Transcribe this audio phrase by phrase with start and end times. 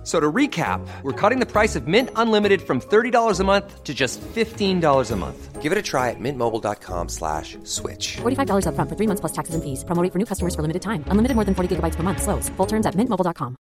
[0.00, 3.84] F- So to recap, we're cutting the price of Mint Unlimited from $30 a month
[3.84, 5.62] to just $15 a month.
[5.62, 8.16] Give it a try at mintmobile.com slash switch.
[8.22, 9.84] $45 upfront for three months plus taxes and fees.
[9.84, 11.04] Promo rate for new customers for limited time.
[11.10, 12.22] Unlimited more than 40 gigabytes per month.
[12.22, 12.48] Slows.
[12.56, 13.56] Full terms at mintmobile.com.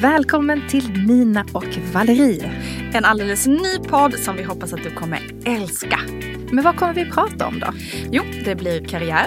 [0.00, 2.50] Välkommen till Nina och Valerie.
[2.94, 5.98] En alldeles ny podd som vi hoppas att du kommer älska.
[6.52, 7.66] Men vad kommer vi prata om då?
[8.12, 9.26] Jo, det blir karriär,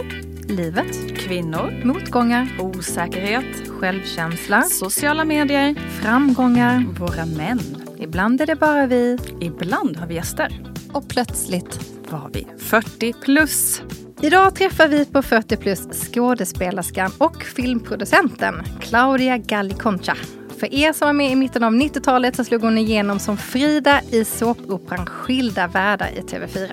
[0.49, 6.85] Livet, kvinnor, motgångar, osäkerhet, självkänsla, sociala medier, framgångar.
[6.99, 7.59] våra män.
[7.97, 9.17] Ibland är det bara vi.
[9.41, 10.61] Ibland har vi gäster.
[10.93, 11.79] Och plötsligt.
[12.09, 13.81] Var vi 40 plus?
[14.21, 20.15] Idag träffar vi på 40 plus skådespelerskan och filmproducenten Claudia Galliconcha.
[20.59, 24.01] För er som var med i mitten av 90-talet så slog hon igenom som Frida
[24.11, 26.71] i såpoperan Skilda världar i TV4.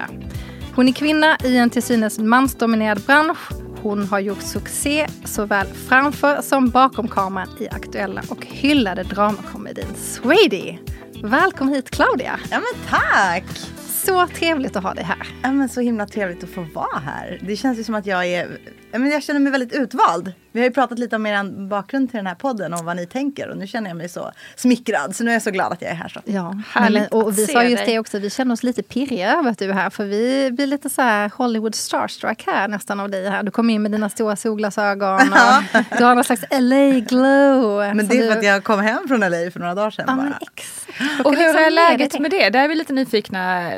[0.75, 3.63] Hon är kvinna i en till synes mansdominerad bransch.
[3.84, 10.78] Hon har gjort succé såväl framför som bakom kameran i aktuella och hyllade dramakomedin Swady.
[11.22, 12.41] Välkommen hit Claudia!
[12.50, 13.44] Ja men tack!
[14.04, 15.28] Så trevligt att ha dig här.
[15.42, 17.41] Ja men så himla trevligt att få vara här.
[17.46, 18.58] Det känns ju som att jag är,
[18.92, 20.32] ja, men jag känner mig väldigt utvald.
[20.55, 23.06] Vi har ju pratat lite om er bakgrund till den här podden och vad ni
[23.06, 25.16] tänker och nu känner jag mig så smickrad.
[25.16, 26.08] Så nu är jag så glad att jag är här.
[26.08, 26.20] Så.
[26.24, 29.50] Ja, Härligt men, och vi sa just det också, vi känner oss lite pirriga över
[29.50, 29.91] att du är här.
[29.91, 33.42] För vi blir lite så här Hollywood starstruck här nästan av dig här.
[33.42, 37.94] Du kom in med dina stora solglasögon och du har någon slags LA glow.
[37.97, 40.05] Men det är du- för att jag kom hem från LA för några dagar sedan
[40.08, 40.38] Ja, men bara.
[40.41, 40.88] exakt.
[41.27, 42.20] Och hur liksom är läget det.
[42.20, 42.50] med det?
[42.50, 43.72] Där är vi lite nyfikna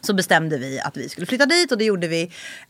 [0.00, 2.22] Så bestämde vi att vi skulle flytta dit och det gjorde vi.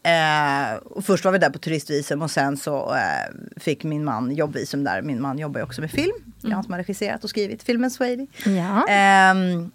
[0.03, 4.35] Eh, och först var vi där på turistvisum och sen så eh, fick min man
[4.35, 5.03] jobbvisum där.
[5.03, 6.17] Min man jobbar ju också med film.
[6.41, 8.27] Det är han som har regisserat och skrivit filmen Swady.
[8.45, 8.87] Ja.
[8.89, 9.71] Ehm,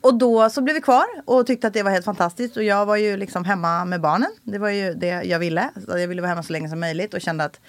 [0.00, 2.56] och då så blev vi kvar och tyckte att det var helt fantastiskt.
[2.56, 4.30] Och jag var ju liksom hemma med barnen.
[4.42, 5.70] Det var ju det jag ville.
[5.88, 7.60] Jag ville vara hemma så länge som möjligt och kände att eh,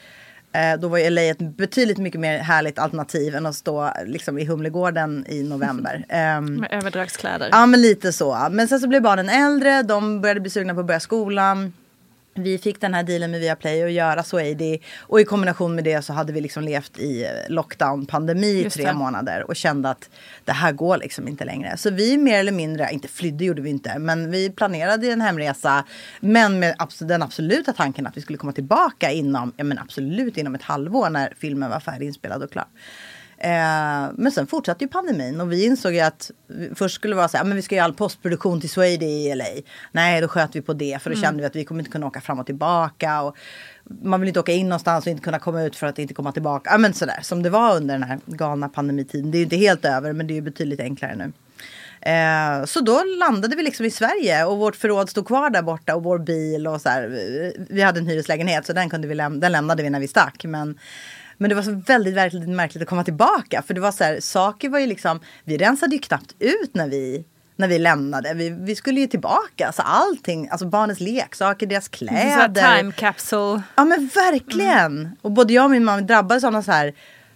[0.79, 4.45] då var ju LA ett betydligt mycket mer härligt alternativ än att stå liksom, i
[4.45, 6.05] Humlegården i november.
[6.09, 7.49] Ehm, Med överdragskläder.
[7.51, 8.47] Ja men lite så.
[8.51, 11.73] Men sen så blev barnen äldre, de började bli sugna på att börja skolan.
[12.37, 14.77] Vi fick den här dealen med Viaplay att göra Swady.
[14.99, 18.69] Och i kombination med det så hade vi liksom levt i eh, lockdown, pandemi i
[18.69, 19.43] tre månader.
[19.47, 20.09] Och kände att
[20.45, 21.77] det här går liksom inte längre.
[21.77, 23.99] Så vi mer eller mindre, inte flydde gjorde vi inte.
[23.99, 25.83] Men vi planerade en hemresa.
[26.19, 30.55] Men med den absoluta tanken att vi skulle komma tillbaka inom, ja men absolut inom
[30.55, 32.67] ett halvår när filmen var färdiginspelad och klar.
[33.39, 36.31] Eh, men sen fortsatte ju pandemin och vi insåg ju att
[36.75, 39.05] först skulle det vara så här, "Ah, men vi ska göra all postproduktion till Swady
[39.05, 39.45] i LA.
[39.91, 42.07] Nej, då sköt vi på det för då kände vi att vi kommer inte kunna
[42.07, 43.21] åka fram och tillbaka.
[43.21, 43.35] Och
[44.03, 46.31] man vill inte åka in någonstans och inte kunna komma ut för att inte komma
[46.31, 46.69] tillbaka.
[46.71, 49.31] Ja, men sådär som det var under den här galna pandemitiden.
[49.31, 51.31] Det är ju inte helt över, men det är ju betydligt enklare nu.
[52.01, 55.95] Eh, så då landade vi liksom i Sverige och vårt förråd stod kvar där borta
[55.95, 57.07] och vår bil och så här.
[57.07, 60.07] Vi- Vi hade en hyreslägenhet så den, kunde vi läm- den lämnade vi när vi
[60.07, 60.43] stack.
[60.43, 60.79] Men,
[61.37, 63.61] men det var så väldigt verkligt märkligt att komma tillbaka.
[63.67, 66.87] För det var så här, saker var ju liksom, vi rensade ju knappt ut när
[66.87, 67.25] vi
[67.57, 68.33] när vi lämnade.
[68.33, 69.71] Vi, vi skulle ju tillbaka.
[69.71, 72.77] Så allting, alltså barnens leksaker, deras kläder.
[72.77, 73.61] time capsule.
[73.75, 75.17] Ja men verkligen.
[75.21, 76.93] Och både jag och min mamma drabbades av någon så här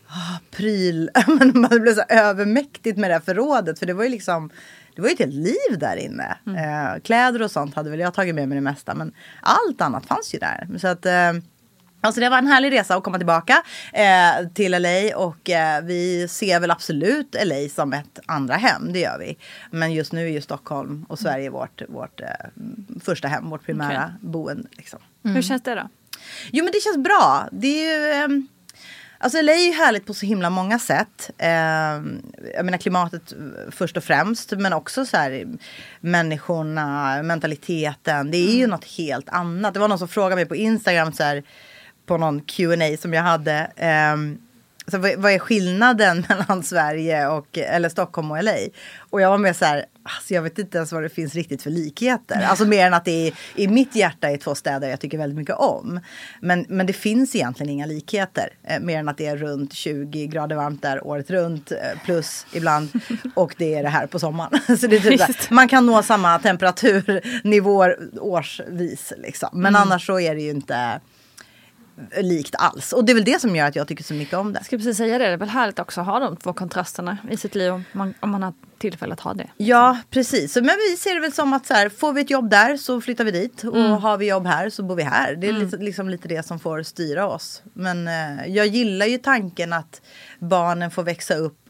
[0.07, 1.09] ah, pryl.
[1.69, 3.79] Det blev så övermäktigt med det här förrådet.
[3.79, 4.50] För det var ju liksom
[4.95, 6.38] det var ju ett helt liv där inne.
[6.47, 8.95] Eh, kläder och sånt hade väl jag tagit med mig det mesta.
[8.95, 10.67] Men allt annat fanns ju där.
[10.79, 11.34] Så att, eh,
[12.01, 13.63] Alltså det var en härlig resa att komma tillbaka
[13.94, 18.99] eh, till LA och eh, vi ser väl absolut LA som ett andra hem, det
[18.99, 19.37] gör vi.
[19.72, 22.28] Men just nu är ju Stockholm och Sverige vårt, vårt eh,
[23.03, 24.67] första hem, vårt primära boende.
[24.72, 24.99] Liksom.
[25.23, 25.90] Hur känns det då?
[26.52, 27.47] Jo men det känns bra.
[27.52, 28.47] Det är ju, ehm,
[29.17, 31.31] alltså LA är ju härligt på så himla många sätt.
[31.37, 32.22] Ehm,
[32.55, 33.37] jag menar klimatet eh,
[33.72, 34.52] först och främst.
[34.52, 35.47] Men också så här
[35.99, 38.31] människorna, mentaliteten.
[38.31, 39.73] Det är ju något helt annat.
[39.73, 41.43] Det var någon som frågade mig på Instagram så här
[42.11, 43.72] på någon Q&A som jag hade.
[43.75, 44.37] ehm,
[44.87, 48.58] så vad, vad är skillnaden mellan Sverige och eller Stockholm och LA?
[48.99, 51.63] Och jag var med så här, alltså jag vet inte ens vad det finns riktigt
[51.63, 52.41] för likheter.
[52.41, 55.37] Alltså mer än att det är, i mitt hjärta är två städer jag tycker väldigt
[55.37, 55.99] mycket om.
[56.41, 58.49] Men, men det finns egentligen inga likheter.
[58.63, 61.72] Eh, mer än att det är runt 20 grader varmt där året runt.
[61.72, 62.90] Eh, plus ibland.
[63.35, 64.78] Och det är det här på sommaren.
[64.79, 69.13] så det är typ här, man kan nå samma temperaturnivåer årsvis.
[69.17, 69.49] Liksom.
[69.53, 70.99] Men annars så är det ju inte
[72.22, 72.93] likt alls.
[72.93, 74.59] Och det är väl det som gör att jag tycker så mycket om det.
[74.59, 77.17] Jag ska precis säga det, det är väl härligt också att ha de två kontrasterna
[77.32, 79.47] i sitt liv om man, om man har tillfälle att ha det.
[79.58, 80.55] Ja, precis.
[80.55, 83.02] Men vi ser det väl som att så här, får vi ett jobb där så
[83.02, 83.64] flyttar vi dit.
[83.64, 85.35] Och har vi jobb här så bor vi här.
[85.35, 87.61] Det är lite, liksom lite det som får styra oss.
[87.73, 90.02] Men eh, jag gillar ju tanken att
[90.40, 91.60] barnen får växa upp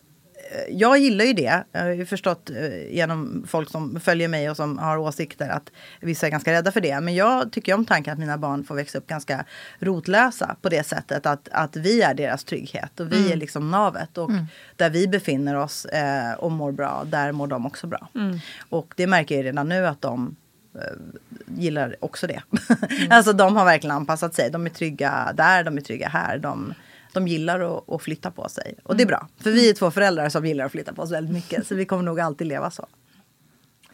[0.70, 1.64] jag gillar ju det.
[1.72, 5.72] Jag har ju förstått eh, genom folk som följer mig och som har åsikter att
[6.00, 7.02] vissa är ganska rädda för det.
[7.02, 9.46] Men jag tycker om tanken att mina barn får växa upp ganska
[9.80, 14.18] rotlösa på det sättet att, att vi är deras trygghet och vi är liksom navet.
[14.18, 14.32] Och
[14.76, 18.10] där vi befinner oss eh, och mår bra, där mår de också bra.
[18.70, 20.36] Och det märker jag redan nu att de
[20.76, 20.82] eh,
[21.46, 22.42] gillar också det.
[23.10, 24.50] alltså de har verkligen anpassat sig.
[24.52, 26.38] De är trygga där, de är trygga här.
[26.38, 26.74] De,
[27.14, 28.76] de gillar att, att flytta på sig.
[28.84, 29.28] Och det är bra.
[29.40, 31.68] För vi är två föräldrar som gillar att flytta på oss väldigt mycket.
[31.68, 32.88] Så vi kommer nog alltid leva så.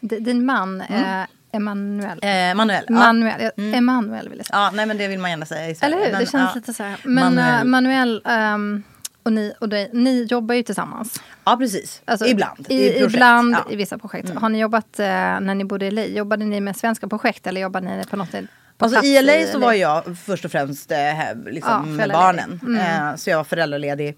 [0.00, 2.18] D- Din man, eh, Emanuel.
[2.22, 2.84] Eh, Manuel.
[2.88, 2.94] Ja.
[2.94, 3.74] Manuel, mm.
[3.74, 4.58] Emanuel vill jag säga.
[4.58, 5.94] ja, nej men det vill man gärna säga i Sverige.
[5.94, 6.12] Eller hur?
[6.12, 6.54] Men, det känns ja.
[6.54, 7.00] lite så här.
[7.04, 7.66] Men Manuel, Manuel.
[7.66, 8.82] Manuel ehm,
[9.22, 11.22] och, ni, och dig, ni jobbar ju tillsammans.
[11.44, 12.02] Ja, precis.
[12.04, 12.66] Alltså, ibland.
[12.68, 13.14] I, I, projekt.
[13.14, 13.58] ibland ja.
[13.60, 13.72] Mm.
[13.72, 14.34] i vissa projekt.
[14.34, 17.60] Har ni jobbat, eh, när ni bodde i LA, jobbade ni med svenska projekt eller
[17.60, 18.34] jobbade ni på något
[18.78, 20.98] Alltså i LA så var jag först och främst eh,
[21.46, 22.78] liksom med barnen.
[22.80, 24.16] Eh, så jag var föräldraledig.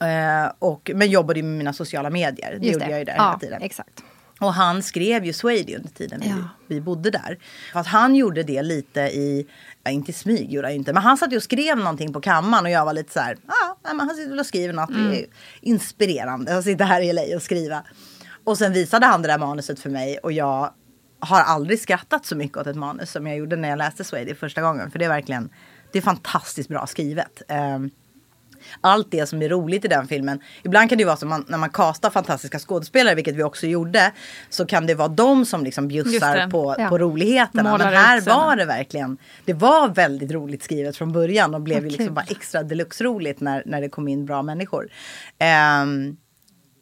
[0.00, 2.58] Eh, och, men jobbade med mina sociala medier.
[2.60, 3.62] Det Just gjorde jag ju där ja, hela tiden.
[3.62, 4.02] Exakt.
[4.40, 6.34] Och han skrev ju Swady under tiden Ja.
[6.66, 7.38] vi, vi bodde där.
[7.72, 9.46] För att han gjorde det lite i,
[9.84, 10.92] ja, inte i smyg gjorde han inte.
[10.92, 13.36] Men han satt ju och skrev någonting på kammaren och jag var lite så här,
[13.46, 14.88] ja, ah, han sitter väl och skriver något.
[14.88, 15.26] Det är
[15.60, 17.82] inspirerande att sitta här i LA och skriva.
[18.44, 20.72] Och sen visade han det där manuset för mig och jag
[21.20, 24.34] har aldrig skrattat så mycket åt ett manus som jag gjorde när jag läste Swady
[24.34, 24.90] första gången.
[24.90, 25.50] För det är verkligen,
[25.92, 27.42] det är fantastiskt bra skrivet.
[27.48, 27.90] Ehm,
[28.80, 30.40] allt det som är roligt i den filmen.
[30.62, 33.66] Ibland kan det ju vara så man, när man kastar fantastiska skådespelare, vilket vi också
[33.66, 34.12] gjorde,
[34.50, 36.88] så kan det vara de som liksom bjussar på, Ja.
[36.88, 37.70] på roligheterna.
[37.70, 41.82] Målar Men här var det verkligen, det var väldigt roligt skrivet från början och blev
[41.82, 44.88] Vad ju liksom bara extra deluxe roligt när, när det kom in bra människor.
[45.38, 46.16] Ehm,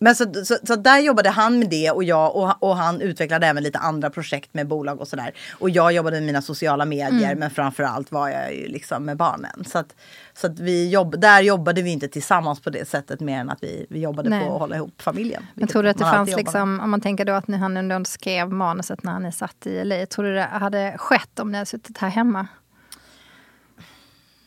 [0.06, 3.46] men så, så, så där jobbade han med det och jag och, och han utvecklade
[3.46, 5.32] även lite andra projekt med bolag och sådär.
[5.58, 7.38] Och jag jobbade med mina sociala medier Mm.
[7.38, 9.64] men framförallt var jag ju liksom med barnen.
[9.66, 9.94] Så att,
[10.34, 13.62] så att vi jobb, där jobbade vi inte tillsammans på det sättet mer än att
[13.62, 14.46] vi, vi jobbade Nej.
[14.46, 15.46] på att hålla ihop familjen.
[15.54, 18.04] Men tror du att det fanns, liksom, om man tänker då att ni han ändå
[18.04, 21.66] skrev manuset när ni satt i LA, tror du det hade skett om ni hade
[21.66, 22.46] suttit här hemma?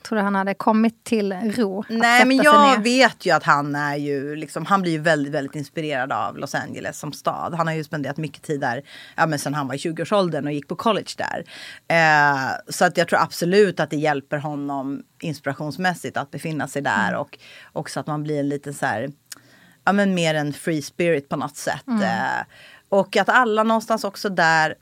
[0.10, 1.84] Tror du han hade kommit till ro?
[1.90, 5.56] Nej men jag vet ju att han är ju liksom, han blir ju väldigt, väldigt
[5.56, 7.54] inspirerad av Los Angeles som stad.
[7.54, 8.84] Han har ju spenderat mycket tid där,
[9.16, 11.44] ja men sen han var i 20-årsåldern och gick på college där.
[11.88, 17.16] Eh, så att jag tror absolut att det hjälper honom inspirationsmässigt att befinna sig där
[17.16, 17.40] och
[17.74, 19.12] också att man blir en liten så här,
[19.86, 21.88] ja men mer en free spirit på något sätt.
[21.88, 22.46] Eh,
[22.90, 24.76] och att alla någonstans också där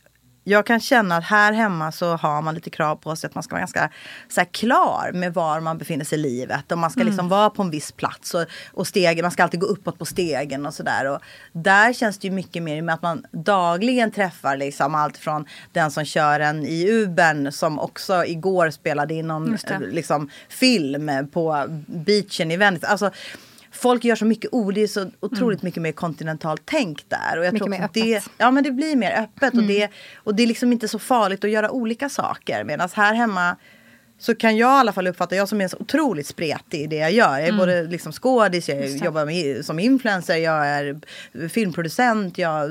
[0.50, 3.44] jag kan känna att här hemma så har man lite krav på sig att man
[3.44, 3.90] ska vara ganska
[4.30, 6.72] så här, klar med var man befinner sig i livet.
[6.72, 8.34] Och man ska liksom vara på en viss plats.
[8.34, 11.20] Och, och stegen, man ska alltid gå uppåt på stegen och sådär.
[11.52, 15.92] Där känns det ju mycket mer med att man dagligen träffar liksom allt från den
[15.92, 22.52] som kör en i Ubern som också igår spelade in någon liksom, film på beachen
[22.52, 22.88] i Venice.
[22.88, 23.12] Alltså,
[23.78, 27.40] Folk gör så mycket ord, det är så otroligt mycket mer kontinentalt tänk där.
[27.40, 28.32] Och jag Mycket tror mer också det, öppet.
[28.38, 31.44] Ja men det blir mer öppet och, det, och det är liksom inte så farligt
[31.44, 32.64] att göra olika saker.
[32.64, 33.56] Medan här hemma
[34.20, 36.96] så kan jag i alla fall uppfatta, jag som är så otroligt spretig i det
[36.96, 37.40] jag gör.
[37.40, 41.00] Jag är både liksom skådis, jag jobbar med, som influencer, jag är
[41.50, 42.70] filmproducent, jag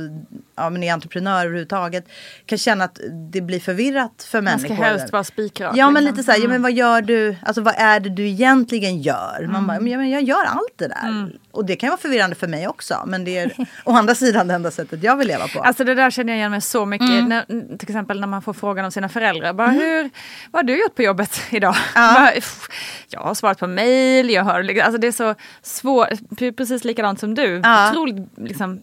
[0.57, 2.09] ja, men är entreprenör överhuvudtaget.
[2.47, 3.01] Kan känna att
[3.33, 4.85] det blir förvirrat för Man ska människor.
[4.85, 5.77] helst vara spikrak.
[5.77, 6.17] Ja men liksom.
[6.17, 9.49] lite så här, ja, men vad gör du, alltså vad är det du egentligen gör?
[9.53, 11.33] Man bara, men, ja, men jag gör allt det där.
[11.51, 13.05] Och det kan vara förvirrande för mig också.
[13.07, 13.53] Men det är
[13.85, 15.61] å andra sidan det enda sättet jag vill leva på.
[15.61, 17.09] Alltså det där känner jag igen mig så mycket.
[17.09, 17.29] Mm.
[17.29, 17.45] När,
[17.79, 19.53] till exempel när man får frågan om sina föräldrar.
[19.53, 20.11] Bara, hur,
[20.51, 21.75] vad har du gjort på jobbet idag?
[21.95, 22.15] Ja.
[22.19, 22.69] Bara, "Pff,
[23.09, 26.09] jag har svarat på mail, jag har, liksom- alltså det är så svårt,
[26.57, 27.61] precis likadant som du.
[27.65, 27.91] Ja.
[27.91, 28.83] Otroligt, liksom,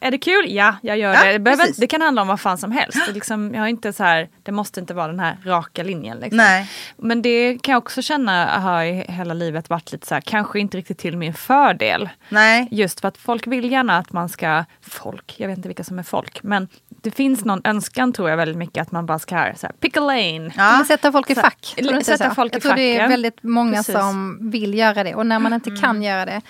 [0.00, 0.44] är det kul?
[0.48, 1.32] Ja, jag gör Ja, det.
[1.32, 2.98] Det, behöver, det kan handla om vad fan som helst.
[3.06, 6.18] Det, liksom, jag har inte så här, det måste inte vara den här raka linjen.
[6.18, 6.36] Liksom.
[6.36, 6.70] Nej.
[6.96, 10.60] Men det kan jag också känna har i hela livet varit lite så här, kanske
[10.60, 12.08] inte riktigt till min fördel.
[12.28, 12.68] Nej.
[12.70, 15.98] Just för att folk vill gärna att man ska, folk, jag vet inte vilka som
[15.98, 16.68] är folk, men
[17.02, 19.72] det finns någon önskan tror jag väldigt mycket att man bara ska här, så här,
[19.80, 20.50] pick a lane.
[20.56, 20.84] Ja.
[20.88, 21.74] Sätta folk i Så- fack.
[21.76, 22.34] inte sätta så?
[22.34, 23.10] folk i jag tror det är facken.
[23.10, 23.94] väldigt många Precis.
[23.94, 24.06] Mm.
[24.08, 25.14] som vill göra det.
[25.14, 26.40] Och när man inte kan göra det,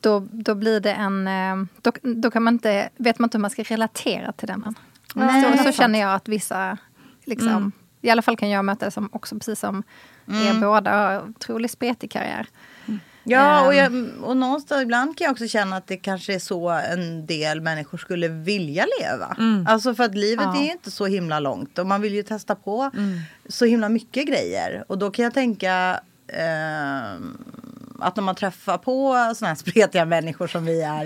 [0.00, 1.28] då, då blir det en...
[1.28, 4.74] eh, Då, då kan man inte, vet man inte hur man ska relatera till den.
[5.14, 6.78] Nej, så, så känner jag att vissa,
[7.24, 7.72] liksom, Mm.
[8.02, 9.82] i alla fall kan jag möta det som också precis som
[10.26, 12.46] er båda, har otroligt spretig karriär.
[13.28, 14.10] Ja, och, Ehm.
[14.20, 17.60] jag, och någonstans ibland kan jag också känna att det kanske är så en del
[17.60, 19.36] människor skulle vilja leva.
[19.66, 20.60] Alltså för att livet Ja.
[20.62, 22.90] är inte så himla långt och man vill ju testa på
[23.48, 24.84] så himla mycket grejer.
[24.86, 27.38] Och då kan jag tänka ehm,
[28.00, 31.04] att när man träffar på sådana här spretiga människor som vi är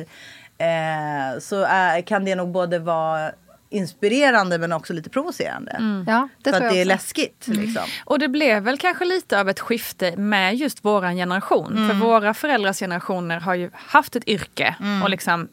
[0.59, 3.33] eh, så är, kan det nog både vara
[3.73, 6.05] inspirerande men också lite provocerande.
[6.07, 7.47] Ja, det för att det är läskigt.
[7.47, 7.83] Liksom.
[8.05, 11.89] Och det blev väl kanske lite av ett skifte med just våran generation.
[11.89, 15.49] För våra föräldrars generationer har ju haft ett yrke och liksom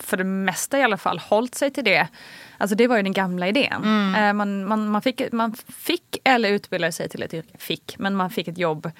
[0.00, 2.08] för det mesta i alla fall hållit sig till det.
[2.58, 3.84] Alltså det var ju den gamla idén.
[4.16, 8.16] Eh, Man, man, man, fick, man fick eller utbildade sig till ett yrke, fick, men
[8.16, 8.90] man fick ett jobb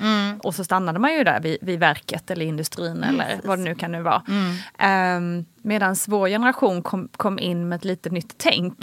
[0.42, 3.74] och så stannade man ju där vid, vid verket eller industrin eller vad det nu
[3.74, 4.22] kan nu vara.
[5.16, 8.78] Um, Medan vår generation kom, kom in med ett lite nytt tänk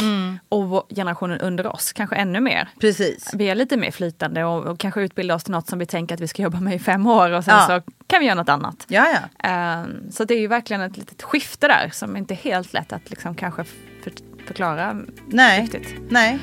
[0.50, 2.70] och vår, generationen under oss kanske ännu mer.
[2.80, 3.30] Precis.
[3.34, 6.16] Vi är lite mer flytande och, och kanske utbildar oss till något som vi tänker
[6.16, 7.68] att vi ska jobba med i fem år och sen Ja.
[7.86, 8.86] så kan vi göra något annat.
[8.88, 9.50] Ja, ja.
[9.50, 12.94] Ehm, så det är ju verkligen ett litet skifte där som inte är helt lätt
[12.94, 13.64] att liksom kanske
[14.04, 14.12] för,
[14.48, 15.62] förklara Nej.
[15.62, 15.96] riktigt.
[16.10, 16.40] Nej.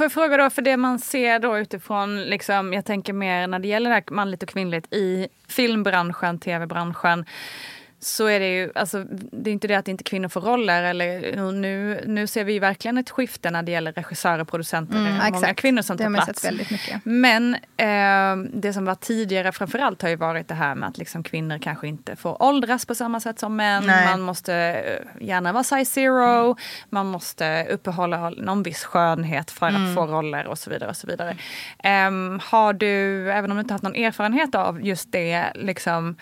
[0.00, 3.58] Får jag fråga då, för det man ser då utifrån, liksom, jag tänker mer när
[3.58, 7.24] det gäller det manligt och kvinnligt i filmbranschen, tv-branschen,
[8.02, 10.82] så är det ju, alltså, det är inte det att inte kvinnor får roller.
[10.82, 14.96] Eller, nu, nu ser vi verkligen ett skifte när det gäller regissörer och producenter.
[14.96, 15.60] är många exakt.
[15.60, 16.46] kvinnor som tar plats.
[17.04, 21.22] Men eh, det som var tidigare framförallt har ju varit det här med att liksom
[21.22, 23.86] kvinnor kanske inte får åldras på samma sätt som män.
[23.86, 24.06] Nej.
[24.06, 26.56] Man måste eh, gärna vara size zero.
[26.88, 30.90] Man måste uppehålla någon viss skönhet för att få roller och så vidare.
[30.90, 31.36] och så vidare.
[31.78, 36.16] Ehm, har du, även om du inte haft någon erfarenhet av just det, liksom,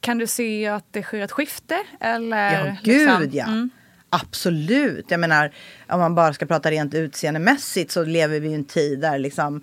[0.00, 1.78] kan du se att det sker ett skifte?
[2.00, 3.44] Eller, Ja, gud liksom, ja.
[3.46, 3.70] mm.
[4.10, 5.06] Absolut.
[5.08, 5.52] Jag menar,
[5.88, 9.62] om man bara ska prata rent utseendemässigt så lever vi i en tid där liksom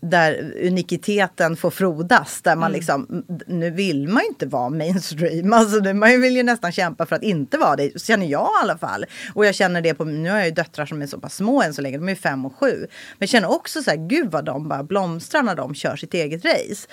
[0.00, 2.42] där unikiteten får frodas.
[2.42, 5.52] Där man liksom, nu vill man ju inte vara mainstream.
[5.52, 8.02] Alltså, nu- man vill ju nästan kämpa för att inte vara det.
[8.02, 9.04] Känner jag i alla fall.
[9.34, 11.62] Och jag känner det på, nu har jag ju döttrar som är så pass små
[11.62, 11.98] än så länge.
[11.98, 12.76] De är fem och sju.
[12.78, 12.86] Men
[13.18, 16.44] jag känner också så här, gud vad de bara blomstrar när de kör sitt eget
[16.44, 16.88] race.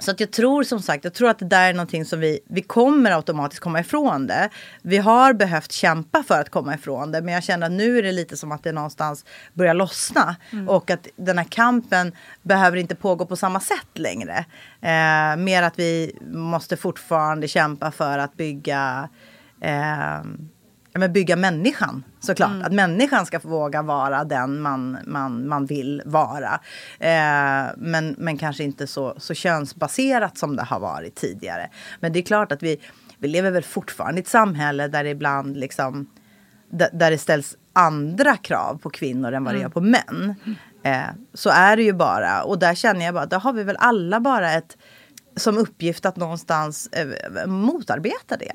[0.00, 2.40] Så att jag tror som sagt, jag tror att det där är någonting som vi,
[2.48, 4.48] vi kommer automatiskt komma ifrån det.
[4.82, 7.22] Vi har behövt kämpa för att komma ifrån det.
[7.22, 10.36] Men jag känner att nu är det lite som att det någonstans börjar lossna.
[10.68, 12.12] Och att den här kampen
[12.42, 14.44] behöver inte pågå på samma sätt längre.
[14.80, 19.08] Eh, mer att vi måste fortfarande kämpa för att bygga
[19.60, 20.20] eh,
[20.98, 22.50] ja, men bygga människan såklart.
[22.66, 26.60] Att människan ska få våga vara den man, man, man vill vara.
[26.98, 31.70] Eh, men, men kanske inte så, så könsbaserat som det har varit tidigare.
[32.00, 32.80] Men det är klart att vi,
[33.18, 36.10] vi lever väl fortfarande i ett samhälle där det ibland liksom
[36.70, 40.34] där, det ställs andra krav på kvinnor än vad det gör på män.
[40.82, 41.00] Eh,
[41.34, 42.42] så är det ju bara.
[42.42, 44.76] Och där känner jag bara att där har vi väl alla bara ett
[45.36, 48.52] som uppgift att någonstans eh, motarbeta det.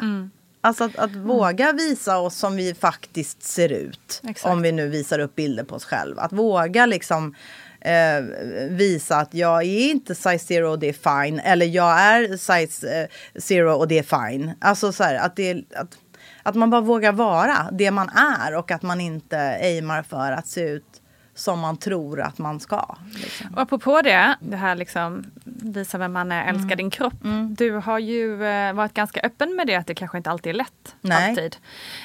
[0.65, 4.21] Alltså att, att våga visa oss som vi faktiskt ser ut.
[4.27, 4.53] Exakt.
[4.53, 6.21] Om vi nu visar upp bilder på oss själva.
[6.21, 7.35] Att våga liksom
[7.81, 8.21] eh,
[8.69, 11.39] visa att jag är inte size zero och det är fine.
[11.39, 13.07] Eller jag är size eh,
[13.41, 14.51] zero och det är fine.
[14.61, 15.97] Alltså så här, att, det, att,
[16.43, 18.55] att man bara vågar vara det man är.
[18.55, 20.92] Och att man inte aimar för att se ut
[21.35, 22.95] som man tror att man ska.
[23.15, 23.53] Liksom.
[23.53, 27.13] Och apropå det, det här liksom visa vem man är, älska din kropp.
[27.49, 30.53] Du har ju eh, varit ganska öppen med det att det kanske inte alltid är
[30.57, 30.95] lätt.
[31.01, 31.29] Nej.
[31.29, 31.57] Alltid.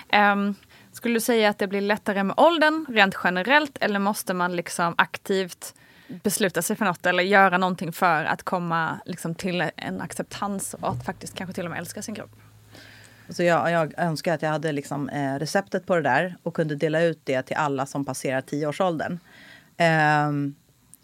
[0.08, 0.54] Ehm,
[0.92, 4.94] skulle du säga att det blir lättare med åldern rent generellt eller måste man liksom
[4.99, 5.75] aktivt
[6.08, 10.90] besluta sig för något eller göra någonting för att komma liksom till en acceptans och
[10.90, 12.30] att faktiskt kanske till och med älska sin kropp?
[13.30, 16.75] Så jag, jag önskar att jag hade liksom, eh, receptet på det där och kunde
[16.75, 19.18] dela ut det till alla som passerar tioårsåldern.
[19.76, 20.54] Ehm,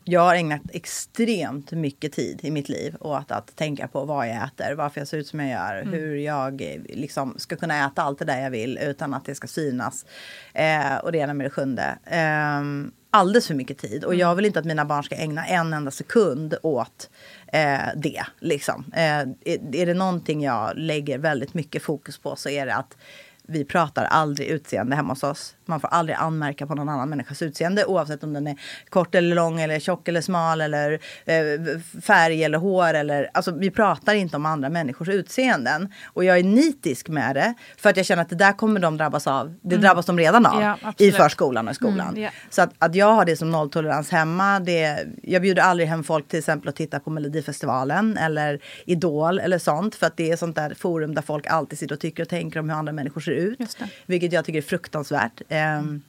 [0.04, 4.36] jag har ägnat extremt mycket tid i mitt liv åt att tänka på vad jag
[4.36, 8.02] äter, varför jag ser ut som jag gör, hur jag eh, liksom ska kunna äta
[8.02, 10.06] allt det där jag vill utan att det ska synas.
[10.52, 11.98] Eh, och det ena med det sjunde.
[12.04, 14.04] Ehm, alldeles för mycket tid.
[14.04, 17.10] Och jag vill inte att mina barn ska ägna en enda sekund åt
[17.54, 18.24] eh, det.
[18.40, 18.84] Liksom.
[18.92, 22.96] Eh, är, är det någonting jag lägger väldigt mycket fokus på så är det att
[23.42, 27.42] vi pratar aldrig utseende hemma hos oss man får aldrig anmärka på någon annan människas
[27.42, 28.56] utseende oavsett om den är
[28.88, 30.92] kort eller lång eller tjock eller smal eller
[31.24, 36.38] eh, färg eller hår eller alltså vi pratar inte om andra människors utseenden och jag
[36.38, 39.54] är nitisk med det för att jag känner att det där kommer de drabbas av.
[39.62, 42.08] Det drabbas de redan av Ja, i förskolan och i skolan.
[42.08, 42.30] Mm, ja.
[42.50, 44.60] Så att, att jag har det som nolltolerans hemma.
[44.60, 49.58] Det, jag bjuder aldrig hem folk till exempel att titta på Melodifestivalen eller Idol eller
[49.58, 49.94] sånt.
[49.94, 52.60] För att det är sånt där forum där folk alltid sitter och tycker och tänker
[52.60, 53.76] om hur andra människor ser ut.
[54.06, 55.42] Vilket jag tycker är fruktansvärt.
[55.54, 56.02] Ehm,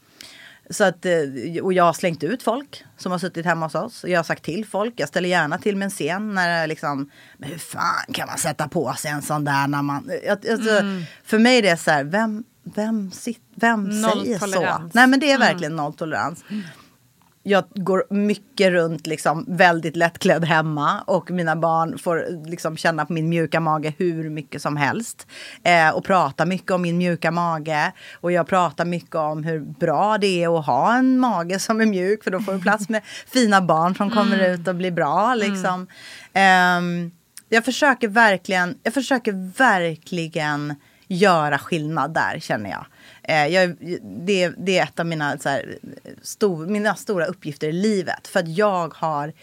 [0.69, 1.13] så att, eh,
[1.63, 4.05] och jag har slängt ut folk som har suttit hemma hos oss.
[4.07, 7.09] Jag har sagt till folk, jag ställer gärna till med en scen när det liksom,
[7.37, 10.11] men hur fan kan man sätta på sig en sån där när man...
[10.25, 10.81] jag- Alltså,
[11.23, 14.45] För mig är det så här, vem, vem, sit, vem säger så?
[14.45, 14.93] Nolltolerans.
[14.93, 16.43] Nej men det är verkligen nolltolerans.
[17.47, 23.13] Jag går mycket runt liksom väldigt lättklädd hemma och mina barn får liksom känna på
[23.13, 25.27] min mjuka mage hur mycket som helst.
[25.63, 27.91] Eh, och prata mycket om min mjuka mage.
[28.21, 31.85] Och jag pratar mycket om hur bra det är att ha en mage som är
[31.85, 35.35] mjuk för då får du plats med fina barn som kommer ut och blir bra.
[35.35, 35.87] Liksom.
[36.33, 37.11] Ehm,
[37.49, 40.75] jag försöker verkligen, jag försöker verkligen
[41.07, 42.85] göra skillnad där känner jag.
[43.27, 45.77] Eh, jag det, det är ett av mina, så här,
[46.21, 48.27] stor, mina stora uppgifter i livet.
[48.27, 49.33] För att jag har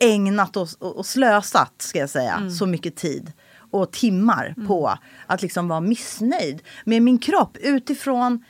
[0.00, 3.32] ägnat och, och och slösat, ska jag säga, så mycket tid
[3.70, 8.44] och timmar på att liksom vara missnöjd med min kropp utifrån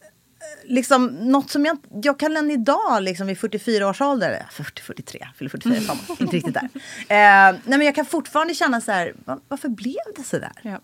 [0.00, 4.82] eh, liksom något som jag, jag kan än idag liksom vid 44 års ålder, 40,
[4.82, 6.68] 43, fyller 44 i sommar, inte riktigt där.
[7.08, 10.52] Eh, nej men jag kan fortfarande känna så här, "Va- varför blev det så där?
[10.62, 10.78] Ja.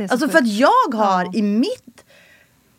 [0.00, 0.32] Alltså sjukt.
[0.32, 2.04] för att jag har i mitt...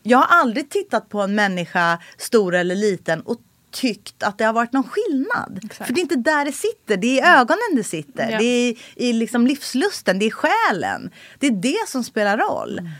[0.02, 4.52] Jag har aldrig tittat på en människa, stor eller liten, och tyckt att det har
[4.52, 5.60] varit någon skillnad.
[5.64, 5.86] Exakt.
[5.86, 8.30] För det är inte där det sitter, det är i ögonen det sitter.
[8.30, 8.38] Ja.
[8.38, 11.10] Det är i liksom livslusten, det är själen.
[11.38, 12.90] Det är det som spelar roll.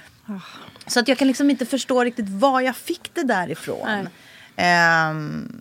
[0.87, 3.89] Så att jag kan liksom inte förstå riktigt var jag fick det därifrån.
[3.89, 4.07] Nej.
[4.57, 5.61] Ehm,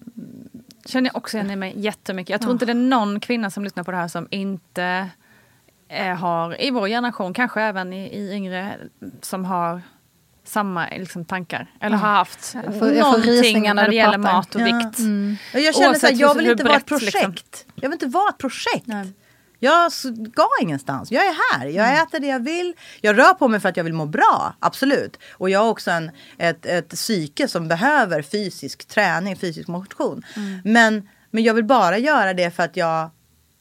[0.86, 2.30] Känner jag också igen mig jättemycket.
[2.30, 5.10] Jag tror inte det är någon kvinna som lyssnar på det här som inte
[5.98, 8.78] har, i vår generation, kanske även i, i yngre,
[9.22, 9.82] som har
[10.44, 11.68] samma liksom, tankar.
[11.82, 14.34] Eller har haft Jag får- jag får någonting när när det gäller pratar.
[14.34, 14.66] mat och Ja.
[14.66, 15.00] vikt.
[15.54, 17.16] Och jag känner så här, Oavsett jag hur- vill inte vara ett brett, projekt.
[17.16, 17.72] liksom.
[17.76, 18.88] Jag vill inte vara ett projekt.
[18.88, 19.14] Nej.
[19.62, 21.12] Jag ska ingenstans.
[21.12, 21.66] Jag är här.
[21.68, 22.74] Jag äter det jag vill.
[23.02, 24.54] Jag rör på mig för att jag vill må bra.
[24.60, 25.20] Absolut.
[25.34, 30.24] Och jag har också en, ett, ett psyke som behöver fysisk träning, fysisk motion.
[30.64, 33.10] Men, men jag vill bara göra det för att jag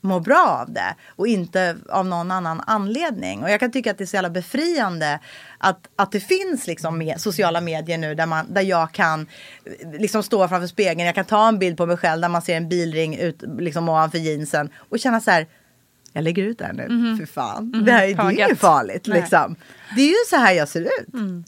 [0.09, 3.43] mår bra av det och inte av någon annan anledning.
[3.43, 5.21] Och jag kan tycka att det är så jävla befriande
[5.59, 9.27] att, att det finns liksom med, sociala medier nu där, man, där jag kan
[9.65, 11.07] eh, liksom stå framför spegeln.
[11.07, 13.89] Jag kan ta en bild på mig själv där man ser en bilring ut liksom
[13.89, 15.47] ovanför jeansen och känna så här
[16.13, 17.85] jag lägger ut det här nu, för fan.
[17.85, 18.59] Det här är, det är gött.
[18.59, 19.57] farligt liksom.
[19.97, 20.91] Det är ju så här jag ser ut.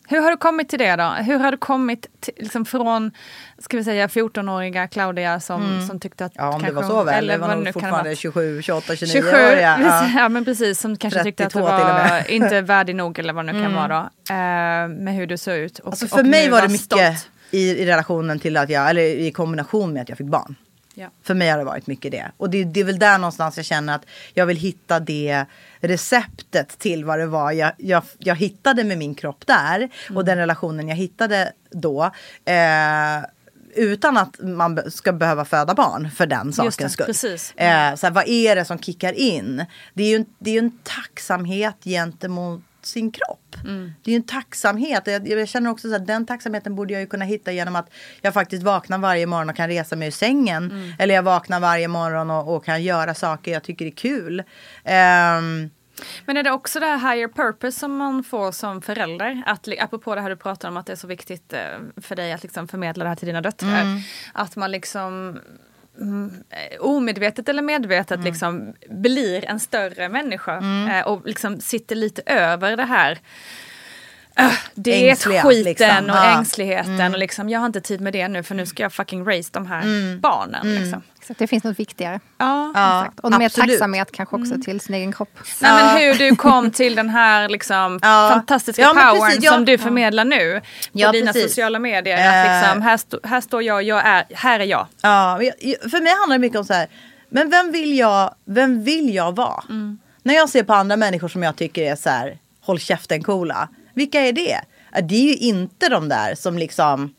[0.09, 1.05] Hur har du kommit till det då?
[1.09, 3.11] Hur har du kommit till, liksom från,
[3.59, 6.33] ska vi säga 14-åriga Claudia som, som tyckte att...
[6.35, 7.15] Ja om det kanske var så väl.
[7.15, 8.17] Eller Det var nog det fortfarande vara.
[8.17, 9.35] 27, 28, 29 27, år.
[9.37, 10.09] Ja.
[10.17, 10.29] ja.
[10.29, 12.11] Men precis, som kanske tyckte att det 32 till och var.
[12.31, 12.43] Mm.
[12.43, 14.35] inte värdig nog eller vad det nu kan vara då.
[14.35, 15.79] Eh, med hur du såg ut.
[15.79, 18.91] Och, Alltså och för mig nu var det mycket i, i relationen till att jag,
[18.91, 20.55] eller i kombination med att jag fick barn.
[21.01, 21.11] Ja.
[21.23, 22.31] För mig har det varit mycket det.
[22.37, 25.45] Och det, det är väl där någonstans jag känner att jag vill hitta det
[25.81, 29.89] receptet till vad det var jag, jag, jag hittade med min kropp där.
[30.15, 32.11] Och den relationen jag hittade då.
[32.45, 33.25] Eh,
[33.75, 37.07] utan att man ska behöva föda barn för den sakens skull.
[37.07, 37.55] precis.
[37.57, 39.65] Eh, så här, vad är det som kickar in?
[39.95, 43.57] Det är ju en, det är en tacksamhet gentemot sin kropp.
[44.03, 45.03] Det är ju en tacksamhet.
[45.07, 47.91] Jag, jag känner också att den tacksamheten borde jag ju kunna hitta genom att
[48.23, 50.95] jag faktiskt vaknar varje morgon och kan resa mig ur sängen.
[50.99, 54.43] Eller jag vaknar varje morgon och, och kan göra saker jag tycker är kul.
[54.85, 55.71] Ehm,
[56.25, 59.43] Men är det också det här higher purpose som man får som förälder?
[59.47, 61.61] Att, apropå det här du pratar om att det är så viktigt eh,
[62.03, 64.03] för dig att liksom förmedla det här till dina döttrar.
[64.33, 65.41] Att man liksom mm,
[66.81, 72.85] omedvetet eller medvetet liksom blir en större människa eh, och liksom sitter lite över det
[72.85, 73.19] här
[74.45, 76.05] äh, det är Ängsliga, skiten liksom.
[76.11, 76.39] och Ja.
[76.39, 79.25] ängsligheten och liksom jag har inte tid med det nu för nu ska jag fucking
[79.27, 80.75] raise de här barnen.
[80.75, 81.03] Liksom.
[81.27, 82.21] Så att det finns något viktigare.
[82.39, 82.73] Ja.
[82.75, 83.21] ja, Exakt.
[83.21, 83.71] Och mer absolut.
[83.71, 85.39] tacksamhet kanske också till sin egen kropp.
[85.61, 88.31] Nej, men hur du kom till den här liksom, Ja.
[88.33, 89.53] fantastiska Ja, powern precis, ja.
[89.53, 91.49] som du förmedlar nu på Ja, dina precis.
[91.51, 92.19] sociala medier.
[92.19, 92.41] Eh.
[92.57, 94.87] Att liksom, här, stå, här står jag, jag är, här är jag.
[95.03, 95.39] Ja,
[95.91, 96.89] för mig handlar det mycket om så här.
[97.29, 99.63] Men vem vill jag, vem vill jag vara?
[100.23, 103.69] När jag ser på andra människor som jag tycker är så här, håll käften coola.
[104.01, 104.61] Vilka är det?
[105.03, 107.15] Det är ju inte de där som liksom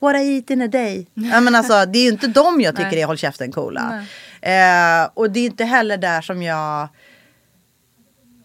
[0.00, 1.06] What I eat in a day.
[1.14, 3.02] Ja, men alltså, det är ju inte de jag tycker Nej.
[3.02, 4.06] är håll käften coola.
[4.40, 6.88] Eh, och det är inte heller där som jag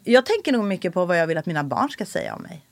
[0.04, 2.66] Jag tänker nog mycket på vad jag vill att mina barn ska säga om mig.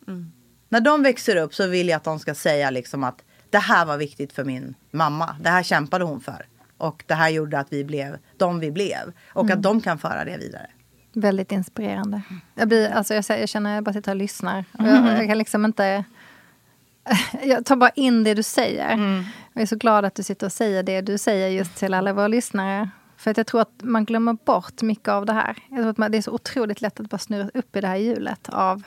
[0.70, 3.86] När de växer upp så vill jag att de ska säga liksom att det här
[3.86, 5.36] var viktigt för min mamma.
[5.42, 6.46] Det här kämpade hon för.
[6.78, 9.14] Och det här gjorde att vi blev de vi blev.
[9.34, 9.58] Och Mm.
[9.58, 10.68] att de kan föra det vidare.
[11.14, 12.22] Väldigt inspirerande.
[12.56, 14.66] Jag, blir, alltså jag, jag känner jag bara sitter och lyssnar.
[14.72, 15.06] Och Mm.
[15.06, 16.04] Jag, jag kan liksom inte...
[17.44, 18.94] Jag tar bara in det du säger.
[18.94, 19.24] Mm.
[19.54, 22.14] Jag är så glad att du sitter och säger det du säger just till alla
[22.14, 22.90] våra lyssnare.
[23.18, 25.58] För att jag tror att man glömmer bort mycket av det här.
[25.70, 27.88] Jag tror att man, det är så otroligt lätt att bara snurra upp i det
[27.88, 28.84] här hjulet av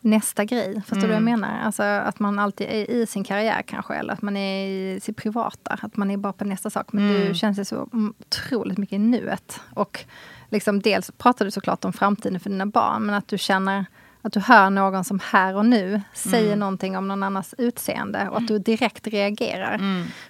[0.00, 0.82] nästa grej.
[0.86, 1.60] Förstår du vad jag menar?
[1.60, 5.16] Alltså att man alltid är i sin karriär kanske, eller att man är i sitt
[5.16, 5.78] privata.
[5.82, 6.92] Att man är bara på nästa sak.
[6.92, 9.60] Men du känns ju så otroligt mycket i nuet.
[9.74, 10.04] Och
[10.52, 13.86] liksom dels pratar du såklart om framtiden för dina barn, men att du känner
[14.22, 18.36] att du hör någon som här och nu säger någonting om någon annans utseende och
[18.36, 19.78] att du direkt reagerar.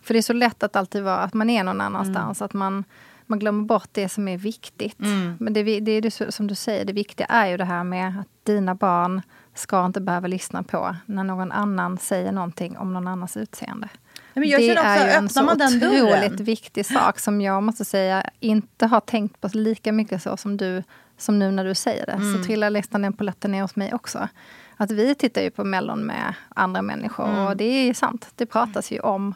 [0.02, 2.42] För det är så lätt att alltid vara att man är någon annanstans.
[2.42, 2.84] Att man,
[3.26, 4.98] man glömmer bort det som är viktigt.
[5.38, 8.08] Men det, det är det som du säger, det viktiga är ju det här med
[8.20, 9.22] att dina barn
[9.54, 13.88] ska inte behöva lyssna på när någon annan säger någonting om någon annans utseende.
[14.34, 15.90] Men jag det också, är ju en så man den otroligt
[16.30, 16.36] dörren?
[16.44, 20.82] viktig sak som jag måste säga inte har tänkt på lika mycket så som du
[21.18, 22.12] som nu när du säger det.
[22.12, 22.36] Mm.
[22.36, 24.28] Så trillar nästan den polletten ner hos mig också.
[24.76, 27.46] Att vi tittar ju på Mellon med andra människor Mm.
[27.46, 28.28] och det är ju sant.
[28.36, 29.34] Det pratas ju om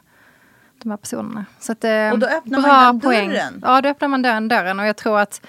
[0.83, 1.45] de här personerna.
[1.61, 3.29] Så att, eh, Och då öppnar man den poäng.
[3.29, 3.63] dörren.
[3.67, 5.47] Ja, då öppnar man den dörren och jag tror att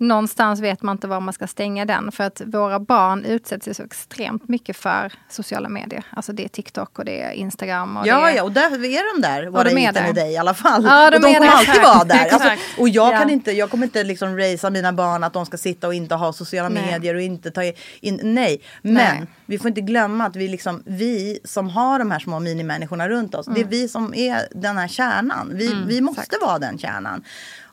[0.00, 2.12] någonstans vet man inte var man ska stänga den.
[2.12, 6.04] För att våra barn utsätts ju så extremt mycket för sociala medier.
[6.10, 7.96] Alltså det är TikTok och det är Instagram.
[7.96, 10.10] Och Ja, det är, ja, och där är de där, våra de är där.
[10.10, 10.84] i dig i alla fall.
[10.84, 11.56] Ja, de och de kommer där.
[11.56, 12.18] alltid vara där.
[12.32, 12.62] Alltså, Exakt.
[12.78, 13.18] och jag, Ja.
[13.18, 16.14] kan inte, jag kommer inte liksom racea mina barn att de ska sitta och inte
[16.14, 16.86] ha sociala Nej.
[16.92, 17.62] medier och inte ta
[18.00, 18.62] in, nej.
[18.82, 19.26] Men Nej.
[19.46, 23.34] vi får inte glömma att vi, liksom, vi som har de här små minimänniskorna runt
[23.34, 25.50] oss, det är vi som är den här kärnan.
[25.54, 27.24] Vi, vi måste vara den kärnan.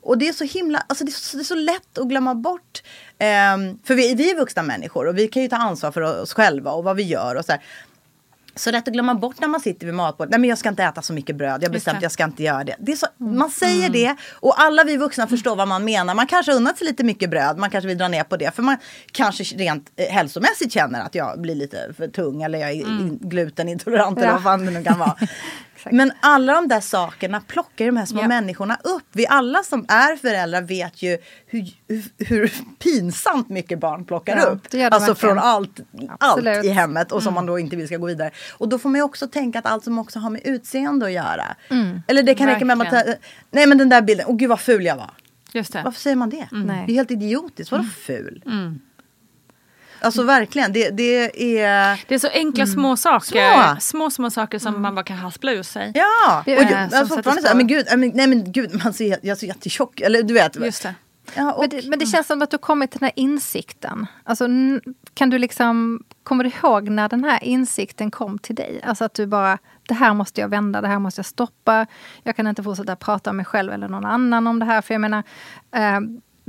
[0.08, 2.36] Och det är så himla, alltså det är så, det är så lätt att glömma
[2.36, 2.84] bort.
[3.20, 6.34] ehm, för vi, vi är vuxna människor och vi kan ju ta ansvar för oss
[6.34, 7.62] själva och vad vi gör och så här.
[8.56, 10.32] Så lätt att glömma bort när man sitter vid matbordet.
[10.32, 11.63] Nej men jag ska inte äta så mycket bröd.
[11.63, 12.76] Jag bestämt jag ska inte göra det.
[12.80, 16.15] det är så, man säger det och alla vi vuxna förstår vad man menar.
[16.15, 17.58] Man kanske har unnat sig lite mycket bröd.
[17.58, 18.56] Man kanske vill dra ner på det.
[18.56, 18.78] För man
[19.12, 22.41] kanske rent eh, hälsomässigt känner att jag blir lite för tung.
[22.43, 24.34] Eller jag är in- glutenintolerant eller Ja.
[24.34, 25.15] vad fan det nu kan vara.
[25.91, 28.28] Men alla de där sakerna plockar ju de här små Ja.
[28.28, 29.04] människorna upp.
[29.12, 31.67] Vi alla som är föräldrar vet ju hur,
[32.17, 34.69] hur, pinsamt mycket barn plockar Ja, upp.
[34.69, 35.36] det alltså verkligen.
[35.36, 36.54] från allt, allt Absolut.
[36.56, 36.65] Mm.
[36.65, 38.32] i hemmet och som man då inte vill ska gå vidare.
[38.58, 41.12] Och då får man ju också tänka att allt som också har med utseende att
[41.12, 41.56] göra.
[41.69, 42.02] Mm.
[42.08, 43.04] Eller det kan räcka med att man
[43.52, 45.10] nej men den där bilden, åh gud vad ful jag var.
[45.54, 45.82] Just det.
[45.84, 46.47] Varför säger man det?
[46.52, 46.84] Nej.
[46.88, 48.43] Det är helt idiotiskt, vadå ful?
[49.99, 52.03] Alltså verkligen, det, det är...
[52.07, 53.53] Det är så enkla små saker.
[53.53, 53.67] Mm.
[53.67, 53.79] Små.
[53.79, 55.91] Små, små, saker som man bara kan haspla ur sig.
[55.95, 58.51] Ja, Det och är jag sätter fortfarande så här, men gud, nej men, nej men
[58.51, 60.55] gud, man ser, jag ser jättetjock, eller du vet.
[60.55, 60.95] Just det.
[61.36, 64.07] Ja, och, Men det, men det känns som att du kommit till den här insikten.
[64.23, 64.47] Alltså,
[65.13, 68.81] kan du liksom, kommer du ihåg när den här insikten kom till dig?
[68.83, 69.57] Alltså att du bara,
[69.88, 71.88] det här måste jag vända, det här måste jag stoppa.
[72.23, 74.81] Jag kan inte fortsätta prata om mig själv eller någon annan om det här.
[74.81, 75.23] För jag menar,
[75.75, 75.99] eh,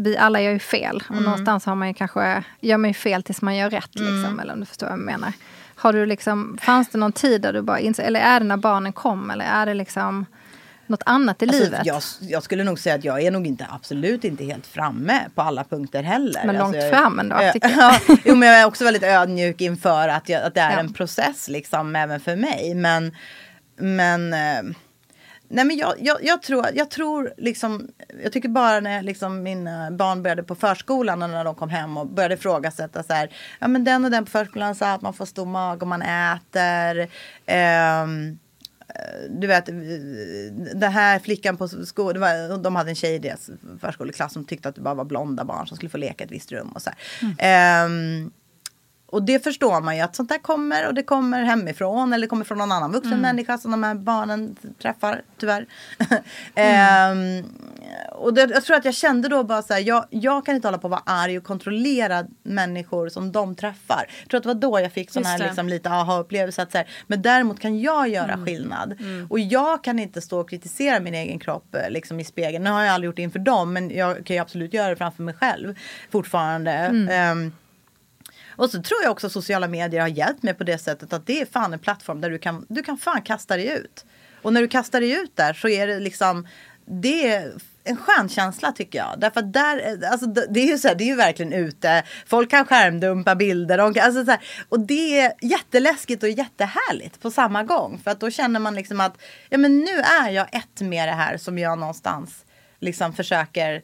[0.00, 1.02] vi alla gör ju fel.
[1.08, 3.90] Och någonstans har man ju kanske, gör man ju fel tills man gör rätt.
[3.94, 5.32] Liksom, Eller om du förstår vad jag menar.
[5.74, 8.56] Har du liksom, fanns det någon tid där du bara insåg, eller är det när
[8.56, 9.30] barnen kom?
[9.30, 10.26] Eller är det liksom
[10.86, 11.80] något annat i alltså, livet?
[11.84, 15.42] jag, jag skulle nog säga att jag är nog inte, absolut inte helt framme på
[15.42, 16.42] alla punkter heller.
[16.46, 17.52] Men långt alltså, fram ändå, Ö-.
[17.62, 20.78] Ja, jo, men jag är också väldigt ödmjuk inför att, jag, att det är Ja.
[20.78, 22.74] en process liksom även för mig.
[22.74, 23.12] Men,
[23.76, 24.74] men eh,
[25.48, 27.88] Nej men jag, jag, jag, tror, jag tror liksom,
[28.22, 31.96] jag tycker bara när liksom mina barn började på förskolan och när de kom hem
[31.96, 35.14] och började ifrågasätta så här, ja men den och den på förskolan sa att man
[35.14, 37.08] får stor mag om man äter.
[37.46, 38.06] Eh,
[39.30, 39.74] du vet, eh,
[40.74, 44.74] den här flickan på skolan, de hade en tjej i deras förskoleklass som tyckte att
[44.74, 46.90] det bara var blonda barn som skulle få leka i ett visst rum och så
[46.90, 46.98] här.
[47.38, 48.30] Ehm,
[49.10, 52.44] och det förstår man ju att sånt där kommer och det kommer hemifrån eller kommer
[52.44, 55.66] från någon annan vuxen människa som de här barnen träffar tyvärr.
[56.54, 57.44] Ehm,
[58.12, 60.68] och det, jag tror att jag kände då bara så här, jag, jag kan inte
[60.68, 64.06] hålla på att vara arg och kontrollera människor som de träffar.
[64.20, 66.62] Jag tror att det var då jag fick sån här liksom, lite aha-upplevelse.
[66.62, 68.94] Att så här, men däremot kan jag göra skillnad.
[69.28, 72.64] Och jag kan inte stå och kritisera min egen kropp eh, liksom, i spegeln.
[72.64, 74.96] Nu har jag aldrig gjort det inför dem men jag kan ju absolut göra det
[74.96, 75.78] framför mig själv
[76.10, 76.72] fortfarande.
[77.10, 77.52] Ehm,
[78.58, 81.26] och så tror jag också att sociala medier har hjälpt mig på det sättet att
[81.26, 84.04] det är fan en plattform där du kan, du kan fan kasta dig ut.
[84.42, 86.46] Och när du kastar dig ut där så är det liksom,
[86.86, 87.52] det är
[87.84, 89.14] en skön känsla tycker jag.
[89.18, 92.02] Därför att där, alltså det är ju så här, det är ju verkligen ute.
[92.26, 93.78] Folk kan skärmdumpa bilder.
[93.78, 98.00] De kan, alltså så här, och det är jätteläskigt och jättehärligt på samma gång.
[98.04, 99.18] För att då känner man liksom att,
[99.48, 102.44] ja men nu är jag ett med det här som jag någonstans
[102.80, 103.82] liksom försöker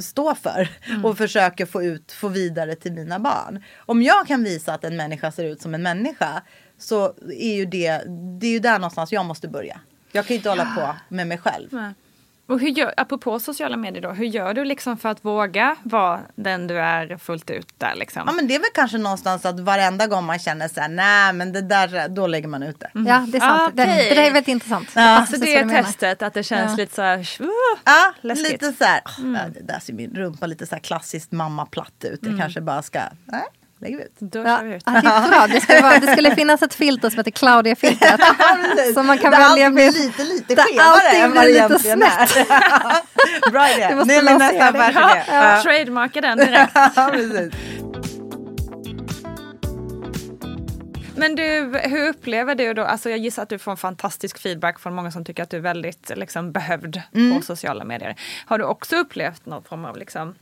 [0.00, 0.68] står för
[1.04, 3.62] och försöker få ut, få vidare till mina barn.
[3.78, 6.42] Om jag kan visa att en människa ser ut som en människa
[6.78, 8.02] så är ju det,
[8.40, 9.80] det är ju där någonstans jag måste börja.
[10.12, 11.68] Jag kan inte hålla på med mig själv.
[11.70, 11.94] Nej.
[12.48, 16.20] Och hur gör, apropå sociala medier då, hur gör du liksom för att våga vara
[16.34, 18.22] den du är fullt ut där liksom?
[18.26, 21.32] Ja men det är väl kanske någonstans att varenda gång man känner så här, nej
[21.32, 22.90] men det där, då lägger man ut det.
[22.94, 23.62] Ja, det är sant.
[23.62, 24.88] Ah, det, det där är väldigt intressant.
[24.94, 25.02] Ja.
[25.20, 27.46] Ja, så det är testet, att det känns lite så här, uh,
[27.84, 28.52] Ja, Läskigt.
[28.52, 32.20] lite så här, "Åh, det där ser min rumpa lite så här klassiskt mammaplatt ut.
[32.22, 33.42] Jag kanske bara ska, nej,
[33.80, 34.12] lägger vi ut.
[34.18, 34.82] då Ja, kör vi ut.
[34.86, 35.46] ja, det, är bra.
[35.46, 38.20] Det, skulle vara, det skulle finnas ett filter som heter Claudia-filtret.
[38.94, 39.94] som man kan Där välja med.
[39.94, 43.50] lite, lite Där skevare än vad det lite egentligen är.
[43.50, 43.94] Bra idé.
[44.04, 45.22] Det är min nästa affärsidé.
[45.28, 45.62] Ja.
[45.62, 46.76] Trademarka den direkt.
[51.18, 54.78] Men du, hur upplever du då, alltså jag gissar att du får en fantastisk feedback
[54.80, 57.36] från många som tycker att du är väldigt liksom, behövd Mm.
[57.36, 58.14] på sociala medier.
[58.46, 60.34] Har du också upplevt någon form av liksom,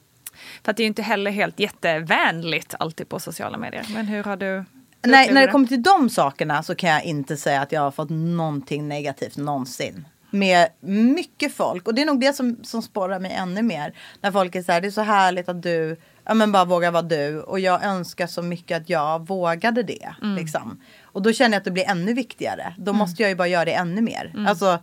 [0.62, 3.86] för att det är ju inte heller helt jättevänligt alltid på sociala medier.
[3.94, 4.64] Men hur har du
[5.06, 7.90] Nej, när det kommer till de sakerna så kan jag inte säga att jag har
[7.90, 10.04] fått någonting negativt någonsin.
[10.30, 11.88] Med mycket folk.
[11.88, 13.94] Och det är nog det som, som sporrar mig ännu mer.
[14.20, 16.90] När folk är så här, det är så härligt att du ja, men bara vågar
[16.90, 17.40] vara du.
[17.40, 20.14] Och jag önskar så mycket att jag vågade det.
[20.20, 20.80] Liksom.
[21.02, 22.74] Och då känner jag att det blir ännu viktigare.
[22.78, 24.32] Då måste jag ju bara göra det ännu mer.
[24.48, 24.78] Alltså,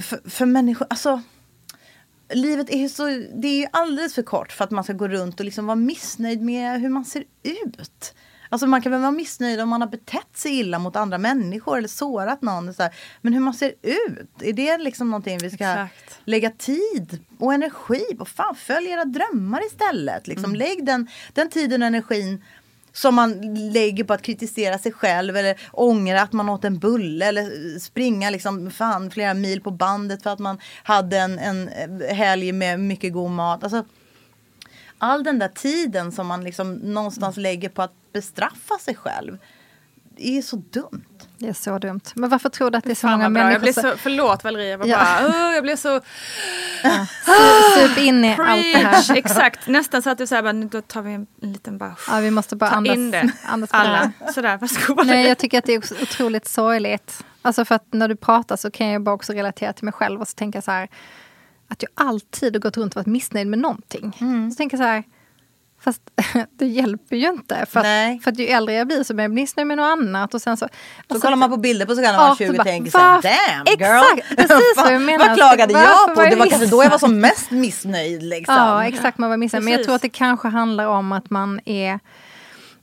[0.00, 1.22] för, för människor, alltså
[2.30, 5.40] livet är ju så, det är alldeles för kort för att man ska gå runt
[5.40, 8.14] och liksom vara missnöjd med hur man ser ut.
[8.50, 11.78] Alltså man kan väl vara missnöjd om man har betett sig illa mot andra människor
[11.78, 12.74] eller sårat någon.
[12.74, 12.88] Så.
[13.20, 16.20] Men hur man ser ut, är det liksom någonting vi ska Exakt.
[16.24, 18.24] lägga tid och energi på?
[18.24, 20.26] Fan, följ era drömmar istället.
[20.26, 22.44] Liksom, Lägg den, den tiden och energin
[22.92, 27.26] som man lägger på att kritisera sig själv eller ångra att man åt en bulle
[27.26, 31.70] eller springa liksom fan flera mil på bandet för att man hade en, en
[32.10, 33.62] helg med mycket god mat.
[33.62, 33.84] Alltså,
[34.98, 39.38] all den där tiden som man liksom någonstans lägger på att bestraffa sig själv.
[40.18, 41.04] Det är så dumt.
[41.38, 42.00] Det är så dumt.
[42.14, 43.40] Men varför tror du att det är så Fan många bra.
[43.42, 44.98] Jag människor blir så, förlåt Valeria, jag, var Ja.
[44.98, 46.00] bara, "Åh, jag blev så
[47.78, 49.08] sup in i allt det preach.
[49.08, 49.16] här?
[49.16, 52.18] Exakt, nästan så att du säger nu då tar vi en, en liten bara, Ja,
[52.20, 53.32] vi måste bara andas, in det.
[53.46, 53.82] andas på det.
[53.82, 55.06] Alla, sådär, varsågod.
[55.06, 57.24] Nej, jag tycker att det är otroligt sorgligt.
[57.42, 60.20] Alltså för att när du pratar så kan jag bara också relatera till mig själv
[60.20, 60.88] och så tänka så här.
[61.68, 64.12] Att jag alltid har gått runt och varit missnöjd med någonting.
[64.52, 65.04] Så tänker jag så här.
[65.80, 66.02] Fast
[66.58, 67.66] det hjälper ju inte.
[67.70, 70.34] För att, för att ju äldre jag blir så blir jag missnöjd med något annat.
[70.34, 70.68] Och sen så,
[71.08, 72.90] Så och kollar man på bilder på sig själv när man är 20 och tänker
[72.90, 74.02] så här, damn girl.
[74.16, 75.28] Exakt, precis vad jag menar.
[75.28, 76.22] vad klagade jag på?
[76.22, 78.22] Det var kanske då jag var som mest missnöjd.
[78.22, 78.54] Liksom.
[78.54, 79.18] Ja, exakt.
[79.18, 79.64] Man var missnöjd.
[79.64, 82.00] Men jag tror att det kanske handlar om att man är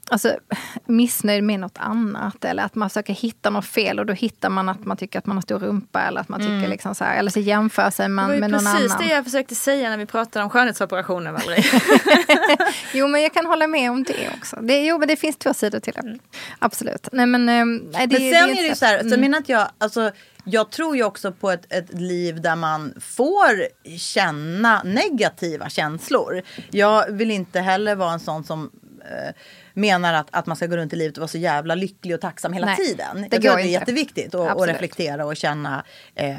[0.09, 0.37] alltså,
[0.85, 2.45] missnöjd med något annat.
[2.45, 5.25] Eller att man försöker hitta något fel och då hittar man att man tycker att
[5.25, 6.01] man har stor rumpa.
[6.01, 8.51] Eller att man tycker liksom så här, eller så jämför sig Det man med någon
[8.51, 9.07] precis annan.
[9.07, 11.63] det jag försökte säga när vi pratade om skönhetsoperationer Valeria.
[12.93, 14.55] Jo, men jag kan hålla med om det också.
[14.61, 16.19] Det, jo, men det finns två sidor till det.
[16.59, 17.07] Absolut.
[17.11, 19.21] Nej, men, nej, det, Men sen är det ju så här, så Mm.
[19.21, 20.11] menar att jag, alltså,
[20.43, 26.41] jag tror ju också på ett, ett liv där man får känna negativa känslor.
[26.71, 29.33] Jag vill inte heller vara en sån som eh,
[29.75, 32.21] menar att, att man ska gå runt i livet och vara så jävla lycklig och
[32.21, 33.15] tacksam hela Nej, tiden.
[33.29, 33.67] det Jag tror det är inte.
[33.67, 34.73] jätteviktigt att, att Absolut.
[34.75, 35.83] reflektera och känna.
[36.15, 36.35] Eh,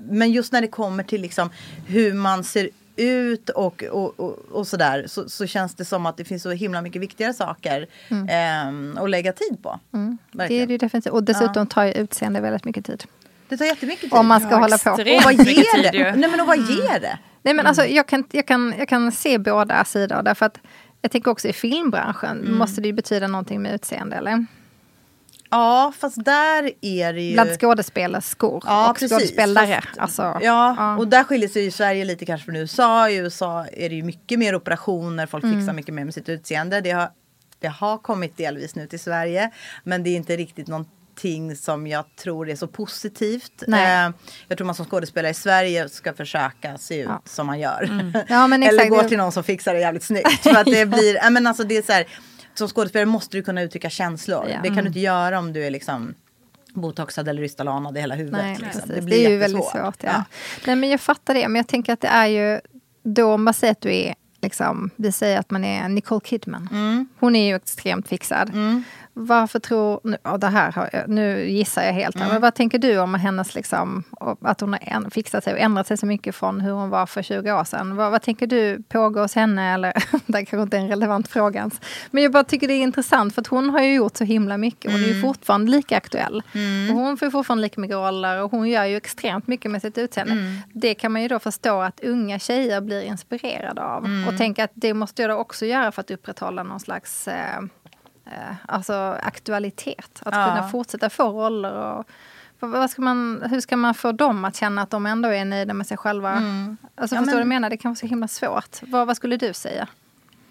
[0.00, 1.50] men just när det kommer till liksom
[1.86, 6.16] hur man ser ut och, och, och, och sådär så, så känns det som att
[6.16, 9.80] det finns så himla mycket viktigare saker eh, att lägga tid på.
[9.92, 10.18] Mm.
[10.32, 11.12] Det är det ju definitivt.
[11.12, 13.04] Och dessutom tar ju utseende väldigt mycket tid.
[13.48, 14.12] Det tar jättemycket tid.
[14.12, 14.90] Om man ska Ja, hålla på.
[14.90, 16.16] och vad ger det?
[16.16, 17.18] Nej men och vad ger det?
[17.42, 20.22] Nej, men alltså, jag, kan, jag, kan, jag kan se båda sidor.
[20.22, 20.58] Därför att
[21.02, 24.16] jag tänker också i filmbranschen måste det ju betyda någonting med utseende.
[24.16, 24.46] Eller?
[25.50, 27.32] Ja fast där är det ju...
[27.32, 29.12] Bland skådespelerskor Ja, och precis.
[29.12, 29.80] skådespelare.
[29.80, 33.08] Fast- Alltså, Ja, och där skiljer sig ju Sverige lite kanske från USA.
[33.10, 35.58] I USA är det ju mycket mer operationer, folk Mm.
[35.60, 36.80] fixar mycket mer med sitt utseende.
[36.80, 37.10] Det har,
[37.58, 39.50] det har kommit delvis nu till Sverige.
[39.84, 40.68] Men det är inte riktigt
[41.24, 43.62] någonting som jag tror är så positivt.
[43.66, 44.06] Nej.
[44.06, 44.12] Eh,
[44.48, 47.10] jag tror man som skådespelare i Sverige ska försöka se ut Ja.
[47.10, 47.22] Mm.
[47.24, 48.12] som man gör.
[48.28, 50.30] Ja, men Eller gå till någon som fixar det jävligt snyggt.
[50.42, 52.06] För att det blir, ja, men alltså det är så här,
[52.54, 54.48] som skådespelare måste du kunna uttrycka känslor.
[54.48, 54.58] Ja.
[54.62, 56.14] Det kan du inte göra om du är liksom
[56.74, 58.40] botoxad eller rystalanad i hela huvudet.
[58.42, 58.82] Nej, liksom.
[58.86, 60.02] Det blir det är ju väldigt svårt.
[60.02, 60.24] Ja.
[60.66, 62.60] Nej, men jag fattar det, men jag tänker att det är ju
[63.02, 66.68] då man säger att du är, liksom, vi säger att man är Nicole Kidman.
[66.72, 67.08] Mm.
[67.20, 68.50] Hon är ju extremt fixad.
[69.14, 72.32] Varför tror, nu, ja, det här har jag, nu gissar jag helt här, Mm.
[72.34, 74.04] men vad tänker du om hennes liksom,
[74.40, 77.22] att hon har fixat sig och ändrat sig så mycket från hur hon var för
[77.22, 77.96] 20 år sedan?
[77.96, 79.74] Vad, vad tänker du pågår hos henne?
[79.74, 79.92] Eller,
[80.26, 81.80] det kanske inte är en relevant fråga ens.
[82.10, 84.56] Men jag bara tycker det är intressant för att hon har ju gjort så himla
[84.56, 84.90] mycket.
[84.92, 85.16] Hon är Mm.
[85.16, 86.42] ju fortfarande lika aktuell.
[86.90, 89.98] Och hon får fortfarande lika mycket roller och hon gör ju extremt mycket med sitt
[89.98, 90.32] utseende.
[90.32, 90.56] Mm.
[90.74, 94.04] Det kan man ju då förstå att unga tjejer blir inspirerade av.
[94.04, 94.28] Mm.
[94.28, 97.60] Och tänka att det måste jag då också göra för att upprätthålla någon slags eh,
[98.66, 100.20] alltså aktualitet.
[100.22, 100.44] Att Ja.
[100.46, 101.72] kunna fortsätta få roller.
[101.72, 102.04] Och,
[102.60, 105.74] vad- ska man, hur ska man få dem att känna att de ändå är nöjda
[105.74, 106.30] med sig själva?
[106.30, 106.76] Alltså, Mm.
[106.96, 107.70] Ja, förstår du men- vad jag menar?
[107.70, 108.76] Det kan vara så himla svårt.
[108.82, 109.88] Vad, vad skulle du säga?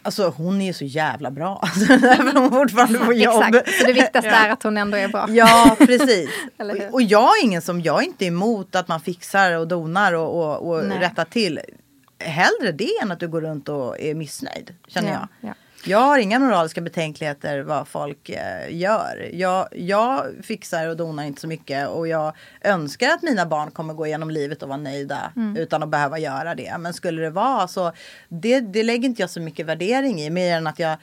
[0.02, 1.60] Alltså hon är ju så jävla bra.
[1.62, 3.44] Alltså, därför hon fortfarande får jobb.
[3.44, 5.26] Exakt, så det viktigaste är att hon ändå är bra.
[5.30, 6.30] Ja, precis.
[6.58, 10.14] Och, och jag är ingen som, jag är inte emot att man fixar och donar
[10.14, 11.60] och, och, och rättar till.
[12.20, 15.50] Hellre det än att du går runt och är missnöjd, känner Ja, jag.
[15.50, 15.54] ja.
[15.86, 19.30] Jag har inga moraliska betänkligheter vad folk eh, gör.
[19.34, 23.94] Jag, jag fixar och donar inte så mycket och jag önskar att mina barn kommer
[23.94, 25.58] gå igenom livet och vara nöjda Mm.
[25.58, 26.76] utan att behöva göra det.
[26.80, 27.92] Men skulle det vara så,
[28.30, 30.30] det, det lägger inte jag så mycket värdering i.
[30.30, 30.98] Mer än att jag,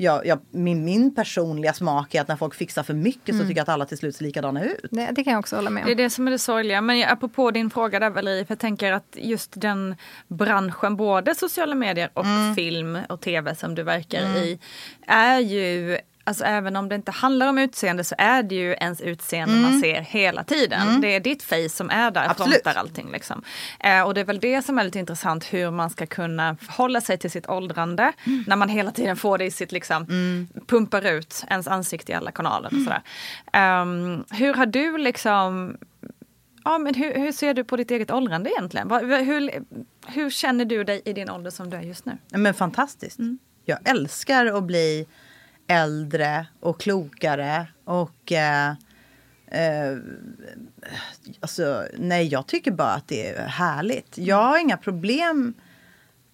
[0.00, 3.40] jag, jag min, min personliga smak är att när folk fixar för mycket Mm.
[3.40, 4.84] så tycker jag att alla till slut ser likadana ut.
[4.90, 5.96] Det, det kan jag också hålla med Det är om.
[6.02, 6.80] det som är det sorgliga.
[6.80, 9.96] Men apropå din fråga där Valerie, för jag tänker att just den
[10.28, 12.24] branschen, både sociala medier och
[12.56, 14.58] film och tv som du verkar i,
[15.06, 19.00] är ju Alltså även om det inte handlar om utseende så är det ju ens
[19.00, 21.00] utseende man ser hela tiden.
[21.00, 22.54] Det är ditt face som är där, Absolut.
[22.62, 23.10] frontar allting.
[23.12, 23.42] Liksom.
[23.80, 27.00] Eh, och det är väl det som är lite intressant, hur man ska kunna förhålla
[27.00, 28.12] sig till sitt åldrande
[28.46, 30.06] när man hela tiden får det i sitt, liksom,
[30.66, 32.66] pumpar ut ens ansikte i alla kanaler.
[32.74, 33.02] Och sådär.
[33.52, 35.76] Ehm, hur har du liksom
[36.64, 38.88] Ja, men hur, hur ser du på ditt eget åldrande egentligen?
[38.88, 39.50] Vad- Hur,
[40.06, 42.18] hur känner du dig i din ålder som du är just nu?
[42.30, 43.18] Men fantastiskt.
[43.64, 45.06] Jag älskar att bli
[45.68, 48.70] äldre och klokare och eh,
[49.46, 49.98] eh,
[51.40, 54.18] alltså, nej, jag tycker bara att det är härligt.
[54.18, 55.54] Jag har inga problem.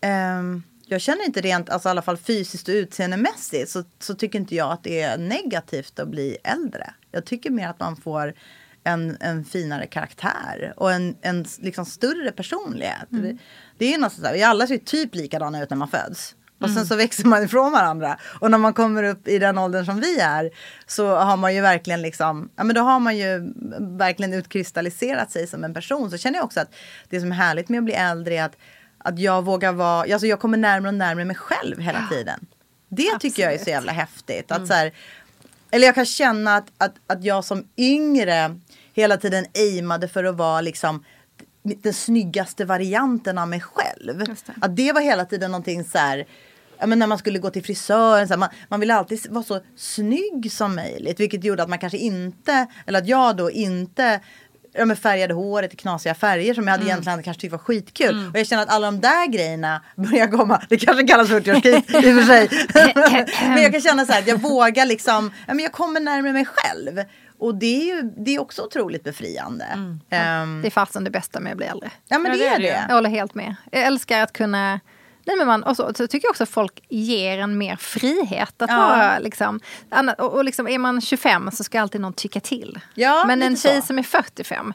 [0.00, 4.38] ehm, jag känner inte rent, alltså i alla fall fysiskt och utseendemässigt så, så tycker
[4.38, 6.94] inte jag att det är negativt att bli äldre.
[7.10, 8.34] Jag tycker mer att man får
[8.84, 13.06] en, en finare karaktär och en, en liksom större personlighet.
[13.08, 13.38] Det,
[13.78, 16.34] det är något sånt där, vi alla ser typ likadana ut när man föds.
[16.64, 18.18] Och sen så växer man ifrån varandra.
[18.40, 20.50] Och när man kommer upp i den åldern som vi är
[20.86, 25.46] så har man ju verkligen liksom, ja men då har man ju verkligen utkristalliserat sig
[25.46, 26.10] som en person.
[26.10, 26.74] Så känner jag också att
[27.08, 28.56] det som är härligt med att bli äldre är att,
[28.98, 32.46] att jag vågar vara, alltså jag kommer närmare och närmare mig själv hela tiden.
[32.88, 34.50] Det tycker jag är så jävla häftigt.
[34.50, 34.92] Att så här,
[35.70, 38.60] eller jag kan känna att, att, att jag som yngre
[38.92, 41.04] hela tiden aimade för att vara liksom
[41.62, 44.18] den snyggaste varianten av mig själv.
[44.18, 44.36] Det.
[44.60, 46.26] Att det var hela tiden någonting så här.
[46.78, 49.44] Ja, men när man skulle gå till frisören, så här, man, man ville alltid vara
[49.44, 51.20] så snygg som möjligt.
[51.20, 54.20] Vilket gjorde att man kanske inte, eller att jag då inte
[54.72, 58.30] ja, men färgade håret i knasiga färger som jag hade egentligen kanske tyckt var skitkul.
[58.32, 60.62] Och jag känner att alla de där grejerna börjar komma.
[60.68, 62.48] Det kanske kallas 40-årskris i och för sig.
[63.48, 66.32] men jag kan känna så här att jag vågar liksom, ja, men jag kommer närmare
[66.32, 67.04] mig själv.
[67.38, 69.64] Och det är ju det är också otroligt befriande.
[70.10, 71.90] Ehm, Det är fasen det bästa med att bli äldre.
[72.08, 72.84] ja men Ja, det det är det det.
[72.88, 73.54] Jag håller helt med.
[73.70, 74.80] Jag älskar att kunna
[75.26, 78.62] Nej, men man, och så, så tycker jag också att folk ger en mer frihet.
[78.62, 78.76] Att Ja.
[78.76, 79.60] vara, liksom,
[80.18, 82.80] och, och liksom, är man 25 så ska alltid någon tycka till.
[82.94, 83.86] Ja, men en tjej så.
[83.86, 84.74] som är 45,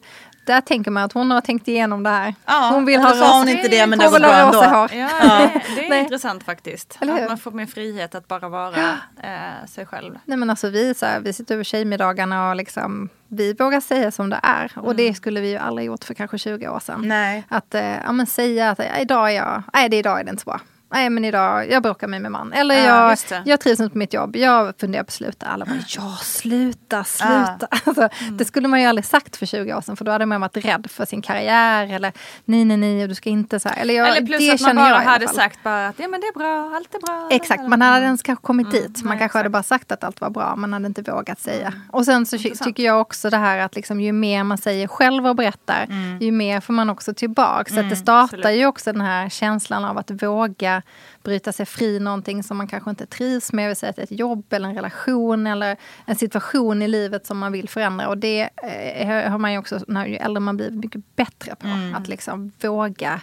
[0.50, 2.36] där tänker man att hon har tänkt igenom det här.
[2.46, 4.62] Ja, hon vill ha hon rosa- inte det, men det bra ändå.
[4.62, 4.92] hår.
[4.94, 6.98] Ja, det, är intressant faktiskt.
[7.02, 10.20] Att man får mer frihet att bara vara eh, sig själv.
[10.26, 14.12] Nej men alltså vi, så här, vi sitter över tjejmiddagarna och liksom, vi vågar säga
[14.12, 14.72] som det är.
[14.76, 17.02] Och det skulle vi ju aldrig gjort för kanske 20 år sedan.
[17.08, 17.44] Nej.
[17.50, 20.44] Att eh, ja, men säga att idag är jag, nej det idag är det inte
[20.44, 20.60] så bra.
[20.92, 22.54] Nej men idag, jag bråkar med min man.
[22.54, 23.42] Eller Ja, jag, det.
[23.50, 25.46] jag trivs inte på mitt jobb, jag funderar på att sluta.
[25.46, 27.68] Alla bara, ja sluta, sluta.
[27.86, 30.42] Alltså, Det skulle man ju aldrig sagt för 20 år sedan för då hade man
[30.42, 31.94] varit rädd för sin karriär.
[31.94, 32.14] Eller
[32.46, 33.82] nej nej nej, du ska inte så här.
[33.82, 36.34] Eller, jag, Eller plus att man bara hade sagt bara att ja, men det är
[36.40, 37.28] bra, allt är bra.
[37.32, 39.04] Exakt, man hade ens kanske kommit dit.
[39.04, 39.52] Man nej, kanske hade exakt.
[39.52, 41.74] bara sagt att allt var bra, man hade inte vågat säga.
[41.92, 44.88] Och sen så ty- tycker jag också det här att liksom, ju mer man säger
[44.88, 45.88] själv och berättar,
[46.20, 47.74] ju mer får man också tillbaka.
[47.74, 48.60] Så det startar absolut.
[48.60, 50.79] ju också den här känslan av att våga
[51.24, 54.54] bryta sig fri någonting som man kanske inte trivs med, vill det är ett jobb
[54.54, 58.08] eller en relation eller en situation i livet som man vill förändra.
[58.08, 61.68] Och det eh, har man ju också, när ju äldre man blir, mycket bättre på.
[61.96, 63.22] Att liksom våga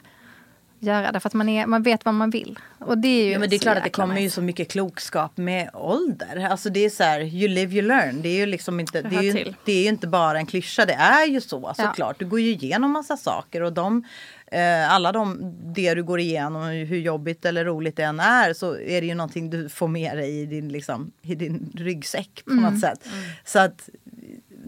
[0.81, 2.59] göra det för att man, är, man vet vad man vill.
[2.79, 4.71] Och det är ju Ja, men det är klart att det kommer ju så mycket
[4.71, 6.49] klokskap med ålder.
[6.51, 8.23] Alltså det är så här, you live you learn.
[8.23, 10.85] Det är ju liksom inte, det är ju, det är inte bara en klyscha.
[10.87, 11.85] Det är ju så Ja.
[11.85, 12.19] såklart.
[12.19, 14.05] Du går ju igenom massa saker och de,
[14.53, 18.79] eh, alla de, det du går igenom, hur jobbigt eller roligt det än är, så
[18.79, 22.55] är det ju någonting du får med dig i din, liksom, i din ryggsäck på
[22.55, 23.09] något sätt.
[23.45, 23.89] Så att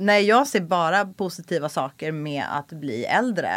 [0.00, 3.50] Nej, jag ser bara positiva saker med att bli äldre.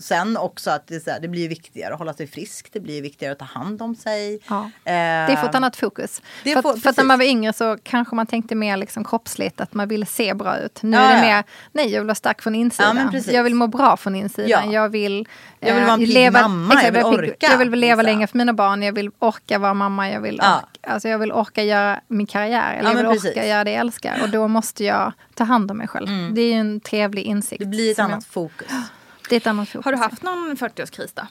[0.00, 2.68] Sen också att det, är här, det blir viktigare att hålla sig frisk.
[2.72, 4.38] Det blir viktigare att ta hand om sig.
[4.48, 4.70] Ja.
[4.84, 6.22] Eh, Det får ett annat fokus.
[6.42, 9.60] för, får- för att när man var yngre så kanske man tänkte mer liksom kroppsligt,
[9.60, 10.82] att man ville se bra ut.
[10.82, 11.34] Nu Ja, är det ja.
[11.36, 13.10] mer, nej jag vill vara stark från Ja, insidan.
[13.10, 13.32] precis.
[13.32, 14.50] jag vill må bra från insidan.
[14.70, 14.72] Ja.
[14.72, 15.28] Jag vill,
[15.64, 18.02] Jag vill eh, vara en pigg leva, mamma, exakt, jag vill orka, Jag vill leva
[18.02, 18.04] liksom.
[18.14, 20.56] länge för mina barn, jag vill orka vara mamma, jag vill, Ja.
[20.56, 22.72] orka, alltså jag vill orka göra min karriär.
[22.74, 23.48] Eller Ja, jag vill men orka precis.
[23.48, 24.22] göra det jag älskar.
[24.22, 26.08] Och då måste jag ta hand om mig själv.
[26.34, 27.58] Det är ju en trevlig insikt.
[27.60, 28.68] Det blir ett annat jag, fokus.
[29.28, 29.84] Det är ett annat fokus.
[29.84, 31.22] Har du haft någon 40-årskris då?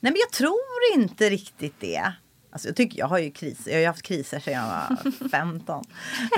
[0.00, 0.58] Nej men jag tror
[0.94, 2.12] inte riktigt det.
[2.50, 3.70] Alltså jag tycker jag har ju kriser.
[3.70, 5.84] Jag har ju haft kriser sedan jag var 15.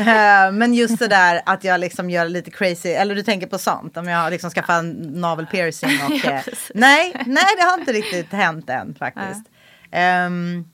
[0.00, 2.88] Eh, men just det där att jag liksom gör lite crazy.
[2.88, 3.96] Eller du tänker på sånt.
[3.96, 5.90] Om jag liksom skaffar en navel piercing.
[6.06, 6.42] Och, Ja, eh,
[6.74, 9.50] nej, nej det har inte riktigt hänt än faktiskt.
[9.90, 10.64] Ehm,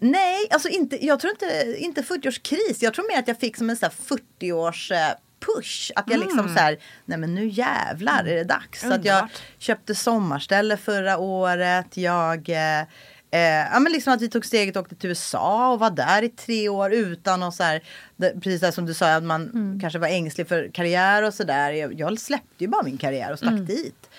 [0.00, 2.76] nej, alltså inte, jag tror inte, inte 40-årskris.
[2.80, 4.98] Jag tror mer att jag fick som en sån här 40-års eh,
[5.56, 5.90] push.
[5.96, 8.80] Att jag liksom så här, nej men nu jävlar är det dags.
[8.80, 11.96] Så att jag köpte sommarställe förra året.
[11.96, 12.84] Jag eh,
[13.30, 16.22] Eh, ja, men liksom att vi tog steget och åkte till USA och var där
[16.22, 17.82] i tre år utan och så här,
[18.16, 21.72] det, precis där som du sa att man kanske var ängslig för karriär och sådär.
[21.72, 24.10] Jag, jag släppte ju bara min karriär och stack dit.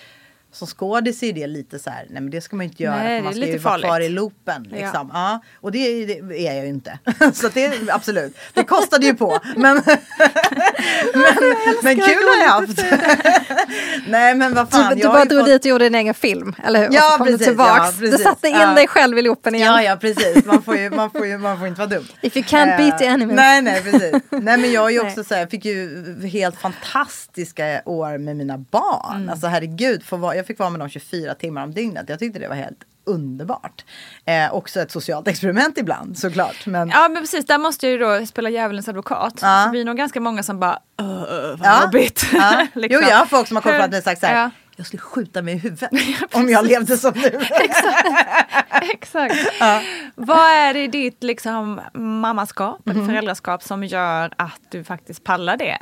[0.52, 2.96] Som skådis är det lite så här, nej men det ska man ju inte göra
[2.96, 4.66] Nej, för man är ska lite ju vara kvar i loopen.
[4.70, 4.76] Ja.
[4.76, 5.10] Liksom.
[5.12, 5.40] Ja.
[5.60, 6.98] och det, det är jag ju inte.
[7.34, 9.38] så det absolut, det kostade ju på.
[9.56, 9.76] Men,
[11.14, 11.34] men,
[11.82, 12.84] men kul har jag haft.
[14.08, 14.96] nej men vad fan.
[14.96, 16.88] Du, du bara drog fått- dit och gjorde en egen film, eller hur?
[16.94, 17.70] Ja, precis, du tillbaks.
[17.78, 18.22] ja, du precis.
[18.26, 18.74] satte in Ja.
[18.74, 19.66] dig själv i loopen igen.
[19.66, 20.44] Ja, ja precis.
[20.44, 22.04] Man får ju, man får ju, man får inte vara dum.
[22.20, 23.34] If you can't beat the Eh, enemy.
[23.34, 24.12] Nej, nej, precis.
[24.30, 28.58] Nej, men jag är ju också så här, fick ju helt fantastiska år med mina
[28.58, 29.16] barn.
[29.16, 29.28] Mm.
[29.28, 32.04] Alltså herregud, få vara, jag fick vara med dem 24 timmar om dygnet.
[32.08, 33.84] Jag tyckte det var helt underbart.
[34.24, 36.66] Eh, också ett socialt experiment ibland såklart.
[36.66, 39.38] Men, Ja men precis, där måste jag ju då spela djävulens advokat.
[39.42, 39.62] Ja.
[39.66, 41.06] Så vi är nog ganska många som bara, "Öh,
[41.56, 41.82] vad Ja.
[41.82, 42.26] jobbigt.
[42.32, 42.66] Ja.
[42.74, 43.00] Liksom.
[43.04, 44.42] Jo, jag har folk som har kommit fram till mig och sagt så här.
[44.42, 44.50] Ja.
[44.76, 45.90] Jag skulle skjuta mig i huvudet
[46.34, 47.28] om jag levde som du.
[48.92, 49.34] Exakt.
[50.14, 55.56] Vad är det i ditt liksom, mammaskap eller föräldraskap som gör att du faktiskt pallar
[55.56, 55.78] det?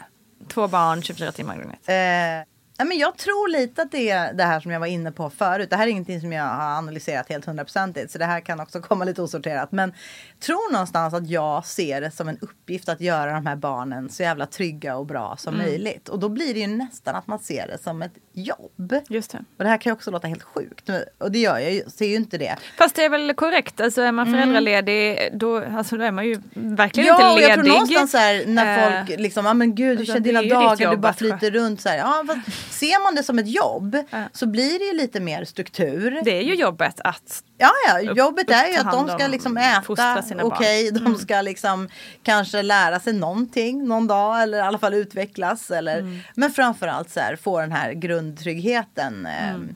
[0.48, 1.88] Två barn, 24 timmar om dygnet.
[1.88, 2.46] Eh,
[2.80, 5.30] ja, men jag tror lite att det är det här som jag var inne på
[5.30, 5.70] förut.
[5.70, 8.10] Det här är ingenting som jag har analyserat helt hundraprocentigt.
[8.12, 9.72] Så det här kan också komma lite osorterat.
[9.72, 9.92] Men
[10.40, 14.22] tror någonstans att jag ser det som en uppgift att göra de här barnen så
[14.22, 15.66] jävla trygga och bra som Mm.
[15.66, 16.08] möjligt.
[16.08, 18.94] Och då blir det ju nästan att man ser det som ett jobb.
[19.08, 19.38] Just det.
[19.58, 20.90] Och det här kan ju också låta helt sjukt.
[21.18, 21.82] Och det gör jag ju.
[21.90, 22.56] Ser ju inte det.
[22.78, 26.40] Fast det är väl korrekt, alltså är man föräldraledig då, alltså, då är man ju
[26.54, 27.54] verkligen Ja, inte jag ledig.
[27.64, 28.70] tror någonstans så här, när
[29.00, 30.90] Eh, folk liksom, ja men gud, hur alltså, känns det dina dagar?
[30.90, 31.38] Du bara sköta.
[31.38, 31.96] flyter runt så här.
[31.98, 34.24] Ja, fast ser man det som ett jobb Ja.
[34.32, 36.20] så blir det ju lite mer struktur.
[36.24, 39.56] Det är ju jobbet att Ja, ja, jobbet är ju att de ska om, liksom
[39.56, 40.22] äta.
[40.30, 40.46] Mm.
[40.46, 41.88] okej, de ska liksom
[42.22, 45.70] kanske lära sig någonting någon dag eller i alla fall utvecklas.
[45.70, 46.18] Eller, Mm.
[46.34, 49.26] Men framförallt så här, få den här grundtryggheten.
[49.26, 49.74] Mm.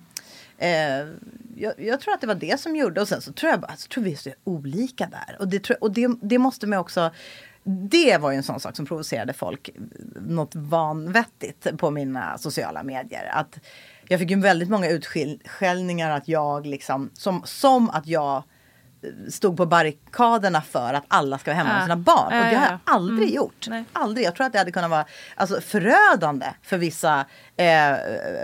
[0.59, 1.07] Eh,
[1.57, 3.77] jag, jag tror att det var det som gjorde och sen så tror jag bara,
[3.77, 5.37] så tror vi är så olika där.
[5.41, 7.11] Och, det, tror- och det, det måste man också
[7.65, 9.71] det var ju en sån sak som provocerade folk
[10.21, 13.31] något vanvettigt på mina sociala medier.
[13.33, 13.59] Att
[14.09, 18.43] jag fick ju väldigt många utskällningar att jag liksom, som, som att jag
[19.31, 21.75] stod på barrikaderna för att alla ska vara hemma Ja.
[21.75, 22.25] med sina barn.
[22.27, 22.79] Och det har ja, jag ja.
[22.85, 23.35] aldrig Mm.
[23.37, 23.67] gjort.
[23.69, 23.85] Nej.
[23.93, 24.27] Aldrig.
[24.27, 25.05] Jag tror att det hade kunnat vara
[25.35, 27.25] alltså, förödande för vissa
[27.57, 27.97] eh,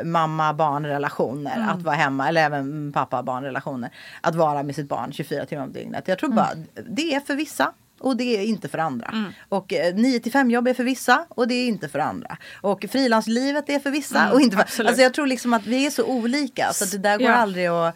[0.04, 1.68] mamma-barn-relationer Mm.
[1.68, 2.28] att vara hemma.
[2.28, 3.90] Eller även pappa-barn-relationer.
[4.20, 6.08] Att vara med sitt barn 24 timmar om dygnet.
[6.08, 6.36] Jag tror Mm.
[6.36, 7.72] bara det är för vissa.
[8.00, 9.14] Och det är inte för andra.
[9.48, 12.36] Och eh, 9 till 5 jobb är för vissa och det är inte för andra.
[12.60, 14.88] Och frilanslivet är för vissa Mm, och inte för absolut.
[14.88, 17.34] Alltså jag tror liksom att vi är så olika så det där går Ja.
[17.34, 17.94] aldrig att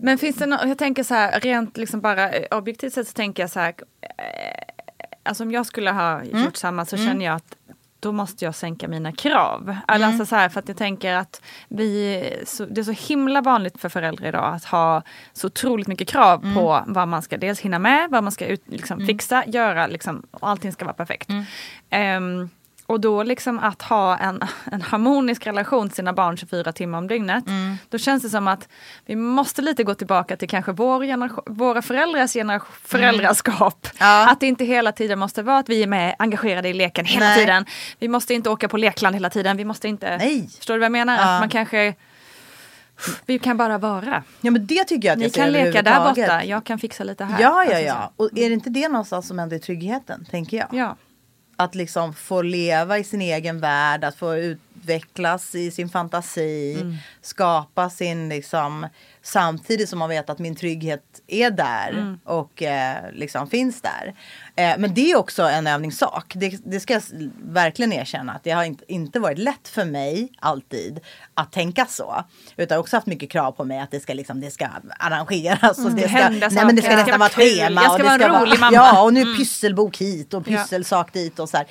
[0.00, 3.12] Men finns det något, jag tänker så här rent liksom bara eh, objektivt sett så
[3.12, 3.74] tänker jag så här.
[4.02, 4.08] Eh,
[5.22, 6.44] alltså om jag skulle ha Mm.
[6.44, 7.54] gjort samma så känner jag att
[8.00, 9.62] då måste jag sänka mina krav.
[9.62, 10.02] Mm.
[10.04, 13.80] Alltså så här, för att jag tänker att vi, så, det är så himla vanligt
[13.80, 16.54] för föräldrar idag att ha så otroligt mycket krav Mm.
[16.54, 20.26] på vad man ska dels hinna med, vad man ska ut, liksom, fixa, göra, liksom,
[20.30, 21.30] och allting ska vara perfekt.
[21.90, 22.48] Mm.
[22.88, 24.40] Och då liksom att ha en,
[24.72, 27.46] en harmonisk relation till sina barn 24 timmar om dygnet.
[27.46, 27.76] Mm.
[27.88, 28.68] Då känns det som att
[29.06, 33.86] vi måste lite gå tillbaka till kanske vår våra föräldrars generation, föräldraskap.
[33.86, 33.96] Mm.
[33.98, 34.30] Ja.
[34.30, 37.26] Att det inte hela tiden måste vara att vi är med engagerade i leken hela
[37.26, 37.38] Nej.
[37.38, 37.66] tiden.
[37.98, 39.56] Vi måste inte åka på lekland hela tiden.
[39.56, 40.16] Vi måste inte...
[40.16, 40.48] Nej.
[40.56, 41.16] Förstår du vad jag menar?
[41.16, 41.34] Ja.
[41.34, 41.94] Att man kanske
[43.26, 44.22] Vi kan bara vara.
[44.40, 47.04] Ja men det tycker jag att Ni jag kan leka där borta, jag kan fixa
[47.04, 47.42] lite här.
[47.42, 48.12] Ja, ja, Alltså ja.
[48.16, 48.24] så.
[48.24, 50.66] Och är det inte det någonstans som ändå är tryggheten, tänker jag?
[50.72, 50.96] Ja.
[51.60, 56.96] Att liksom få leva i sin egen värld, att få utvecklas i sin fantasi, Mm.
[57.22, 58.86] skapa sin liksom
[59.22, 62.20] samtidigt som man vet att min trygghet är där Mm.
[62.24, 64.14] och eh, liksom finns där.
[64.58, 66.32] Eh, men det är också en övningssak.
[66.36, 67.02] Det, det ska jag
[67.42, 71.00] verkligen erkänna att det har inte, inte varit lätt för mig alltid
[71.34, 72.24] att tänka så.
[72.56, 74.68] Utan jag har också haft mycket krav på mig att det ska, liksom, det ska
[74.98, 75.78] arrangeras.
[75.78, 77.82] Och det ska, hända nej, men det ska nästan vara ett vara tema.
[77.82, 78.74] Jag ska och det vara en rolig mamma.
[78.74, 81.66] Ja, och nu pysselbok hit och pysselsak dit och så här.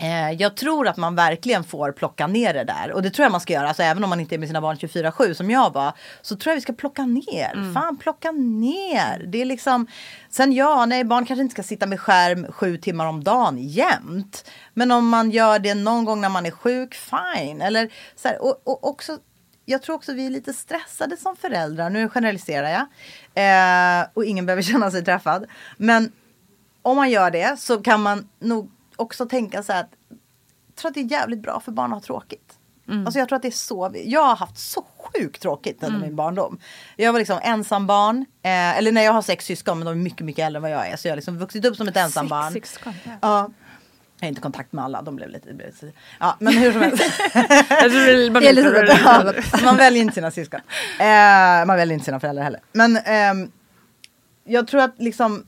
[0.00, 2.92] Eh, jag tror att man verkligen får plocka ner det där.
[2.92, 3.68] Och det tror jag man ska göra.
[3.68, 5.92] Alltså, även om man inte är med sina barn 24-7 som jag var.
[6.22, 7.74] Så tror jag vi ska plocka ner.
[7.74, 9.26] Fan plocka ner.
[9.26, 9.86] Det är liksom.
[10.30, 14.50] Sen ja, nej barn kanske inte ska sitta med skärm sju timmar om dagen jämt.
[14.74, 17.60] Men om man gör det någon gång när man är sjuk, fine.
[17.60, 19.18] Eller så här, och, och också
[19.64, 21.90] jag tror också vi är lite stressade som föräldrar.
[21.90, 22.86] Nu generaliserar jag.
[23.34, 25.46] Eh, och ingen behöver känna sig träffad.
[25.76, 26.12] Men
[26.82, 29.90] om man gör det så kan man nog också tänka så här att
[30.68, 32.58] jag tror att det är jävligt bra för barn att ha tråkigt.
[33.06, 33.90] Alltså jag tror att det är så.
[34.04, 36.58] Jag har haft så sjukt tråkigt under min barndom.
[36.96, 38.26] Jag var liksom ensam barn.
[38.42, 40.70] Eh, eller när jag har sex syskon men de är mycket, mycket äldre än vad
[40.70, 40.96] jag är.
[40.96, 42.52] Så jag har liksom vuxit upp som ett ensam barn.
[42.52, 43.10] Sex syskon, ja.
[43.22, 43.50] Ja.
[44.20, 45.54] Jag har inte kontakt med alla, de blev lite...
[45.54, 47.02] Blev lite ja, men hur som helst.
[49.04, 49.32] Ja,
[49.64, 50.60] man väljer inte sina syskon.
[50.98, 52.60] Eh, man väljer inte sina föräldrar heller.
[52.72, 53.50] Men ehm,
[54.44, 55.46] jag tror att liksom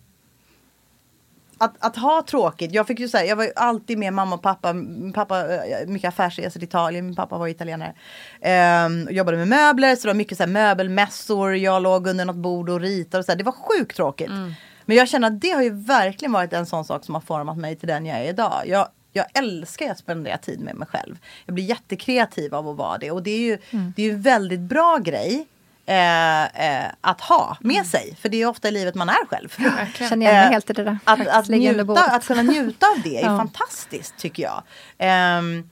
[1.61, 2.73] att, att ha tråkigt.
[2.73, 4.73] Jag fick ju säga, jag var ju alltid med mamma och pappa.
[4.73, 7.07] Min pappa, eh, mycket affärsresor till Italien.
[7.07, 7.95] Min pappa var italienare.
[8.41, 9.97] Ehm, och jobbade med möbler.
[9.97, 11.57] Så det var mycket så här, möbelmässor.
[11.57, 13.19] Jag låg under något bord och ritade.
[13.19, 13.37] Och så här.
[13.39, 14.31] Det var sjukt tråkigt.
[14.85, 17.59] Men jag känner att det har ju verkligen varit en sån sak som har format
[17.59, 18.63] mig till den jag är idag.
[18.67, 21.17] Jag, jag älskar att spendera tid med mig själv.
[21.47, 23.11] Jag blir jättekreativ av att vara det.
[23.11, 23.59] Och det är ju,
[23.97, 25.47] det är ju en väldigt bra grej.
[25.91, 28.17] Eh, eh, att ha med sig.
[28.21, 29.49] För det är ofta i livet man är själv.
[29.95, 30.99] Känner igen mig Eh, helt i det där.
[31.05, 33.37] Att, att, njuta, att kunna njuta av det är Ja.
[33.39, 34.63] fantastiskt tycker jag.
[34.99, 35.69] Ehm,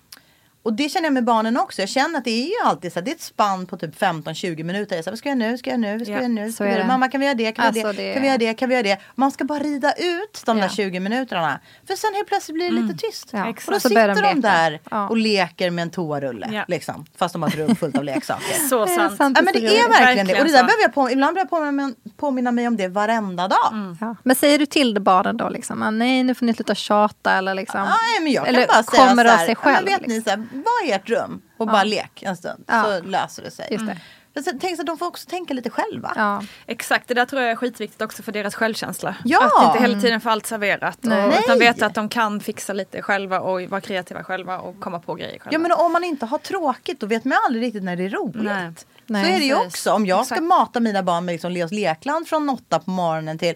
[0.68, 1.82] och det känner jag med barnen också.
[1.82, 4.00] Jag känner att det är ju alltid så här, det är ett spann på typ
[4.02, 4.96] 15-20 minuter.
[4.96, 5.58] Jag säger, vad ska jag nu?
[5.58, 6.00] Ska jag nu?
[6.04, 6.46] Ska jag Ja, nu?
[6.48, 6.86] så Ska jag.
[6.86, 7.52] Mamma kan vi göra det?
[7.52, 8.12] Kan vi göra Alltså, det?
[8.12, 8.54] Kan vi göra det?
[8.54, 8.98] Kan vi göra det?
[9.14, 10.68] Man ska bara rida ut de där Ja.
[10.68, 11.60] 20 minuterna.
[11.86, 13.28] För sen helt plötsligt blir det lite tyst.
[13.32, 13.48] Ja.
[13.48, 15.08] Och då så sitter de de där Ja.
[15.08, 16.48] och leker med en toarulle.
[16.52, 16.64] Ja.
[16.68, 18.54] Liksom, fast de har ett rum fullt av leksaker.
[18.70, 19.18] Så sant.
[19.18, 20.38] Ja men det är Verkligen det.
[20.40, 20.64] Och det där så.
[20.64, 23.96] behöver jag på, ibland behöver jag påminna, påminna mig om det varenda dag.
[24.00, 24.16] Ja.
[24.22, 25.82] Men säger du till barnen då liksom?
[25.82, 27.80] ah, Nej, nu får ni sluta tjata eller liksom?
[27.80, 29.86] Nej, men jag kan eller bara säga kommer så det av sig ja, men själv?
[29.88, 32.84] vet ni, så här, var i ert rum och bara lek en stund Ja.
[32.84, 33.68] så löser det sig.
[33.70, 33.98] Just det.
[34.44, 36.12] Sen, tänk så att de får också tänka lite själva.
[36.16, 36.42] Ja.
[36.66, 39.16] Exakt, det där tror jag är skitviktigt också för deras självkänsla.
[39.24, 39.50] Ja.
[39.58, 40.98] Att inte hela tiden få allt serverat.
[41.00, 41.26] Nej.
[41.26, 44.98] Och, utan veta att de kan fixa lite själva och vara kreativa själva och komma
[45.00, 45.50] på grejer själva.
[45.52, 48.10] Ja men om man inte har tråkigt då vet man aldrig riktigt när det är
[48.10, 48.42] roligt.
[48.42, 48.72] Nej.
[48.76, 49.92] Så Nej, är det ju också.
[49.92, 50.48] Om jag ska Exakt.
[50.48, 53.54] mata mina barn med liksom Leos lekland från åtta på morgonen till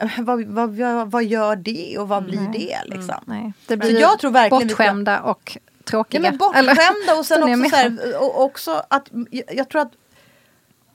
[0.00, 3.14] eh, vad, vad, vad, vad gör det och vad blir det liksom?
[3.24, 3.52] Nej.
[3.66, 6.20] Det Så blir jag tror verkligen ska- bortskämda och tråkiga.
[6.24, 9.92] Ja men bortskämda och sen också, så här, och också att jag, jag tror att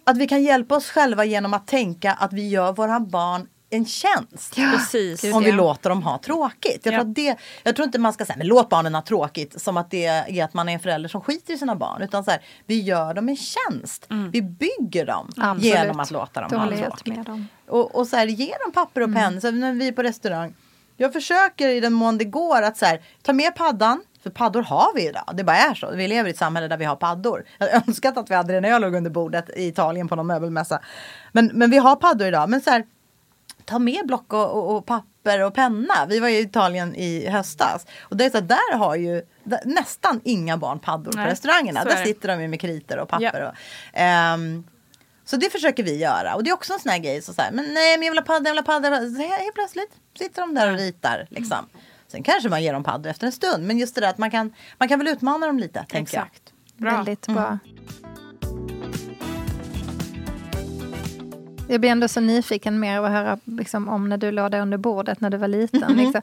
[0.04, 3.86] att vi kan hjälpa oss själva genom att tänka att vi gör våra barn en
[3.86, 4.56] tjänst.
[4.56, 5.22] Precis.
[5.22, 5.56] Gud, Om vi ja.
[5.56, 6.86] låter dem ha tråkigt.
[6.86, 6.98] Jag, Ja.
[7.00, 9.78] tror att det, jag tror inte man ska säga men låt barnen ha tråkigt som
[9.78, 12.02] att det är att man är en förälder som skiter i sina barn.
[12.02, 14.06] Utan så här, vi gör dem en tjänst.
[14.32, 15.64] Vi bygger dem Absolut.
[15.64, 17.16] genom att låta dem Det ha tråkigt.
[17.18, 17.48] med om.
[17.68, 19.24] Och, och så här, ge dem papper och Mm.
[19.24, 19.42] penna.
[19.42, 20.54] Så när vi är på restaurang.
[20.98, 24.02] Jag försöker i den mån det går att så här, ta med paddan.
[24.24, 25.32] För paddor har vi idag.
[25.34, 25.92] Det bara är så.
[25.92, 27.46] Vi lever i ett samhälle där vi har paddor.
[27.58, 30.16] Jag hade önskat att vi hade det när jag låg under bordet i Italien på
[30.16, 30.80] någon möbelmässa.
[31.32, 32.50] Men, men vi har paddor idag.
[32.50, 32.86] Men så här,
[33.66, 36.06] ta med block och, och, och papper och penna.
[36.10, 37.86] Vi var i Italien i höstas.
[38.02, 39.22] Och det är så här, där har ju
[39.66, 41.84] nästan inga barn paddor Nej, på restaurangerna.
[41.84, 43.42] Där sitter de ju med kritor och papper.
[43.42, 43.50] Ja.
[43.50, 43.56] Och,
[43.94, 44.64] ehm,
[45.26, 46.36] så det försöker vi göra.
[46.36, 47.22] Och det är också en sån här grej.
[47.22, 49.16] Så så här, men nej men jag vill ha paddor, jag vill ha paddor.
[49.16, 51.28] Så helt plötsligt sitter de där och ritar.
[51.30, 51.66] Liksom.
[52.12, 53.68] Sen kanske man ger dem paddor efter en stund.
[53.68, 55.86] Men just det där att man kan, man kan väl utmana dem lite.
[55.94, 56.54] Exakt.
[56.78, 56.96] Bra.
[56.96, 57.60] Väldigt Mm.
[61.72, 64.62] Jag blir ändå så nyfiken mer av att höra liksom, om när du låg där
[64.62, 65.84] under bordet när du var liten.
[65.84, 65.96] Mm-hmm.
[65.96, 66.22] Liksom.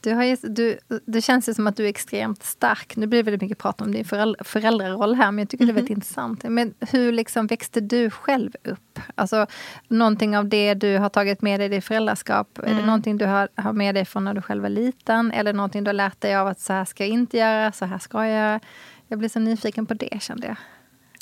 [0.00, 2.96] Du har ju, du, det känns ju som att du är extremt stark.
[2.96, 5.70] Nu blir det väldigt mycket prat om din föräldra, föräldraroll här, men jag tycker det
[5.70, 5.94] är väldigt Mm-hmm.
[5.94, 6.44] intressant.
[6.44, 9.00] Men hur liksom växte du själv upp?
[9.14, 9.46] Alltså,
[9.88, 12.76] någonting av det du har tagit med dig i ditt föräldraskap, är Mm.
[12.76, 15.32] det någonting du har, har med dig från när du själv var liten?
[15.32, 17.84] Eller någonting du har lärt dig av att så här ska jag inte göra, så
[17.84, 18.60] här ska jag göra?
[19.08, 20.56] Jag blir så nyfiken på det kände jag.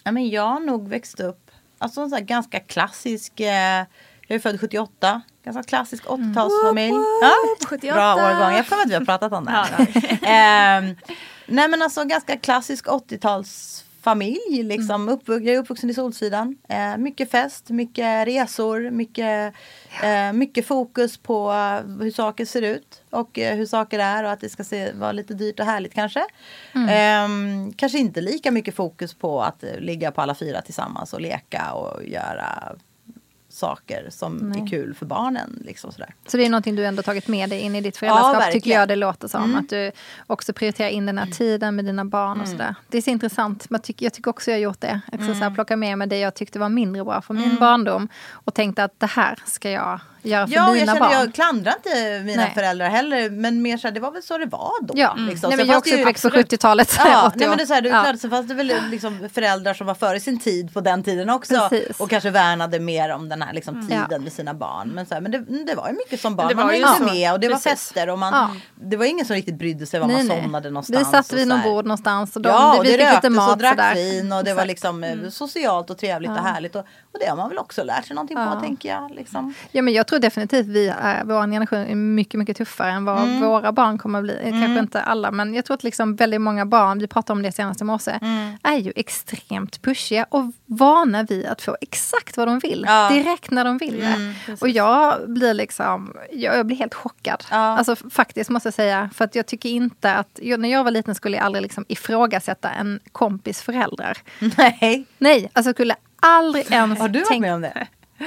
[0.05, 1.46] Ja, men jag har nog växt upp
[1.79, 3.41] alltså en sån ganska klassisk.
[3.41, 3.85] Eh,
[4.29, 5.23] jag är född 78.
[5.45, 7.05] Ganska klassisk 80-talsfamilj.
[7.23, 7.35] Ja,
[7.67, 7.95] 78.
[7.95, 8.57] bra årgång.
[8.57, 9.51] Jag mig att vi har pratat om det.
[9.51, 9.89] här.
[10.23, 10.97] Ehm,
[11.47, 12.87] nej men alltså ganska klassisk
[14.11, 14.63] familj.
[14.63, 15.09] Liksom.
[15.09, 16.57] Uppvux- jag är uppvuxen i Solsidan.
[16.69, 19.55] Eh, mycket fest, mycket resor, mycket,
[20.03, 21.53] eh, mycket fokus på
[22.01, 25.13] hur saker ser ut och eh, hur saker är och att det ska se, vara
[25.13, 26.25] lite dyrt och härligt kanske.
[26.91, 31.21] Ehm, kanske inte lika mycket fokus på att eh, ligga på alla fyra tillsammans och
[31.21, 32.77] leka och göra
[33.57, 35.63] saker som är kul för barnen.
[35.65, 36.15] Liksom sådär.
[36.27, 38.53] Så det är någonting du ändå tagit med dig in i ditt föräldraskap verkligen.
[38.53, 39.55] tycker jag det låter som.
[39.55, 39.93] Att du
[40.27, 42.75] också prioriterar in den här tiden med dina barn och sådär.
[42.89, 43.71] Det är så intressant.
[43.71, 45.01] Man tycker, jag tycker också jag har gjort det.
[45.13, 48.09] Också så här, plocka med mig det jag tyckte var mindre bra från min barndom.
[48.33, 50.01] Och tänkte att det här ska jag
[50.31, 51.13] för Ja, och jag, barn.
[51.13, 52.53] jag klandrar inte mina Nej.
[52.55, 53.31] föräldrar heller.
[53.31, 54.95] Men mer så här, det var väl så det var då.
[54.97, 55.27] Ja, liksom.
[55.27, 56.95] nej, Sen men jag är också uppväxt på 70-talet.
[56.99, 58.03] Ja, 80 nej, men det är så här, det är Ja.
[58.03, 61.31] klart, så fanns det väl liksom föräldrar som var före sin tid på den tiden
[61.31, 61.69] också.
[61.69, 62.01] Precis.
[62.01, 64.19] Och kanske värnade mer om den här liksom, tiden Ja.
[64.19, 64.89] med sina barn.
[64.95, 66.49] Men, så här, men det, det var ju mycket som barn.
[66.49, 67.05] det Man var hängde så.
[67.05, 67.71] med och det var Precis.
[67.73, 68.09] fester.
[68.09, 68.51] Och man, Ja.
[68.81, 70.43] Det var ingen som riktigt brydde sig var Nej, man nej.
[70.43, 71.09] somnade någonstans.
[71.09, 73.31] Vi satt vid någon bord någonstans och de, Ja, och vi det fick lite röktes
[73.31, 76.77] mat och drack vin och det var liksom eh, socialt och trevligt och härligt.
[76.77, 76.85] Och,
[77.17, 78.53] och det har man väl också lärt sig någonting Ja.
[78.55, 79.11] på tänker jag.
[79.11, 79.55] Liksom.
[79.73, 83.23] Ja, men jag tror definitivt vi är, vår generation är mycket, mycket tuffare än vad
[83.23, 83.41] Mm.
[83.41, 84.39] våra barn kommer att bli.
[84.43, 87.53] Kanske inte alla, men jag tror att liksom väldigt många barn, vi pratade om det
[87.53, 88.57] senast i morse, Mm.
[88.63, 92.85] är ju extremt pushiga och vana vid att få exakt vad de vill.
[92.87, 93.07] Ja.
[93.11, 94.57] Mm, Direkt när de vill det.
[94.61, 97.45] och jag blir liksom, jag, jag blir helt chockad.
[97.51, 97.57] Ja.
[97.57, 99.11] Alltså faktiskt måste jag säga.
[99.15, 101.85] För att jag tycker inte att, jag, när jag var liten skulle jag aldrig liksom
[101.89, 104.19] ifrågasätta en kompis föräldrar.
[104.59, 107.87] Nej, Nej, alltså skulle aldrig ens har du varit tänka- med om det?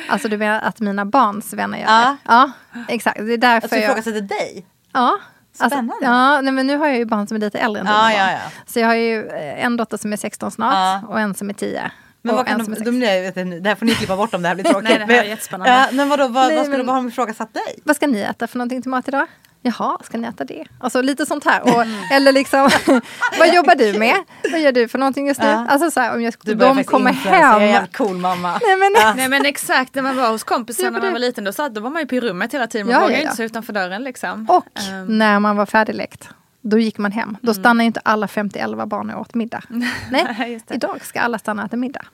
[0.09, 1.99] Alltså du menar att mina barns vänner gör Ja.
[1.99, 2.17] det?
[2.33, 2.51] Ja,
[2.87, 3.17] exakt.
[3.25, 3.83] Det är därför Att du jag...
[3.83, 4.65] ifrågasätter dig?
[4.93, 5.17] Ja.
[5.59, 7.93] Alltså, ja, nej, men nu har jag ju barn som är lite äldre än Ja,
[7.93, 8.11] dina barn.
[8.17, 8.39] ja, ja.
[8.65, 11.01] Så jag har ju eh, en dotter som är 16 snart Ja.
[11.07, 11.91] och en som är 10.
[12.21, 12.85] Men vad kan de, de, 6.
[12.85, 14.89] jag vet det här får ni klippa bort om det här blir tråkigt.
[14.89, 15.73] Nej, det här är jättespännande.
[15.73, 17.79] Ja, men vadå, vad, Nej, vad skulle men- de ha ifrågasatt dig?
[17.83, 19.27] Vad ska ni äta för någonting till mat idag?
[19.61, 20.65] Jaha, ska ni äta det?
[20.79, 21.61] Alltså lite sånt här.
[21.61, 22.59] Och, eller liksom,
[23.39, 24.15] vad jobbar du med?
[24.51, 25.47] Vad gör du för någonting just nu?
[25.47, 25.65] Ja.
[25.69, 27.87] Alltså så här, om jag, Du de kommer influensa, Jag är hem.
[27.93, 28.51] cool mamma.
[28.51, 29.13] Nej, men, Ja.
[29.13, 31.53] Nej men exakt, när man var hos kompisar Ja, när men man var liten då,
[31.53, 32.87] satt, då var man ju på rummet hela tiden.
[32.87, 33.23] Man Ja, vågade ja, ja.
[33.23, 34.45] inte stå utanför dörren liksom.
[34.49, 36.29] Och Ehm, när man var färdigläkt,
[36.61, 37.37] då gick man hem.
[37.41, 39.63] Då stannade inte alla 50-11 barn och åt middag.
[40.11, 42.05] Nej, idag ska alla stanna och äta middag.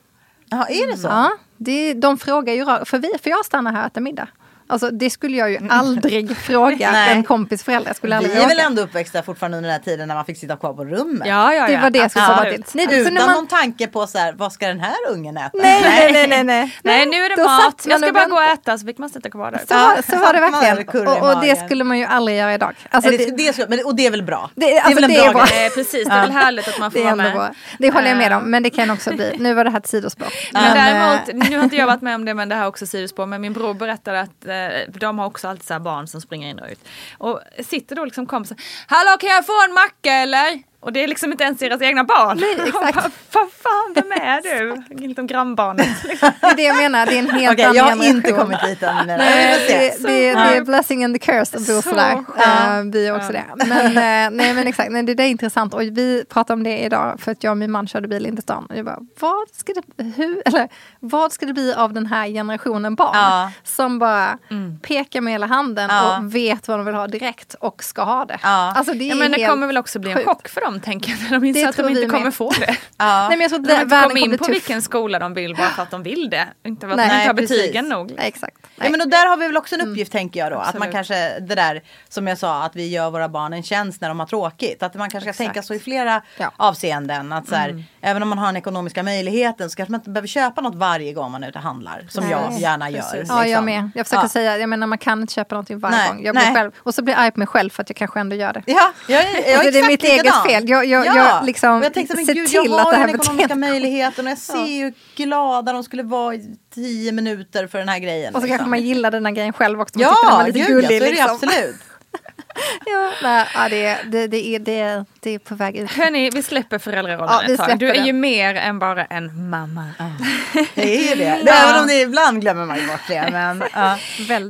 [0.50, 1.08] Jaha, är det så?
[1.08, 4.28] Ja, det, de frågar ju för, vi, för jag stannar här och äter middag.
[4.68, 7.12] Alltså det skulle jag ju aldrig fråga Nej.
[7.12, 7.88] en kompis förälder.
[7.88, 10.24] Jag skulle aldrig Vi är väl ändå uppväxta fortfarande under den här tiden när man
[10.24, 11.28] fick sitta kvar på rummet.
[11.28, 11.76] Ja, ja, ja.
[11.76, 12.64] Det var det jag skulle komma till.
[12.74, 15.36] Nej, för Utan när man- någon tanke på så här, vad ska den här ungen
[15.36, 15.50] äta?
[15.54, 16.76] Nej, nej, nej, nej, nej.
[16.82, 19.08] Nej nu är det Då mat, jag ska bara gå och äta så fick man
[19.10, 19.58] sitta kvar där.
[19.58, 21.06] Så, så var det verkligen.
[21.08, 22.74] och Och, det skulle man ju aldrig göra idag.
[22.90, 24.50] Alltså, det, det, det, men, och det är väl bra?
[24.54, 25.44] Det- alltså, väl en det är bra.
[25.44, 25.66] grej?
[25.66, 27.32] Eh, precis, det är väl härligt att man får det är vara med.
[27.32, 27.50] bra.
[27.78, 29.36] Det håller jag med Eh, om, men det kan också bli.
[29.38, 30.28] Nu var det här ett sidospår.
[30.52, 32.68] Men, däremot, eh, nu har inte jag varit med om det men det här är
[32.68, 33.26] också sidospår.
[33.26, 36.20] Men min bror berättade att eh, Eh, de har också alltid så här barn som
[36.20, 36.80] springer in och ut.
[37.18, 38.58] Och sitter då liksom kompisar.
[38.86, 40.62] Hallå kan jag få en macka eller?
[40.86, 42.38] Och det är liksom inte ens deras egna barn.
[42.40, 43.14] Nej, exakt.
[43.32, 45.04] Vad fan, vem är du?
[45.04, 45.88] Inte om grannbarnet.
[46.40, 48.16] Det är det jag menar, det är en helt Okej, annan jag har generation.
[48.16, 49.06] inte kommit dit än.
[49.06, 49.78] Nej, se.
[49.78, 52.12] det, det, det är blessing and the curse att bo Så sådär.
[52.14, 53.44] Uh, vi är också det.
[53.56, 55.74] Men, eh, nej, men exakt, nej, det där är intressant.
[55.74, 58.36] Och vi pratade om det idag för att jag och min man körde bil in
[58.36, 58.66] till stan.
[58.66, 60.68] Och jag bara, vad ska det, hur, eller,
[61.00, 63.10] vad ska det bli av den här generationen barn?
[63.14, 63.50] Ja.
[63.64, 64.38] Som bara
[64.82, 66.18] pekar med hela handen Ja.
[66.18, 68.38] och vet vad de vill ha direkt och ska ha det.
[68.42, 68.72] Ja.
[68.76, 70.28] Alltså, det är Ja, men det kommer väl också bli en sjukt.
[70.28, 72.34] chock för dem När de inser att de inte kommer med.
[72.34, 72.76] få det.
[72.98, 73.28] Ja.
[73.28, 74.54] Nej, men jag tror att De har inte kommit in på tuff.
[74.54, 76.46] vilken skola de vill bara för att de vill det.
[76.64, 77.08] Inte för att Nej.
[77.08, 77.56] de inte har precis.
[77.62, 78.10] betygen nog.
[78.16, 78.56] Nej, exakt.
[78.62, 78.90] Ja, Nej.
[78.90, 80.56] men och där har vi väl också en uppgift tänker jag då.
[80.56, 80.92] Att man Absolut.
[80.92, 84.20] kanske, det där som jag sa, att vi gör våra barn en tjänst när de
[84.20, 84.82] har tråkigt.
[84.82, 85.54] Att man kanske ska Exakt.
[85.54, 86.52] tänka så i flera Ja.
[86.56, 87.32] avseenden.
[87.32, 90.28] Att så här, Även om man har den ekonomiska möjligheten så kanske man inte behöver
[90.28, 92.06] köpa något varje gång man är ute och handlar.
[92.08, 92.32] Som Nej.
[92.32, 93.00] jag gärna gör.
[93.02, 93.28] Precis.
[93.28, 93.64] Ja, jag liksom.
[93.64, 93.90] med.
[93.94, 94.28] Jag försöker Ja.
[94.28, 96.24] säga, jag menar man kan inte köpa någonting varje Nej, gång.
[96.24, 96.54] Jag blir nej.
[96.54, 98.52] själv, och så blir jag arg på mig själv för att jag kanske ändå gör
[98.52, 98.62] det.
[98.66, 100.44] Ja, jag, jag Alltså, det är mitt eget likadan.
[100.46, 100.68] fel.
[100.68, 104.30] Jag- jag- jag liksom jag tänkte, men gud, till jag har den ekonomiska möjligheten och
[104.30, 108.34] jag ser ju hur glada de skulle vara i tio minuter för den här grejen.
[108.34, 108.70] Och så kanske liksom.
[108.70, 109.98] man gillar den här grejen själv också.
[109.98, 110.84] Man tycker den Ja, är lite gud, gullig.
[110.84, 111.34] ja, så är det liksom.
[111.34, 111.76] absolut.
[112.86, 115.90] Ja, nej, ja, det, det, det, är, det, det är på väg ut.
[115.90, 117.78] Hörni, vi släpper föräldrarollen Ja, ett tag.
[117.78, 118.00] Du är det.
[118.00, 119.84] ju mer än bara en mamma.
[120.74, 121.50] Det är ju det.
[121.50, 123.28] Även om det ibland glömmer man ju bort det.
[123.32, 123.98] Men, ja.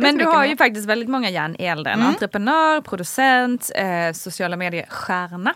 [0.00, 0.48] Men du har mer.
[0.48, 1.92] ju faktiskt väldigt många järn i elden.
[1.92, 2.06] Mm.
[2.06, 5.54] Entreprenör, producent, eh, sociala medier-stjärna.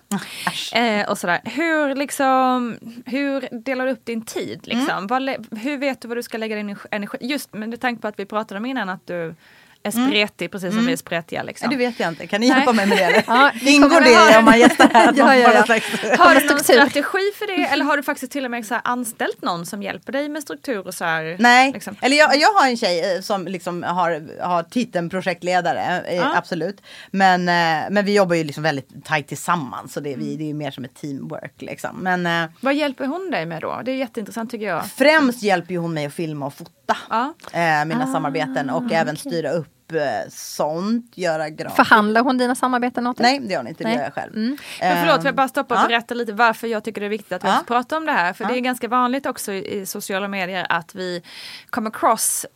[0.75, 1.41] Eh, och sådär.
[1.45, 4.61] Hur, liksom, hur delar du upp din tid?
[4.63, 4.91] Liksom?
[4.91, 5.07] Mm.
[5.07, 7.19] Vad, hur vet du vad du ska lägga din energi?
[7.21, 9.35] Just med tanke på att vi pratade om innan att du
[9.83, 11.43] är spretig precis som vi är spretiga.
[11.43, 11.71] Liksom.
[11.71, 12.27] Det vet jag inte.
[12.27, 12.57] Kan ni Nej.
[12.59, 13.25] hjälpa mig med det?
[13.27, 15.13] Ja, Ingår det om man gästar här?
[15.17, 18.67] Ja, slags- Har du någon strategi för det eller har du faktiskt till och med
[18.67, 21.37] så anställt någon som hjälper dig med struktur och så här?
[21.39, 21.97] Nej, liksom?
[22.01, 26.37] eller jag, jag har en tjej eh, som liksom har, har titeln projektledare, eh, Ja.
[26.37, 26.83] absolut.
[27.11, 30.55] Men, eh, men vi jobbar ju liksom väldigt tajt tillsammans så det, vi, det är
[30.55, 31.97] mer som ett teamwork liksom.
[31.97, 33.81] Men Vad hjälper hon dig med då?
[33.85, 34.87] Det är jätteintressant tycker jag.
[34.91, 36.71] främst hjälper hon mig att filma och fota
[37.11, 37.35] Ja.
[37.53, 41.77] eh, mina Ah, samarbeten och även styra upp eh, sånt, göra grafik.
[41.77, 43.27] Förhandlar hon dina samarbeten åt dig?
[43.39, 43.97] Nej, det gör hon inte, det Nej.
[43.97, 44.33] gör jag själv.
[44.37, 45.89] Men förlåt, får jag bara stoppa och ja.
[45.89, 47.63] berätta lite varför jag tycker det är viktigt att vi Ja.
[47.67, 48.33] pratar om det här.
[48.33, 51.23] För det är ganska vanligt också i, sociala medier att vi
[51.71, 52.47] kommer cross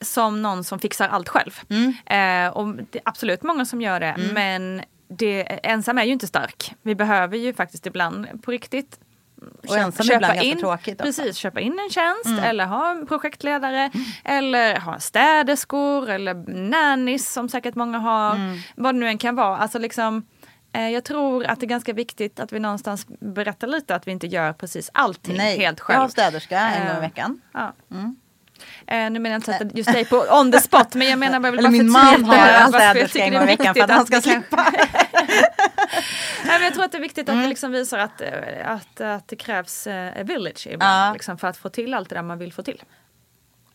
[0.00, 1.60] som någon som fixar allt själv.
[1.70, 1.88] Mm.
[2.46, 6.26] Eh, och det är absolut många som gör det, men det, ensam är ju inte
[6.26, 6.74] stark.
[6.82, 8.98] Vi behöver ju faktiskt ibland på riktigt
[9.68, 11.04] Och ensam är ibland ganska tråkigt också.
[11.04, 13.90] Precis, köpa in en tjänst eller ha en projektledare
[14.24, 16.34] eller ha städerskor eller
[16.70, 18.38] nannies som säkert många har.
[18.76, 19.56] Vad det nu än kan vara.
[19.56, 20.26] Alltså liksom,
[20.72, 24.12] eh, jag tror att det är ganska viktigt att vi någonstans berättar lite att vi
[24.12, 26.00] inte gör precis allting Nej, helt jag själv.
[26.00, 27.40] har städerska en gång i Eh, veckan.
[27.52, 27.72] Ja.
[28.86, 31.40] Eh, nu menar jag inte att just dig på on the spot men jag menar
[31.40, 33.82] bara, Eller bara min man har en jag städerska en det gång i veckan för
[33.82, 34.66] att han ska slippa.
[36.46, 37.40] Nej, men jag tror att det är viktigt Mm.
[37.40, 38.28] att vi liksom visar att, eh,
[38.64, 41.12] att, att det krävs eh, a village ibland Ja.
[41.12, 42.82] liksom, för att få till allt det där man vill få till.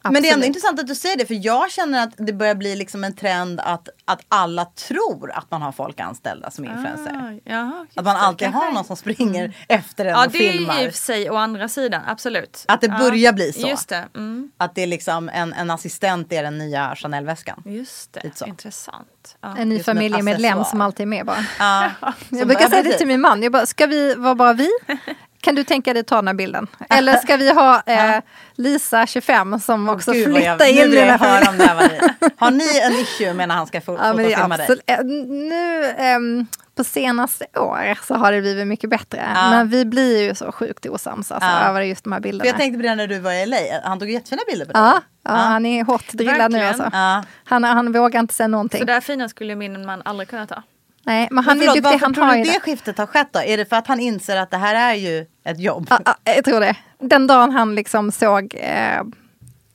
[0.04, 0.46] Men det är ändå Absolut.
[0.46, 3.60] intressant att du säger det för jag känner att det börjar bli liksom en trend
[3.60, 7.12] att, att alla tror att man har folk anställda som influencer.
[7.16, 8.66] Ah, jaha, Att man det, alltid kanske.
[8.66, 10.80] har någon som springer efter en Ja och det är filmar.
[10.80, 12.66] ju i och för sig å andra sidan, absolut.
[12.68, 12.98] Att det ja.
[12.98, 13.68] börjar bli så.
[13.68, 17.64] Just det, mm, Att det är liksom en, en assistent är den nya Chanel-väskan.
[17.66, 18.48] just det.
[18.48, 19.38] Intressant.
[19.42, 19.56] Ja.
[19.58, 21.46] En ny Det är familjemedlem som alltid är med bara.
[21.60, 21.92] Ja,
[22.30, 23.44] Jag brukar säga det till min man.
[23.44, 24.70] Jag bara, ska vi vara bara vi?
[25.42, 26.68] Kan du tänka dig ta den här bilden?
[26.90, 28.22] Eller ska vi ha eh,
[28.56, 31.46] Lisa 25 som också Gud, jag- flyttar nu in vill i den jag här höra
[31.46, 31.70] familjen?
[31.72, 31.84] om det
[32.22, 32.32] här.
[32.38, 34.80] Har ni en issue med när han ska få Ja, är fotofilma dig?
[34.88, 39.30] eh, nu ehm, på senaste år så har det blivit mycket bättre.
[39.36, 39.50] Ja.
[39.50, 41.60] Men vi blir ju så sjukt osams alltså, Ja.
[41.70, 42.48] över just de här För bilderna.
[42.48, 43.58] jag tänkte på det när du var i LA.
[43.84, 44.82] Han tog jättefina bilder på dig.
[44.82, 46.68] ja, ja, han är hårt drillad nu Verkligen.
[46.68, 46.98] alltså.
[46.98, 47.24] Ja.
[47.44, 48.80] Han, han vågar inte säga någonting.
[48.80, 50.64] Så där fina skulle min man aldrig kunna ta.
[51.10, 52.60] Nej, men Men han förlåt, är duktig, varför han tror du det.
[52.60, 53.40] skiftet har skett då?
[53.40, 55.88] Är det för att han inser att det här är ju ett jobb?
[55.90, 56.76] Ja, ja, jag tror det.
[57.00, 59.02] Den dagen han liksom såg eh,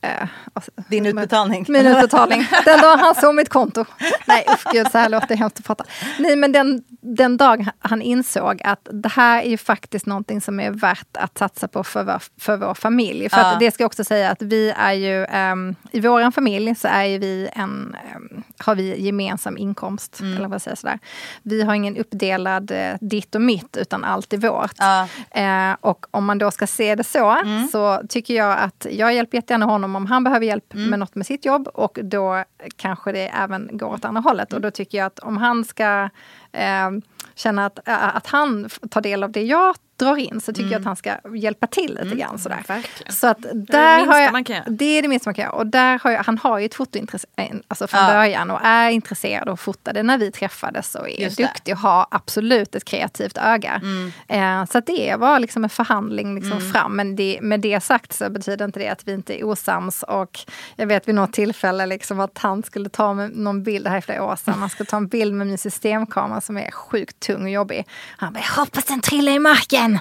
[0.05, 1.65] eh, alltså, Din utbetalning?
[1.69, 2.47] Min utbetalning.
[2.65, 3.85] Den dagen han såg mitt konto.
[4.25, 5.83] Nej usch gud, så här låter det hemskt att prata.
[6.19, 10.59] Nej men den, den dag han insåg att det här är ju faktiskt någonting som
[10.59, 13.29] är värt att satsa på för vår, för vår familj.
[13.29, 13.51] För Ja.
[13.53, 16.87] att det ska jag också säga att vi är ju, ehm, i vår familj så
[16.87, 20.19] är vi en, ehm, har vi gemensam inkomst.
[20.19, 20.37] Mm.
[20.37, 20.99] Eller vad säger sådär.
[21.43, 24.71] Vi har ingen uppdelad eh, ditt och mitt utan allt är vårt.
[24.77, 25.07] Ja.
[25.31, 27.37] Eh, och om man då ska se det så,
[27.71, 31.25] så tycker jag att jag hjälper jättegärna honom om han behöver hjälp med något med
[31.25, 32.43] sitt jobb och då
[32.75, 34.53] kanske det även går åt andra hållet.
[34.53, 36.09] Och då tycker jag att om han ska
[36.55, 36.91] eh,
[37.35, 40.85] känna att, att han tar del av det jag drar in så tycker jag att
[40.85, 42.39] han ska hjälpa till lite grann.
[42.39, 42.63] Sådär.
[42.67, 43.13] verkligen.
[43.13, 44.65] Så att det där minsta har jag, man kan göra.
[44.69, 45.53] Det är det minsta man kan göra.
[45.53, 48.07] Och där har jag, han har ju ett fotointresse eh, alltså från Ja.
[48.13, 51.43] början och är intresserad och fotade när vi träffades och är Just det.
[51.43, 53.81] duktig och har absolut ett kreativt öga.
[54.27, 56.95] Eh, så att det var liksom en förhandling liksom fram.
[56.95, 60.03] Men det, med det sagt så betyder inte det att vi inte är osams.
[60.03, 60.39] Och
[60.75, 64.01] jag vet vid något tillfälle liksom att han skulle ta någon bild, det här är
[64.01, 67.43] flera år sedan, han skulle ta en bild med min systemkamera som är sjukt tung
[67.43, 67.85] och jobbig.
[68.17, 69.99] Han bara, jag hoppas den trillar i marken.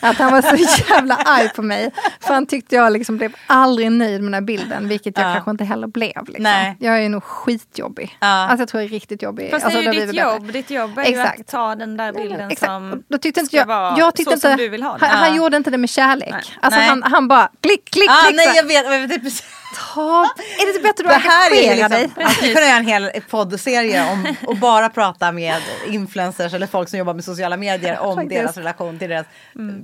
[0.00, 0.56] Att han var så
[0.92, 1.90] jävla arg på mig.
[2.20, 5.32] För han tyckte jag liksom blev aldrig nöjd med den här bilden, vilket jag Ja.
[5.34, 6.24] kanske inte heller blev.
[6.26, 6.42] Liksom.
[6.42, 6.76] Nej.
[6.80, 8.16] Jag är nog skitjobbig.
[8.20, 8.26] Ja.
[8.26, 9.50] Alltså jag tror jag är riktigt jobbig.
[9.50, 10.22] Fast alltså, det är ju ditt bättre.
[10.32, 10.52] jobb.
[10.52, 11.40] Ditt jobb är ju Exakt.
[11.40, 12.70] att ta den där bilden Exakt.
[12.70, 15.08] som Då tyckte inte jag, vara jag tyckte så inte, som du vill ha den.
[15.10, 15.36] Han, han Ja.
[15.36, 16.28] gjorde inte det med kärlek.
[16.30, 16.42] Nej.
[16.60, 16.88] Alltså Nej.
[16.88, 18.36] han, han bara klick, klick, Ah, klick.
[18.36, 19.10] nej, så här, jag vet.
[19.10, 19.44] jag vet.
[19.74, 20.22] Ta,
[20.60, 22.02] är det inte bättre att engagera dig?
[22.02, 26.66] liksom, man skulle kunna göra en hel poddserie om och bara prata med influencers eller
[26.66, 28.40] folk som jobbar med sociala medier om Faktiskt.
[28.42, 29.26] deras relation till deras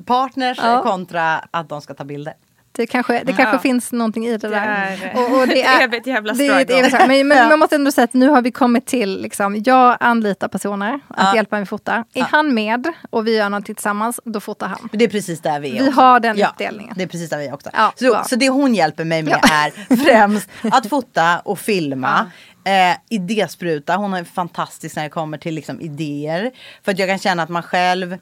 [0.06, 0.82] partners Ja.
[0.82, 2.34] kontra att de ska ta bilder.
[2.74, 3.58] Det kanske, det kanske Ja.
[3.58, 4.66] finns någonting i det, Det där.
[4.66, 7.06] är Och, och det är, jävla det är ett evigt struggle.
[7.08, 7.48] Men, men Ja.
[7.48, 11.00] man måste ändå säga att nu har vi kommit till, liksom, jag anlitar personer att
[11.26, 11.34] Ja.
[11.36, 12.04] hjälpa mig fota.
[12.14, 14.88] Är han med och vi gör någonting tillsammans, då fotar han.
[14.92, 15.82] Det är precis där vi är.
[15.82, 16.00] Vi också.
[16.00, 16.94] har den ja, uppdelningen.
[16.96, 17.70] Det är precis där vi är också.
[17.72, 22.30] Ja, så, så det hon hjälper mig med är främst att fota och filma.
[22.64, 26.50] Eh, idéspruta, hon är fantastisk när det kommer till liksom, idéer.
[26.84, 28.16] För att jag kan känna att man själv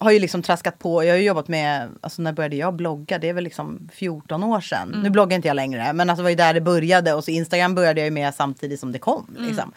[0.00, 1.04] har ju liksom traskat på.
[1.04, 3.18] Jag har ju jobbat med, alltså när började jag blogga?
[3.18, 4.88] Det är väl liksom 14 år sedan.
[4.88, 5.02] Mm.
[5.02, 5.92] Nu bloggar inte jag längre.
[5.92, 7.14] Men alltså det var ju där det började.
[7.14, 9.26] Och så Instagram började jag ju med samtidigt som det kom.
[9.36, 9.48] Mm.
[9.48, 9.72] Liksom.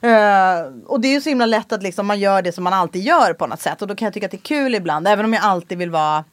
[0.00, 2.72] Eh, och det är ju så himla lätt att liksom man gör det som man
[2.72, 3.82] alltid gör på något sätt.
[3.82, 5.08] Och då kan jag tycka att det är kul ibland.
[5.08, 6.24] Även om jag alltid vill vara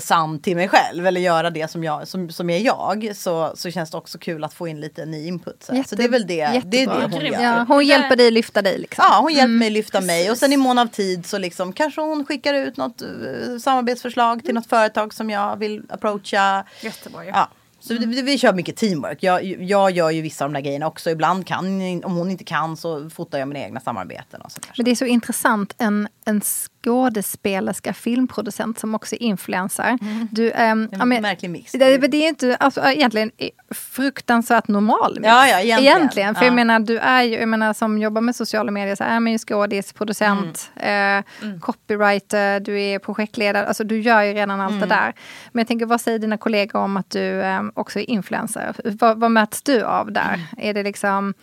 [0.00, 3.70] sann till mig själv eller göra det som, jag, som, som är jag så, så
[3.70, 5.62] känns det också kul att få in lite ny input.
[5.62, 7.42] Så, så det är väl det, det, är det hon gör.
[7.42, 9.04] Ja, hon hjälper dig lyfta dig liksom.
[9.08, 12.00] Ja, hon hjälper mig lyfta mig och sen i mån av tid så liksom kanske
[12.00, 16.64] hon skickar ut något eh, samarbetsförslag till något företag som jag vill approacha.
[16.80, 17.30] Jättebra ju.
[17.30, 17.48] Ja.
[17.80, 19.22] Så vi, vi kör mycket teamwork.
[19.22, 21.10] Jag, jag gör ju vissa av de där grejerna också.
[21.10, 21.64] Ibland kan,
[22.04, 24.40] om hon inte kan så fotar jag mina egna samarbeten.
[24.40, 26.40] Och så Men det är så intressant, en, en
[26.86, 29.98] skådespelerska, filmproducent som också är influencer.
[30.30, 31.72] Du, ehm, ja, men- märklig mix.
[31.72, 33.30] Det, det är inte alltså, egentligen
[33.74, 35.26] fruktansvärt normal mix.
[35.26, 36.34] Ja, ja, egentligen.
[36.34, 36.46] För Ja.
[36.46, 39.32] jag menar, du är ju, jag menar som jobbar med sociala medier, så är man
[39.32, 41.18] ju skådis, producent, Mm.
[41.18, 43.66] Eh, copywriter, du är projektledare.
[43.66, 44.80] Alltså du gör ju redan allt Mm.
[44.88, 45.12] det där.
[45.52, 48.74] Men jag tänker, vad säger dina kollegor om att du eh, också är influencer?
[48.84, 50.34] Vad, vad möts du av där?
[50.34, 50.46] Mm.
[50.58, 51.34] Är det liksom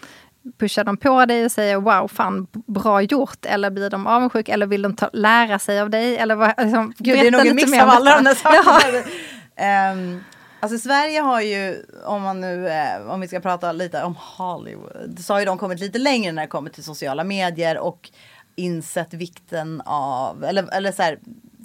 [0.59, 3.45] pushar de på dig och säger wow, fan bra gjort?
[3.45, 4.53] Eller blir de avundsjuka?
[4.53, 6.17] Eller vill de ta, lära sig av dig?
[6.17, 8.63] Eller vad, liksom, Gud, det är nog en mix av alla de där Ja.
[8.63, 9.03] sakerna.
[9.55, 10.23] Ehm,
[10.59, 15.19] alltså Sverige har ju, om man nu, eh, om vi ska prata lite om Hollywood,
[15.19, 18.09] så har ju de kommit lite längre när det kommer till sociala medier och
[18.55, 21.19] insett vikten av, eller, eller så här,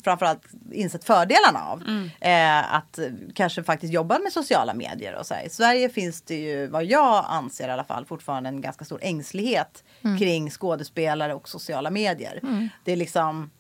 [0.05, 0.43] framförallt
[0.73, 1.83] insett fördelarna av
[2.21, 2.99] eh, att
[3.35, 5.15] kanske faktiskt jobba med sociala medier.
[5.15, 5.43] Och så här.
[5.47, 8.99] I Sverige finns det ju, vad jag anser i alla fall, fortfarande en ganska stor
[9.03, 9.85] ängslighet
[10.19, 12.41] kring skådespelare och sociala medier.
[12.85, 13.51] Det är liksom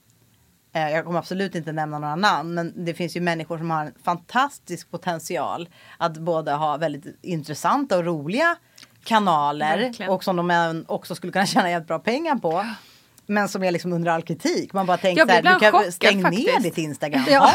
[0.72, 3.84] Eh, Jag kommer absolut inte nämna några namn men det finns ju människor som har
[3.84, 5.68] en fantastisk potential
[5.98, 8.56] att både ha väldigt intressanta och roliga
[9.04, 10.12] kanaler Verkligen.
[10.12, 12.64] och som de också skulle kunna tjäna jävligt bra pengar på.
[13.30, 14.72] Men som är liksom under all kritik.
[14.72, 16.62] Man bara tänker så här, du kan chockad stäng ner faktiskt.
[16.62, 17.24] ditt Instagram.
[17.28, 17.52] Ja.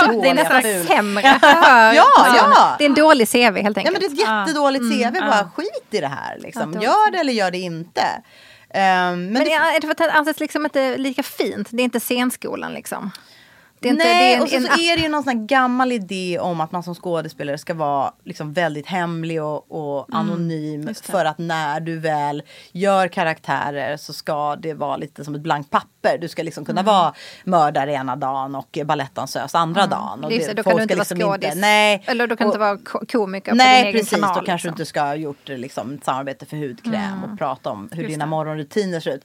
[0.00, 0.62] Inte Det är nästan
[0.96, 2.74] sämre Ja, ja.
[2.78, 3.84] Det är en dålig CV helt enkelt.
[3.84, 4.18] men det är ett
[4.48, 5.12] jättedåligt CV.
[5.20, 5.50] Bara ja.
[5.56, 6.38] skit i det här.
[6.38, 6.72] Liksom.
[6.74, 8.02] Ja, Gör det eller gör det inte.
[8.70, 11.68] Ehm, men Men det, är det det anses liksom inte lika fint?
[11.70, 13.10] Det är inte scenskolan liksom?
[13.84, 15.22] Det är inte, Nej, det är en, och så, en, så är det ju någon
[15.24, 20.08] sån gammal idé om att man som skådespelare ska vara liksom väldigt hemlig och, och
[20.10, 20.94] Mm, anonym.
[21.02, 25.70] För att när du väl gör karaktärer så ska det vara lite som ett blankt
[25.70, 26.18] papper.
[26.20, 26.94] Du ska liksom kunna Mm.
[26.94, 27.14] vara
[27.44, 30.24] mördare ena dagen och balattdansös andra dagen.
[30.24, 31.54] Och det, det- då kan du inte vara liksom skådis.
[31.56, 34.20] nej, Eller då kan du och- inte vara ko- komiker på Nej din egen precis,
[34.20, 34.38] kanal.
[34.38, 34.82] då kanske du liksom.
[34.82, 38.24] inte ska ha gjort liksom, ett samarbete för hudkräm och prata om hur Just dina
[38.24, 38.30] det.
[38.30, 39.24] morgonrutiner ser ut.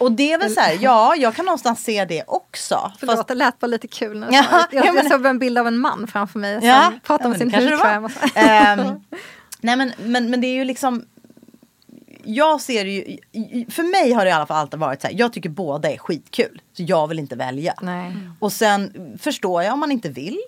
[0.00, 2.92] Och det är väl så här, ja jag kan någonstans se det också.
[3.00, 4.26] Förlåt, det lät bara lite kul nu.
[4.30, 7.24] Ja, jag, ja, men- såg en bild av en man framför mig som Ja, pratar
[7.24, 8.02] ja, om men sin hudkräm.
[8.02, 8.04] var.
[8.04, 8.18] och så.
[8.34, 9.00] Ehm,
[9.60, 11.04] nej men, men, men det är ju liksom
[12.24, 13.16] jag ser ju,
[13.70, 15.98] för mig har det i alla fall alltid varit så här, jag tycker båda är
[15.98, 16.62] skitkul.
[16.76, 17.74] Så jag vill inte välja.
[17.82, 18.16] Nej.
[18.38, 18.92] Och sen
[19.22, 20.38] förstår jag om man inte vill.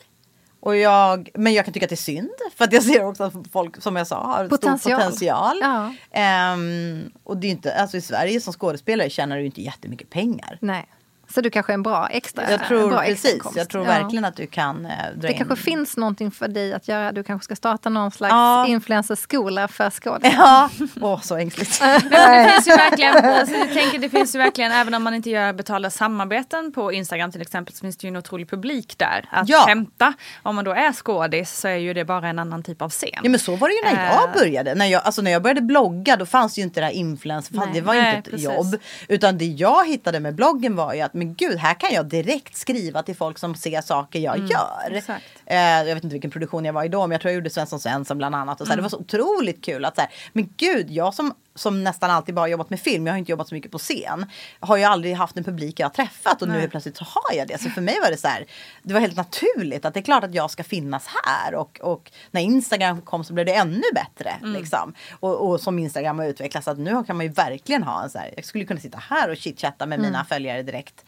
[0.63, 2.31] Och jag, men jag kan tycka att det är synd.
[2.57, 4.79] För att jag ser också att folk, som jag sa, har Potential.
[4.79, 5.59] stor potential.
[5.61, 5.95] Ja.
[6.11, 10.59] Ehm, och det är inte, alltså i Sverige som skådespelare tjänar du inte jättemycket pengar.
[10.61, 10.87] Nej.
[11.35, 13.91] Så du kanske är en bra extra Jag tror bra precis, jag tror Ja.
[13.93, 15.39] verkligen att du kan eh, dra Det in.
[15.39, 17.13] kanske finns någonting för dig att göra.
[17.13, 18.67] Du kanske ska starta någon slags Ja.
[18.67, 20.37] influencerskola för skådespelare.
[20.37, 20.71] Ja,
[21.01, 21.81] åh så ängsligt.
[21.81, 25.31] Det finns ju verkligen, alltså, jag tänker, det finns ju verkligen, även om man inte
[25.31, 29.29] gör betalda samarbeten på Instagram till exempel, så finns det ju en otrolig publik där
[29.31, 29.65] att Ja.
[29.69, 30.13] hämta.
[30.43, 33.09] Om man då är skådis så är ju det bara en annan typ av scen.
[33.23, 34.33] Ja men så var det ju när jag Eh.
[34.35, 34.75] började.
[34.75, 37.55] När jag, alltså när jag började blogga då fanns ju inte det här influencer.
[37.55, 37.69] Nej.
[37.75, 38.45] Det var ju inte ett precis.
[38.45, 38.77] jobb.
[39.09, 42.57] Utan det jag hittade med bloggen var ju att men gud här kan jag direkt
[42.57, 44.87] skriva till folk som ser saker jag gör.
[44.87, 45.25] Mm, exakt.
[45.47, 47.51] Eh, jag vet inte vilken produktion jag var i då men jag tror jag gjorde
[47.51, 48.61] Svensson Svensson bland annat.
[48.61, 48.83] Och så här, Mm.
[48.83, 52.35] Det var så otroligt kul att så här, men gud jag som, som nästan alltid
[52.35, 54.27] bara jobbat med film, jag har inte jobbat så mycket på scen.
[54.61, 56.61] Har ju aldrig haft en publik jag har träffat och nu Nej.
[56.61, 57.61] helt plötsligt så har jag det.
[57.63, 58.47] Så för mig var det så här,
[58.83, 61.55] det var helt naturligt att det är klart att jag ska finnas här.
[61.55, 64.31] Och, och när Instagram kom så blev det ännu bättre.
[64.43, 64.53] Mm.
[64.53, 64.95] Liksom.
[65.21, 68.19] Och, och som Instagram har utvecklats, att nu kan man ju verkligen ha en så
[68.19, 70.11] här, jag skulle kunna sitta här och chitchatta med Mm.
[70.11, 71.05] mina följare direkt.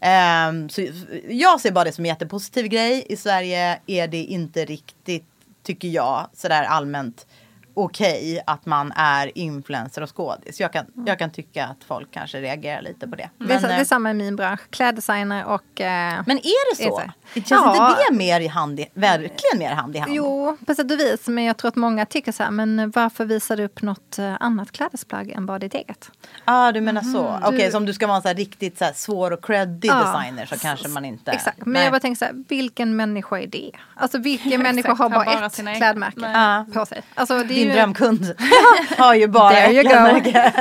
[0.00, 0.86] Ehm, så
[1.28, 3.06] jag ser bara det som en jättepositiv grej.
[3.08, 5.26] I Sverige är det inte riktigt,
[5.62, 7.26] tycker jag, sådär allmänt
[7.84, 10.60] okej att man är influencer och skådis.
[10.60, 13.30] Jag kan, jag kan tycka att folk kanske reagerar lite på det.
[13.38, 14.60] Det, är, så- det är eh, samma i min bransch.
[14.70, 15.80] Kläddesigner och...
[15.80, 16.98] Eh, men är det Är så?
[16.98, 17.12] det så?
[17.34, 17.88] Det känns Ja.
[17.90, 20.12] inte det mer i hand i, verkligen mer hand i hand?
[20.14, 21.28] Jo, på sätt och vis.
[21.28, 24.34] Men jag tror att många tycker så här, men varför visar du upp något eh,
[24.40, 26.10] annat klädesplagg än bara ditt eget?
[26.44, 27.38] ah, du menar så.
[27.44, 29.44] Okej, Du- så om du ska vara en så här riktigt så här svår och
[29.44, 29.94] creddig Ja.
[30.04, 31.30] designer så kanske man inte...
[31.30, 31.82] Exakt, men Nej.
[31.82, 33.70] jag bara tänker så här, vilken människa är det?
[33.94, 35.78] Alltså vilken Ja, människa har bara, har bara ett sina egna.
[35.86, 36.64] klädmärke Nej.
[36.74, 37.02] på sig?
[37.14, 38.34] Alltså, det är Ju, drömkund
[38.98, 40.52] har ju bara klädmärke.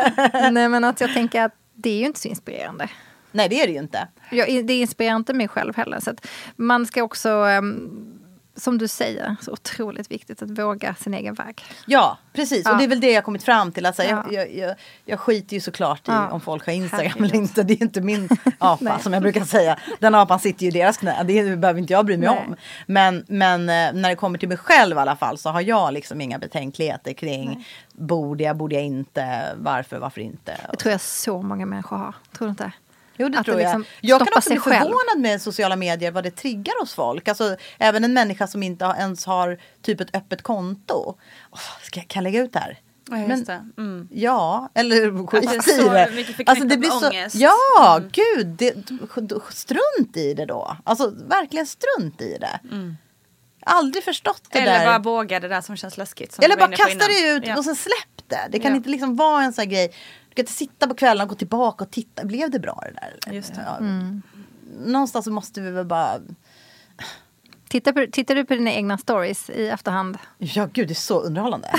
[0.52, 2.90] Nej men att jag tänker att det är ju inte så inspirerande.
[3.32, 4.08] Nej det är det ju inte.
[4.32, 6.00] Jag, det inspirerar inte mig själv heller.
[6.00, 7.30] Så att man ska också...
[7.30, 7.90] ehm,
[8.58, 11.64] som du säger, så otroligt viktigt att våga sin egen väg.
[11.86, 12.62] Ja, precis.
[12.66, 12.72] Ja.
[12.72, 13.86] Och det är väl det jag kommit fram till.
[13.86, 14.26] Alltså, Ja.
[14.32, 16.30] jag, jag, jag, jag skiter ju såklart i Ja.
[16.32, 17.26] om folk har Instagram Herregud.
[17.32, 17.64] eller inte.
[17.64, 18.94] Det är inte min apa Nej.
[19.04, 19.80] som jag brukar säga.
[20.00, 21.24] Den apan sitter ju i deras knä.
[21.24, 22.46] Det behöver inte jag bry mig Nej.
[22.48, 22.56] om.
[22.86, 25.94] Men, men eh, när det kommer till mig själv i alla fall så har jag
[25.94, 30.58] liksom inga betänkligheter kring borde jag, borde jag inte, varför, varför inte.
[30.72, 32.14] Det tror jag så många människor har.
[32.38, 32.72] Tror du inte?
[33.18, 33.80] Jo det Att det tror jag.
[33.80, 34.76] liksom jag kan stoppar också bli själv.
[34.84, 37.28] förvånad med sociala medier vad det triggar hos folk.
[37.28, 41.18] Alltså även en människa som inte ens har typ ett öppet konto.
[41.52, 42.80] Åh, ska jag, kan jag lägga ut det här?
[43.10, 43.68] Ja, det.
[43.78, 44.08] Mm.
[44.12, 46.06] Ja, eller skit det är i det.
[46.24, 47.36] förknippat med blir så, ångest.
[47.36, 48.48] Ja, gud.
[48.48, 48.74] Det,
[49.52, 50.78] strunt i det då.
[50.84, 52.60] Alltså verkligen strunt i det.
[53.66, 54.86] Aldrig förstått det Eller där.
[54.86, 56.34] bara våga det där som känns läskigt.
[56.34, 57.58] Som Eller bara kasta det ut Ja.
[57.58, 58.48] och sen släpp det.
[58.52, 58.78] Det kan Ja.
[58.78, 59.94] inte liksom vara en sån här grej.
[60.38, 62.26] Du kan inte sitta på kvällen och gå tillbaka och titta.
[62.26, 63.18] Blev det bra det där?
[63.26, 63.36] eller?
[63.36, 63.66] Just det.
[63.66, 63.80] Ja.
[64.86, 66.20] Någonstans så måste vi väl bara...
[67.70, 70.18] Tittar, på, tittar du på dina egna stories i efterhand?
[70.38, 71.72] Ja gud det är så underhållande.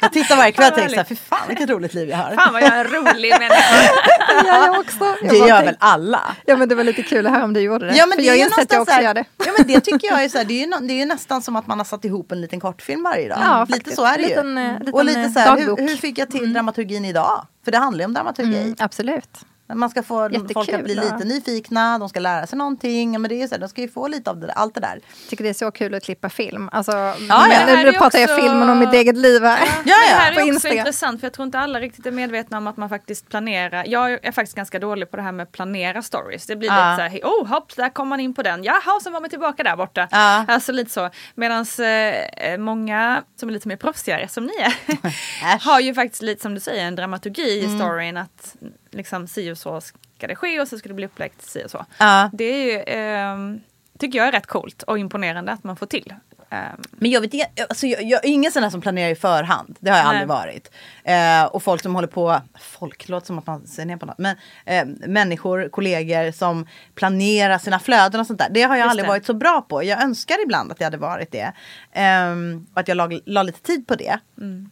[0.00, 2.34] Jag tittar varje kväll och tänker såhär, fy fan vilket roligt liv jag har.
[2.34, 3.62] Fan vad jag är en rolig människa.
[4.46, 5.04] Gör jag också.
[5.22, 6.20] Jag det gör tänkte- väl alla.
[6.46, 7.96] Ja men det var lite kul höra om du gjorde det.
[7.96, 9.24] Ja, men För det jag inser att jag också så här- gör det.
[9.46, 11.42] Ja men det tycker jag är så här, det är ju, det är ju nästan
[11.42, 13.38] som att man har satt ihop en liten kortfilm varje dag.
[13.42, 13.96] Ja, lite faktiskt.
[13.96, 14.64] så är det Liten, ju.
[14.66, 17.46] eh, liten, och lite eh, så här, hur, hur fick jag till dramaturgin idag?
[17.64, 18.58] För det handlar ju om dramaturgi.
[18.62, 19.38] Mm, absolut.
[19.74, 21.02] Man ska få Jättekul, folk att bli ja.
[21.02, 23.20] lite nyfikna, de ska lära sig någonting.
[23.20, 24.94] Men det är så här, de ska ju få lite av det, allt det där.
[25.20, 26.68] Jag tycker det är så kul att klippa film.
[26.72, 27.14] Alltså, ja.
[27.28, 29.58] men Det här nu pratar jag också- filmen om mitt eget liv här.
[29.66, 30.16] Ja, Det ja.
[30.16, 30.78] här på är också Instagram.
[30.78, 33.84] intressant för jag tror inte alla riktigt är medvetna om att man faktiskt planerar.
[33.88, 36.46] Jag är faktiskt ganska dålig på det här med planera stories.
[36.46, 36.90] Det blir Ja.
[36.90, 38.64] lite så här, oh hopp, där kom man in på den.
[38.64, 40.08] Jaha, sen var man tillbaka där borta.
[40.10, 40.44] Ja.
[40.48, 41.10] Alltså lite så.
[41.34, 44.72] Medan eh, många som är lite mer proffsigare som ni är.
[45.42, 45.58] Mm.
[45.60, 48.56] har ju faktiskt lite som du säger en dramaturgi i storyn att
[48.94, 51.70] liksom si och så ska det ske och så ska det bli uppläggt si och
[51.70, 51.86] så.
[51.98, 52.30] Ja.
[52.32, 53.60] Det är ju, ehm,
[53.98, 56.14] tycker jag är rätt coolt och imponerande att man får till.
[56.50, 59.76] Ehm, Men jag vet alltså jag, jag är ingen sån där som planerar i förhand.
[59.80, 60.10] Det har jag Nej.
[60.10, 60.70] aldrig varit.
[61.04, 64.18] Eh, och folk som håller på, folk låter som att man ser ner på något.
[64.18, 64.36] Men
[64.66, 68.48] eh, människor, kollegor som planerar sina flöden och sånt där.
[68.50, 69.08] Det har jag Just aldrig det.
[69.08, 69.82] varit så bra på.
[69.84, 71.52] Jag önskar ibland att jag hade varit det.
[71.92, 74.18] Ehm, och att jag la, la lite tid på det.
[74.38, 74.70] Mm.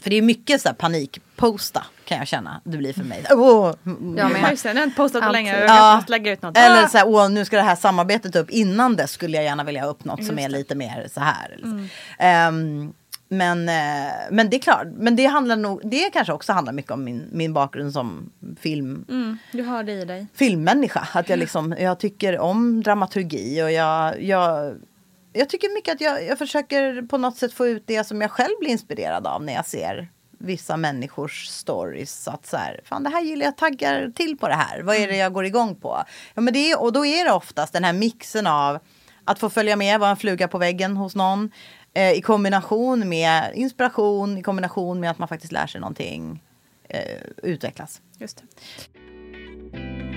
[0.00, 2.60] För det är mycket så här panikposta kan jag känna.
[2.64, 3.24] Det blir för mig.
[3.30, 3.90] Åh, Ja,
[4.28, 5.60] men- Ja, just det, jag har inte postat på länge.
[5.60, 6.56] Jag måste lägga ut något.
[6.58, 6.88] Eller Ah!
[6.88, 8.50] så här, åh nu ska det här samarbetet upp.
[8.50, 10.42] Innan det skulle jag gärna vilja ha upp något som Just är det.
[10.42, 10.52] Mm.
[10.58, 11.58] lite mer så här.
[12.18, 12.92] Ehm,
[13.32, 16.90] men, eh, men det är klart, men det handlar nog, det kanske också handlar mycket
[16.92, 18.30] om min, min bakgrund som
[18.60, 20.26] film, Mm, du har det i dig.
[20.34, 21.08] filmmänniska.
[21.12, 24.74] Att jag liksom, jag tycker om dramaturgi och jag, jag,
[25.32, 28.30] jag tycker mycket att jag, jag försöker på något sätt få ut det som jag
[28.30, 32.28] själv blir inspirerad av när jag ser vissa människors stories.
[32.28, 34.82] Att så här, fan det här gillar jag, taggar till på det här.
[34.82, 36.04] Vad är det jag går igång på?
[36.34, 38.78] Ja, men det är, och då är det oftast den här mixen av
[39.24, 41.50] att få följa med, vara en fluga på väggen hos någon.
[41.94, 46.42] Eh, I kombination med inspiration, i kombination med att man faktiskt lär sig någonting.
[46.88, 48.00] Eh, utvecklas.
[48.18, 50.09] Just det.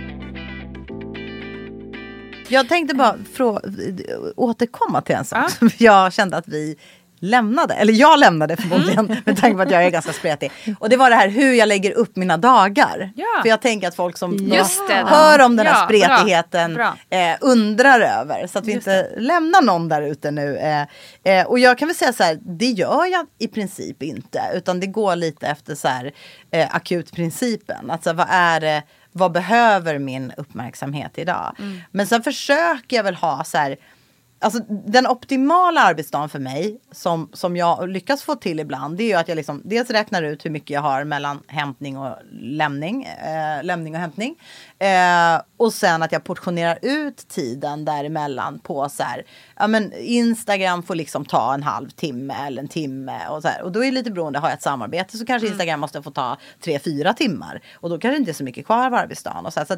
[2.47, 6.75] Jag tänkte bara frå- återkomma till en sak som jag kände att vi
[7.19, 7.73] lämnade.
[7.73, 10.51] Eller jag lämnade förmodligen med tanke på att jag är ganska spretig.
[10.79, 13.11] Och det var det här hur jag lägger upp mina dagar.
[13.15, 13.25] Ja.
[13.41, 14.49] För jag tänker att folk som
[14.87, 14.93] det.
[15.05, 15.97] hör om den här Ja, bra.
[16.17, 16.97] spretigheten Bra.
[17.09, 18.47] Eh, undrar över.
[18.47, 20.57] Så att vi Just inte lämnar någon där ute nu.
[20.57, 20.81] Eh,
[21.39, 24.41] eh, och jag kan väl säga så här, det gör jag i princip inte.
[24.53, 26.11] Utan det går lite efter så här
[26.51, 27.91] eh, akutprincipen.
[27.91, 28.83] Alltså vad är det,
[29.13, 31.55] vad behöver min uppmärksamhet idag?
[31.59, 31.79] Mm.
[31.91, 33.77] Men sen försöker jag väl ha så här
[34.43, 39.07] Alltså den optimala arbetsdagen för mig som, som jag lyckas få till ibland det är
[39.07, 43.03] ju att jag liksom dels räknar ut hur mycket jag har mellan hämtning och lämning.
[43.03, 44.35] Eh, lämning och hämtning.
[44.79, 49.23] Eh, och sen att jag portionerar ut tiden däremellan på så här.
[49.59, 53.61] Ja men Instagram får liksom ta en halv timme eller en timme och så här.
[53.61, 56.11] Och då är det lite beroende, har jag ett samarbete så kanske Instagram måste få
[56.11, 57.61] ta tre, fyra timmar.
[57.73, 59.45] Och då kanske det inte är så mycket kvar av arbetsdagen.
[59.45, 59.67] Och så här.
[59.67, 59.77] Så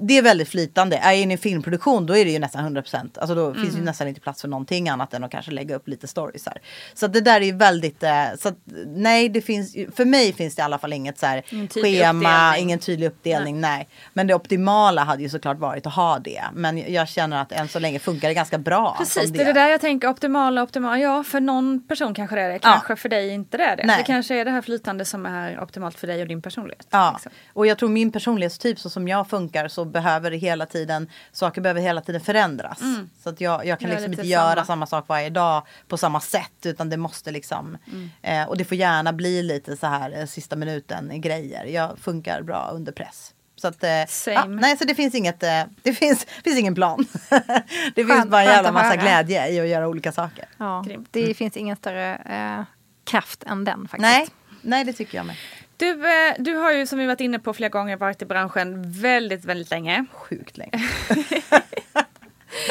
[0.00, 0.96] det är väldigt flytande.
[0.96, 3.18] Är jag inne i filmproduktion då är det ju nästan 100 procent.
[3.18, 5.88] Alltså då finns ju nästan inte plats för någonting annat än att kanske lägga upp
[5.88, 6.60] lite stories här.
[6.94, 8.56] Så det där är ju väldigt, eh, så att,
[8.86, 12.18] nej det finns, för mig finns det i alla fall inget så här Ingen schema,
[12.18, 12.62] uppdelning.
[12.62, 13.88] ingen tydlig uppdelning, nej.
[14.12, 16.42] Men det optimala hade ju såklart varit att ha det.
[16.52, 18.94] Men jag känner att än så länge funkar det ganska bra.
[18.98, 20.98] Precis, som det är det där jag tänker optimala, optimala.
[20.98, 22.58] Ja, för någon person kanske det är det.
[22.58, 23.86] Kanske för dig inte det är det.
[23.86, 23.98] Nej.
[23.98, 26.86] Det kanske är det här flytande som är optimalt för dig och din personlighet.
[26.90, 27.32] Ja, liksom.
[27.52, 31.60] och jag tror min personlighetstyp så som jag funkar så behöver det hela tiden, saker
[31.60, 32.80] behöver hela tiden förändras.
[33.22, 34.64] Så att jag, jag kan Jag liksom inte göra samma.
[34.64, 37.78] samma sak varje dag på samma sätt utan det måste liksom,
[38.22, 41.64] eh, och det får gärna bli lite så här eh, sista minuten grejer.
[41.64, 43.32] Jag funkar bra under press.
[43.56, 44.34] Så att, eh, Same.
[44.36, 47.06] ja, nej, så det finns inget, eh, det finns, finns ingen plan.
[47.94, 50.44] det finns Skönt- bara en jävla massa glädje i att göra olika saker.
[50.58, 51.08] Ja, Grymt.
[51.10, 52.64] det finns ingen större eh,
[53.04, 54.00] kraft än den faktiskt.
[54.02, 54.26] Nej,
[54.62, 55.36] nej, det tycker jag med.
[55.76, 58.92] Du, eh, du har ju som vi varit inne på flera gånger varit i branschen
[58.92, 60.04] väldigt, väldigt länge.
[60.12, 60.70] Sjukt länge.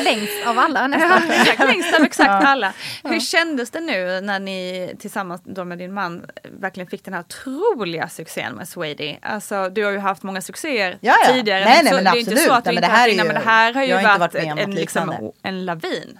[0.03, 1.31] Längst av alla nästan.
[1.41, 2.73] exakt, längst av exakt alla.
[3.03, 8.09] Hur kändes det nu när ni tillsammans med din man verkligen fick den här otroliga
[8.09, 9.15] succén med Swady?
[9.21, 11.33] Alltså du har ju haft många succéer Ja, ja.
[11.33, 11.65] tidigare.
[11.65, 12.47] Nej, nej, så, men det är inte absolut.
[12.47, 14.71] så att du Nej, inte haft innan, men det här har ju varit, varit en,
[14.71, 16.19] liksom, en lavin.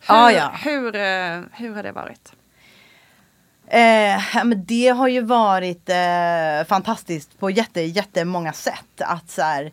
[0.00, 0.52] Hur, Ja, ja.
[0.64, 2.32] Hur, eh, hur har det varit?
[3.70, 9.00] Eh, ja, men det har ju varit eh, fantastiskt på jätte, jättemånga sätt.
[9.00, 9.72] Att så här,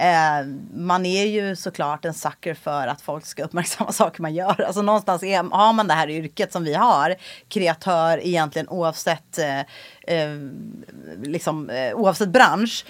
[0.00, 4.60] eh, man är ju såklart en sucker för att folk ska uppmärksamma saker man gör.
[4.60, 7.16] Alltså någonstans är, har man det här yrket som vi har,
[7.48, 9.60] kreatör egentligen oavsett eh,
[10.16, 10.36] eh,
[11.22, 12.84] liksom, eh, oavsett bransch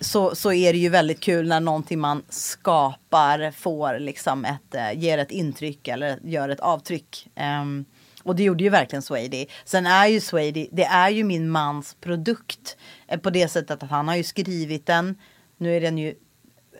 [0.00, 4.98] så, så är det ju väldigt kul när någonting man skapar får liksom ett, eh,
[4.98, 7.28] ger ett intryck eller gör ett avtryck.
[7.34, 7.84] Ehm,
[8.22, 9.46] och det gjorde ju verkligen Swady.
[9.64, 12.76] Sen är ju Swady, det är ju min mans produkt.
[13.08, 15.16] eh, På det sättet att han har ju skrivit den.
[15.58, 16.14] Nu är den ju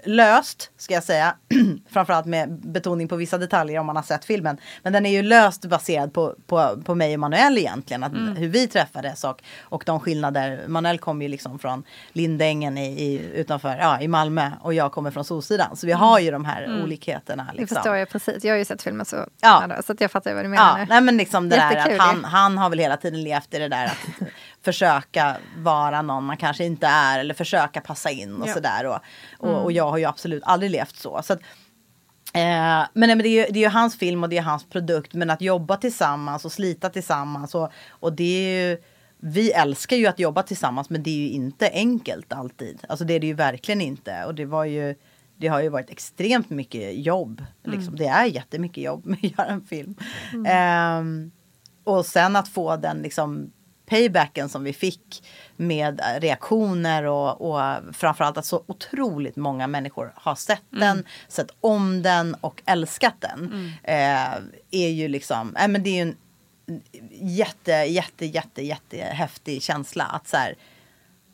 [0.05, 1.35] löst, ska jag säga.
[1.93, 4.57] Framförallt med betoning på vissa detaljer om man har sett filmen.
[4.83, 8.05] Men den är ju löst baserad på, på, på mig och Manuel egentligen.
[8.05, 10.65] Att, Hur vi träffades och, och de skillnader.
[10.67, 15.11] Manuel kom ju liksom från Lindängen i, i, utanför, ja, i Malmö och jag kommer
[15.11, 15.77] från Solsidan.
[15.77, 17.49] Så vi har ju de här olikheterna.
[17.53, 17.75] Det Liksom.
[17.77, 18.45] förstår jag precis.
[18.45, 19.83] Jag har ju sett filmen så, Ja.
[19.87, 20.87] så att jag fattar vad du menar Ja, nu.
[20.89, 23.69] nej men liksom det där att han, han har väl hela tiden levt i det
[23.69, 24.29] där att
[24.65, 28.53] försöka vara någon man kanske inte är eller försöka passa in och Ja.
[28.55, 28.87] sådär.
[28.87, 28.99] Och,
[29.39, 29.61] och, Mm.
[29.63, 31.23] och jag har ju absolut aldrig levt så.
[31.23, 31.41] så att,
[32.35, 34.43] eh, men, nej, men det, är ju, det är ju hans film och det är
[34.43, 35.15] hans produkt.
[35.15, 38.83] Men att jobba tillsammans och slita tillsammans och, och det är ju
[39.27, 42.79] vi älskar ju att jobba tillsammans men det är ju inte enkelt alltid.
[42.89, 44.25] Alltså det är det ju verkligen inte.
[44.25, 44.95] Och det var ju
[45.37, 47.45] det har ju varit extremt mycket jobb.
[47.65, 47.97] Liksom.
[47.97, 49.95] Det är jättemycket jobb med att göra en film.
[50.47, 51.31] Ehm,
[51.85, 53.53] och sen att få den liksom
[53.87, 55.25] paybacken som vi fick
[55.57, 61.51] med eh, reaktioner och, och framförallt att så otroligt många människor har sett den, sett
[61.61, 63.73] om den och älskat den.
[63.83, 64.35] Eh,
[64.71, 66.17] är ju liksom, äh, men det är ju en
[67.11, 70.55] jätte, jätte, jätte, jätte häftig känsla att så här,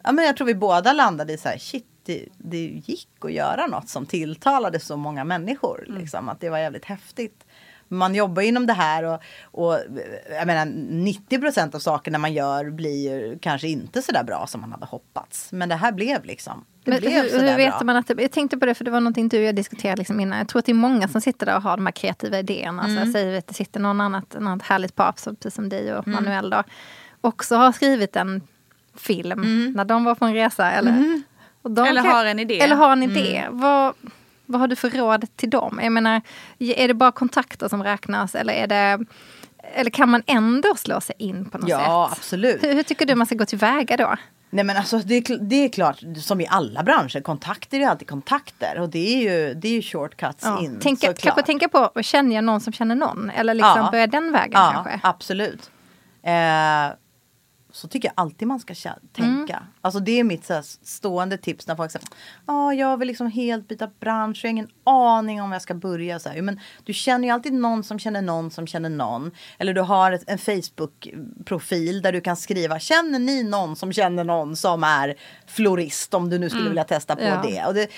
[0.02, 3.32] ja men jag tror vi båda landade i så här, shit, det, det gick att
[3.32, 5.84] göra något som tilltalade så många människor.
[5.88, 7.44] Liksom, att det var jävligt häftigt.
[7.92, 9.78] Man jobbar inom det här och, och
[10.30, 14.72] jag menar 90% av sakerna man gör blir kanske inte så där bra som man
[14.72, 15.52] hade hoppats.
[15.52, 17.84] Men det här blev liksom, det Men blev hur, så hur vet bra.
[17.84, 19.96] man att det, jag tänkte på det för det var någonting du och jag diskuterade
[19.96, 20.38] liksom innan.
[20.38, 22.68] Jag tror att det är många som sitter där och har de här kreativa idéerna.
[22.68, 22.84] Mm.
[22.84, 25.94] Alltså jag säger att det sitter någon annat, något härligt par, så precis som dig
[25.94, 26.24] och Mm.
[26.24, 26.62] Manuel då.
[27.20, 28.42] Också har skrivit en
[28.96, 29.72] film Mm.
[29.76, 30.70] när de var på en resa.
[30.72, 31.22] Eller,
[31.62, 32.60] och de Eller har en idé.
[32.60, 33.36] Eller har en idé.
[33.36, 33.60] Mm.
[33.60, 33.94] Vad,
[34.50, 35.80] vad har du för råd till dem?
[35.82, 36.20] Jag menar,
[36.58, 39.04] är det bara kontakter som räknas eller är det
[39.74, 42.18] eller kan man ändå slå sig in på något Ja, sätt?
[42.18, 42.64] absolut.
[42.64, 44.14] Hur, hur tycker du man ska gå tillväga då?
[44.52, 48.08] Nej men alltså det är, det är klart, som i alla branscher, kontakter är alltid
[48.08, 48.80] kontakter.
[48.80, 50.60] Och det är ju, det är ju shortcuts Ja.
[50.60, 50.78] in.
[50.80, 51.22] Tänka, såklart.
[51.22, 53.30] kanske tänka på, känner jag någon som känner någon?
[53.30, 53.90] Eller liksom Ja.
[53.90, 55.00] börja den vägen ja, kanske?
[55.02, 55.70] absolut.
[56.22, 56.96] Eh,
[57.72, 58.74] så tycker jag alltid man ska
[59.12, 59.56] tänka.
[59.56, 59.68] Mm.
[59.82, 62.08] Alltså det är mitt så stående tips när folk säger
[62.46, 66.18] ah, jag vill liksom helt byta bransch, jag har ingen aning om jag ska börja.
[66.18, 66.42] Så här.
[66.42, 69.30] Men du känner ju alltid någon som känner någon som känner någon.
[69.58, 74.24] Eller du har ett, en Facebook-profil där du kan skriva känner ni någon som känner
[74.24, 75.14] någon som är
[75.46, 77.34] florist om du nu skulle vilja testa på Mm.
[77.34, 77.50] Ja.
[77.50, 77.66] det.
[77.66, 77.88] Och det.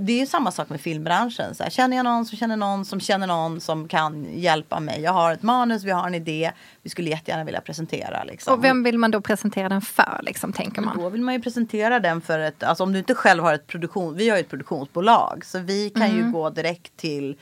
[0.00, 1.54] Det är ju samma sak med filmbranschen.
[1.54, 5.00] Så här, känner jag någon som känner någon som känner någon som kan hjälpa mig.
[5.00, 6.52] Jag har ett manus, vi har en idé.
[6.82, 8.24] Vi skulle jättegärna vilja presentera.
[8.24, 8.54] Liksom.
[8.54, 10.96] Och vem vill man då presentera den för, liksom, tänker man?
[11.20, 14.14] Vill man ju presentera den för ett, alltså om du inte själv har ett produktion,
[14.16, 15.44] vi har ju ett produktionsbolag.
[15.44, 16.16] Så vi kan Mm.
[16.16, 17.36] ju gå direkt till,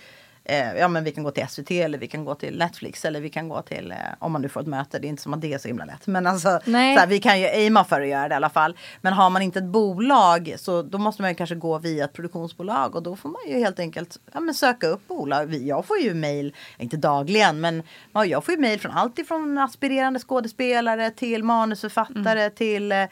[0.45, 3.21] eh, ja men vi kan gå till SVT eller vi kan gå till Netflix eller
[3.21, 5.35] vi kan gå till, eh, om man nu får ett möte, det är inte som
[5.35, 6.07] att det är så himla lätt.
[6.07, 6.95] Men alltså, Nej.
[6.97, 8.77] så här, vi kan ju aima för att göra det i alla fall.
[9.01, 12.13] Men har man inte ett bolag så då måste man ju kanske gå via ett
[12.13, 15.55] produktionsbolag och då får man ju helt enkelt ja, men söka upp bolag.
[15.55, 19.59] Jag får ju mail, inte dagligen, men ja, jag får ju mail från allt ifrån
[19.59, 22.55] aspirerande skådespelare till manusförfattare Mm.
[22.55, 23.05] till eh,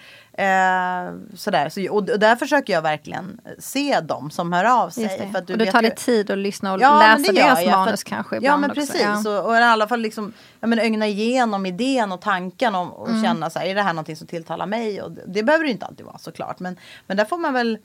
[1.35, 1.69] sådär.
[1.69, 5.31] Så, och, och där försöker jag verkligen se dem som hör av sig.
[5.33, 7.71] För du och då tar det tid att lyssna och Ja, men läsa deras jag,
[7.73, 8.81] för manus att- kanske Ja men också.
[8.81, 9.03] precis.
[9.25, 9.39] Ja.
[9.41, 13.09] Och, och i alla fall liksom, ja, men ögna igenom idén och tanken och, och
[13.09, 13.23] Mm.
[13.23, 15.03] känna så här, är det här någonting som tilltalar mig?
[15.03, 16.61] Och det, det behöver det inte alltid vara såklart.
[16.61, 16.77] Men,
[17.07, 17.79] men där får man väl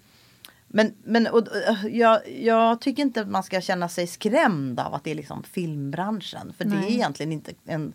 [0.74, 1.48] men, men och,
[1.90, 5.44] jag, jag tycker inte att man ska känna sig skrämd av att det är liksom
[5.44, 6.54] filmbranschen.
[6.58, 6.94] För det är Nej.
[6.94, 7.94] egentligen inte en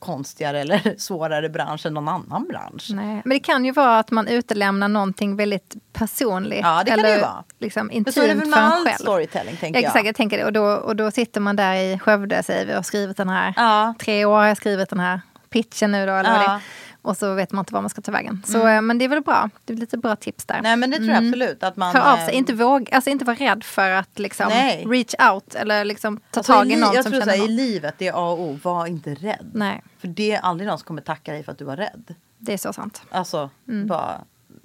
[0.00, 2.90] konstigare eller svårare bransch än någon annan bransch.
[2.90, 3.22] Nej.
[3.24, 6.60] Men det kan ju vara att man utelämnar någonting väldigt personligt.
[6.62, 7.44] Ja, det kan eller det ju vara.
[7.58, 8.94] Liksom intimt för med en själv.
[8.98, 10.06] storytelling tänker Exakt, jag.
[10.06, 10.44] jag tänker det.
[10.44, 13.28] Och då, och då sitter man där i Skövde, säger vi, och har skrivit den
[13.28, 13.54] här.
[13.56, 13.94] Ja.
[13.98, 15.20] Tre år har jag skrivit den här
[15.50, 16.60] pitchen nu då, eller vad det Ja.
[17.02, 18.42] Och så vet man inte var man ska ta vägen.
[18.46, 19.50] Så, eh, Men det är väl bra.
[19.64, 20.60] Det är lite bra tips där.
[20.62, 21.62] Nej men det tror jag absolut.
[21.62, 24.48] Att man, Hör av eh, sig, inte, våg, alltså inte vara rädd för att liksom
[24.48, 24.84] Nej.
[24.88, 27.38] reach out eller liksom ta alltså, tag i i någon Jag som tror känner så
[27.38, 27.56] här, i någon.
[27.56, 29.50] livet, det är A och O, var inte rädd.
[29.54, 32.14] Nej, För det är aldrig någon som kommer tacka dig för att du var rädd.
[32.38, 33.02] det är så sant.
[33.10, 34.20] Alltså, bara,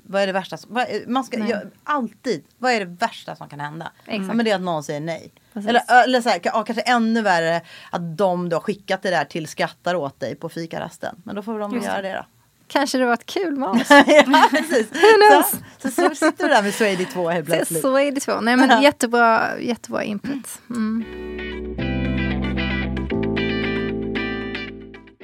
[0.08, 0.58] vad är det värsta?
[0.58, 1.50] Som, vad man ska, Mm.
[1.50, 3.92] Jag, alltid, vad är det värsta som kan hända?
[4.06, 4.36] Exakt.
[4.36, 5.32] Men det är att någon säger nej.
[5.56, 5.70] Precis.
[5.70, 7.62] Eller, eller så här, ja, kanske ännu värre
[7.92, 11.16] att de du har skickat det där till skrattar åt dig på fikarasten.
[11.26, 12.14] Men då får de Just göra det.
[12.14, 12.26] då.
[12.68, 13.90] Kanske det var ett kul manus.
[13.90, 14.88] ja, precis.
[15.32, 15.44] Så,
[15.80, 17.82] så, så sitter du där med Swady 2 helt plötsligt.
[17.82, 18.42] Så är det så.
[18.42, 20.62] Nej men jättebra, jättebra input.
[20.70, 21.06] Mm.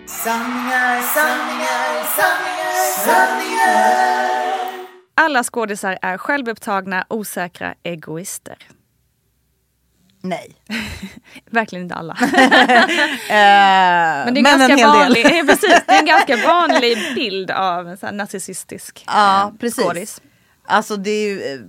[0.08, 4.42] Sanningar, sanningar, sanningar, sanningar.
[5.16, 8.58] Alla skådisar är självupptagna, osäkra egoister.
[10.22, 10.56] Nej.
[11.52, 12.18] Verkligen inte alla.
[13.30, 14.88] Eh, Men det är, en en ganska del.
[14.88, 19.58] vanlig, eh, precis, det är en ganska vanlig bild av en här narcissistisk Ja, eh,
[19.60, 19.84] precis.
[19.84, 20.22] skådis.
[20.68, 21.60] Alltså det är ju, eh,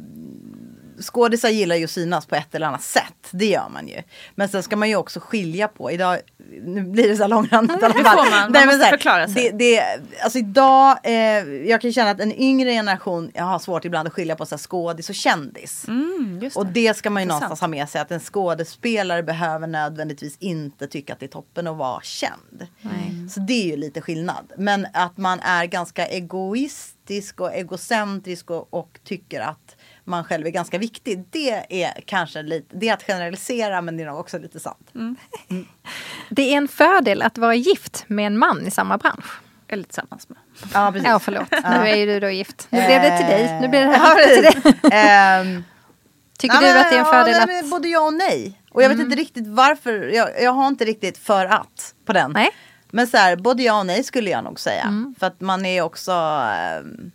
[1.03, 3.29] skådisar gillar ju att synas på ett eller annat sätt.
[3.31, 4.03] Det gör man ju.
[4.35, 5.91] Men sen ska man ju också skilja på.
[5.91, 6.19] Idag,
[6.63, 8.17] nu blir det så här långrandigt i alla det fall.
[8.17, 8.31] man.
[8.31, 9.51] Man Nej, men måste här, förklara sig.
[9.53, 9.83] Det, det,
[10.23, 11.13] alltså idag, eh,
[11.69, 14.55] jag kan känna att en yngre generation, jag har svårt ibland att skilja på så
[14.55, 15.85] här, skådis och kändis.
[15.89, 16.73] Mm, just Och det.
[16.73, 21.13] det ska man ju någonstans ha med sig att en skådespelare behöver nödvändigtvis inte tycka
[21.13, 22.67] att det är toppen att vara känd.
[23.31, 24.53] Så det är ju lite skillnad.
[24.57, 29.77] Men att man är ganska egoistisk och egocentrisk och, och tycker att
[30.13, 31.25] man själv är ganska viktig.
[31.31, 34.91] Det är kanske lite, det är att generalisera men det är nog också lite sant.
[36.31, 39.41] Det är en fördel att vara gift med en man i samma bransch.
[39.69, 40.39] Eller tillsammans med.
[40.75, 41.09] Ja, precis.
[41.09, 41.51] Ja, förlåt.
[41.51, 42.67] Nu är ju du då gift.
[42.71, 43.61] Nu blev det till dig.
[43.61, 44.81] Nu blir det Ja, här till dig.
[44.93, 45.65] Ehm,
[46.39, 47.71] Tycker Nej, du att det är en ja, fördel nej, att...
[47.71, 48.61] Både ja och nej.
[48.71, 49.93] Och jag vet inte riktigt varför.
[50.15, 52.33] Jag, jag har inte riktigt för att på den.
[52.33, 52.51] Nej.
[52.91, 55.15] Men så här, både ja och nej skulle jag nog säga.
[55.19, 56.13] För att man är också...
[56.13, 57.11] ehm,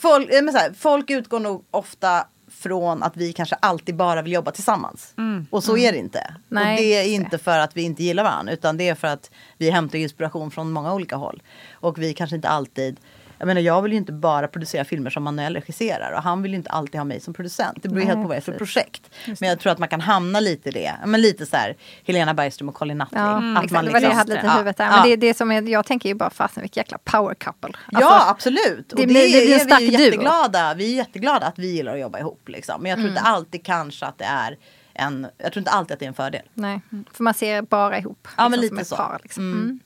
[0.00, 2.26] folk, men så här, folk utgår nog ofta
[2.58, 5.14] från att vi kanske alltid bara vill jobba tillsammans.
[5.50, 6.34] Och så är det inte.
[6.48, 8.52] Nej, och det är inte för att vi inte gillar varandra.
[8.52, 11.42] Utan det är för att vi hämtar inspiration från många olika håll.
[11.72, 13.00] Och vi kanske inte alltid
[13.38, 16.50] jag menar jag vill ju inte bara producera filmer som Manuel regisserar och han vill
[16.52, 17.78] ju inte alltid ha mig som producent.
[17.82, 19.10] Det beror ju helt på vad det är för projekt.
[19.40, 20.94] Men jag tror att man kan hamna lite i det.
[21.06, 23.20] Men lite så här Helena Bergström och Colin Nutley.
[23.22, 23.86] Ja, Att exakt.
[23.86, 24.84] det var det jag hade lite i huvudet där.
[24.84, 24.90] ja.
[25.00, 27.68] Men det, det som är, jag tänker ju bara fasen vilket jäkla power couple.
[27.86, 28.92] Alltså, ja absolut.
[28.92, 30.00] Och det det, det en är stark vi duo.
[30.00, 30.74] jätteglada.
[30.74, 32.48] Vi är jätteglada att vi gillar att jobba ihop.
[32.48, 32.82] Liksom.
[32.82, 33.18] Men jag tror Mm.
[33.18, 34.56] inte alltid kanske att det är
[34.94, 36.42] en, jag tror inte alltid att det är en fördel.
[36.54, 36.80] Nej,
[37.12, 38.28] för man ser bara ihop.
[38.36, 38.96] Ja, men liksom, lite så.
[38.96, 39.52] Par, liksom.
[39.52, 39.80] mm.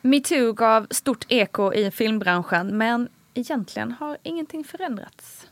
[0.00, 5.46] Metoo gav stort eko i filmbranschen men egentligen har ingenting förändrats.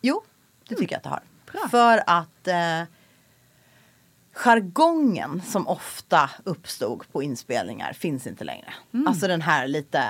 [0.00, 0.22] Jo,
[0.68, 1.22] det tycker jag att det har.
[1.52, 1.68] Bra.
[1.68, 2.82] För att eh,
[4.32, 8.74] jargongen som ofta uppstod på inspelningar finns inte längre.
[9.06, 10.02] Alltså den här lite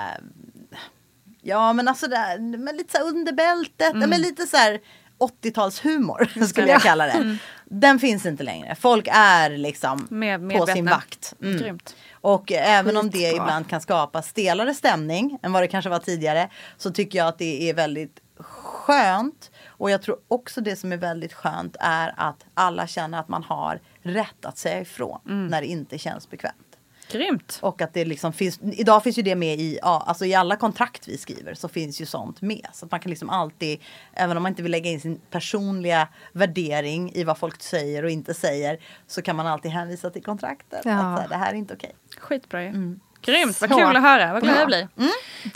[1.43, 4.81] Ja men alltså det, men lite så under bältet, men lite så här
[5.19, 7.37] 80-talshumor skulle jag kalla det.
[7.65, 8.75] Den finns inte längre.
[8.75, 11.35] Folk är liksom Mer på sin vakt.
[11.43, 11.59] Mm.
[11.59, 11.97] Grymt.
[12.21, 16.49] Och även om det ibland kan skapa stelare stämning än vad det kanske var tidigare
[16.77, 19.51] så tycker jag att det är väldigt skönt.
[19.67, 23.43] Och jag tror också det som är väldigt skönt är att alla känner att man
[23.43, 26.70] har rätt att säga ifrån när det inte känns bekvämt.
[27.12, 27.59] Grymt.
[27.62, 30.57] Och att det liksom finns, idag finns ju det med i, ja, alltså i alla
[30.57, 32.66] kontrakt vi skriver så finns ju sånt med.
[32.73, 33.81] Så att man kan liksom alltid,
[34.12, 38.11] även om man inte vill lägga in sin personliga värdering i vad folk säger och
[38.11, 40.81] inte säger, så kan man alltid hänvisa till kontraktet.
[40.85, 40.93] Ja.
[40.93, 41.95] Att här, det här är inte okej.
[42.19, 42.99] Skitbra ju.
[43.23, 44.32] Grymt, vad Så kul att höra.
[44.32, 44.89] Vad glad jag blir.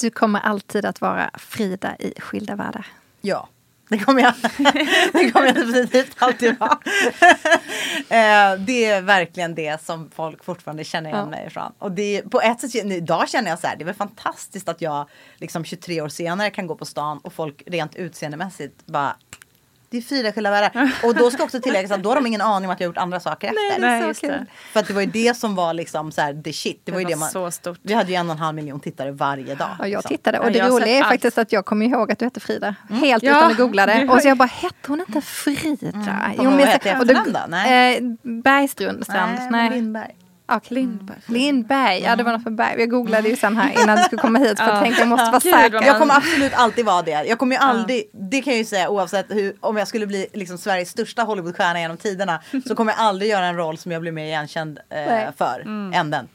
[0.01, 2.87] Du kommer alltid att vara Frida i Skilda världar.
[3.21, 3.49] Ja,
[3.99, 4.35] det kommer jag,
[5.13, 6.79] det kommer jag definitivt alltid vara.
[8.09, 11.31] Eh, det är verkligen det som folk fortfarande känner igen Ja.
[11.31, 11.73] mig ifrån.
[11.79, 14.81] Och det på ett sätt, idag känner jag så här, det är väl fantastiskt att
[14.81, 19.17] jag liksom 23 år senare kan gå på stan och folk rent utseendemässigt bara
[19.95, 20.91] det är fyra skilda världar.
[21.03, 22.91] Och då ska också tilläggas att då har de ingen aning om att jag har
[22.91, 23.81] gjort andra saker efter.
[23.81, 24.31] Nej, så just kul.
[24.31, 24.47] det.
[24.73, 26.81] För att det var ju det som var liksom så här the shit.
[26.85, 27.79] Det, Det var ju var det man, så stort.
[27.83, 29.69] Vi hade ju en och en halv miljon tittare varje dag.
[29.79, 30.09] Ja, jag liksom.
[30.09, 31.09] tittade och Ja, det har roliga är allt.
[31.09, 32.75] faktiskt att jag kommer ihåg att du heter Frida.
[32.91, 34.09] Helt Ja, utan att googla det.
[34.09, 35.77] Och så jag bara, hette hon inte Frida?
[36.37, 37.57] Vad men jag- hette jag och då- efternamn då?
[37.57, 37.97] Nej.
[37.97, 38.03] Eh,
[38.43, 39.05] Bergstrand.
[39.09, 39.71] Nej, Nej.
[39.71, 40.15] Lindberg.
[40.49, 40.75] Okay.
[40.75, 41.19] Lindberg.
[41.27, 42.81] Lindberg, ja det var något med Berg.
[42.81, 45.31] Jag googlade ju sen här innan du skulle komma hit för jag tänkte jag måste
[45.31, 45.83] vara säker.
[45.83, 47.11] Jag kommer absolut alltid vara det.
[47.25, 50.27] Jag kommer ju aldrig, det kan jag ju säga oavsett hur, om jag skulle bli
[50.33, 54.01] liksom Sveriges största Hollywoodstjärna genom tiderna så kommer jag aldrig göra en roll som jag
[54.03, 55.61] blir mer igenkänd eh, för
[55.95, 56.29] än den.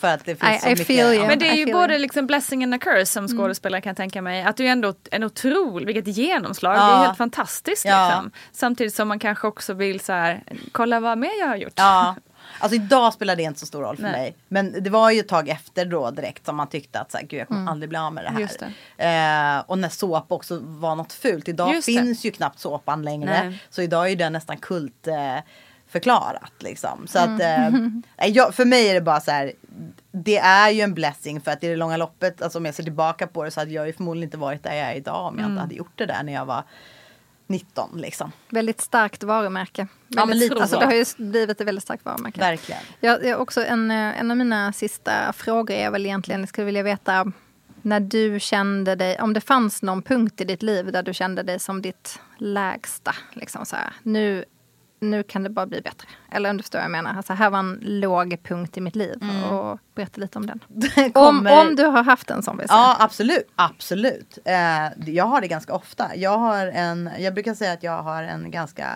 [0.00, 0.86] För att det finns I- så I mycket.
[0.86, 1.14] feel you.
[1.22, 1.26] ja.
[1.26, 4.22] Men det är ju både liksom blessing and a curse som skådespelare kan jag tänka
[4.22, 4.42] mig.
[4.42, 6.86] Att du är ändå en otrolig, vilket genomslag, Ja.
[6.86, 7.84] det är helt fantastiskt.
[7.84, 8.06] Ja.
[8.08, 8.30] Liksom.
[8.52, 10.42] Samtidigt som man kanske också vill så här,
[10.72, 11.72] kolla vad mer jag har gjort.
[11.76, 12.14] Ja.
[12.58, 14.12] Alltså idag spelar det inte så stor roll för Nej.
[14.12, 14.36] mig.
[14.48, 17.24] Men det var ju ett tag efter då direkt som man tyckte att så här,
[17.26, 18.40] gud jag kommer aldrig bli av med det här.
[18.40, 18.62] Just
[18.96, 21.48] Eh, och när såpa också var något fult.
[21.48, 21.92] Idag Just det.
[21.92, 23.44] finns ju knappt såpan längre.
[23.48, 23.62] Nej.
[23.70, 25.38] Så idag är den nästan kult eh,
[25.88, 27.06] förklarat liksom.
[27.06, 27.34] Så Mm.
[27.34, 27.80] att eh,
[28.18, 29.52] nej, jag, för mig är det bara så här.
[30.12, 32.82] Det är ju en blessing för att i det långa loppet, alltså om jag ser
[32.82, 35.34] tillbaka på det så hade jag ju förmodligen inte varit där jag är idag om
[35.34, 35.50] jag Mm.
[35.52, 36.62] inte hade gjort det där när jag var
[37.46, 38.32] 19 liksom.
[38.50, 39.86] Väldigt starkt varumärke.
[40.08, 40.80] men Väldigt- lite alltså, så.
[40.80, 42.40] det har ju blivit ett väldigt starkt varumärke.
[42.40, 42.80] Verkligen.
[43.00, 46.64] Jag, jag också en, eh, en av mina sista frågor är väl egentligen, jag skulle
[46.64, 47.32] vilja veta
[47.82, 51.42] när du kände dig, om det fanns någon punkt i ditt liv där du kände
[51.42, 53.14] dig som ditt lägsta.
[53.32, 54.44] Liksom så här, nu,
[55.00, 56.08] nu kan det bara bli bättre.
[56.32, 57.16] Eller om du förstår vad jag menar.
[57.16, 59.14] Alltså, här var en låg punkt i mitt liv.
[59.50, 60.60] Och berätta lite om den.
[61.06, 62.78] Om, Kommer- om du har haft en sån vill säga.
[62.78, 64.38] Ja absolut, absolut.
[64.44, 66.16] Eh, jag har det ganska ofta.
[66.16, 68.86] Jag, har en, jag brukar säga att jag har en ganska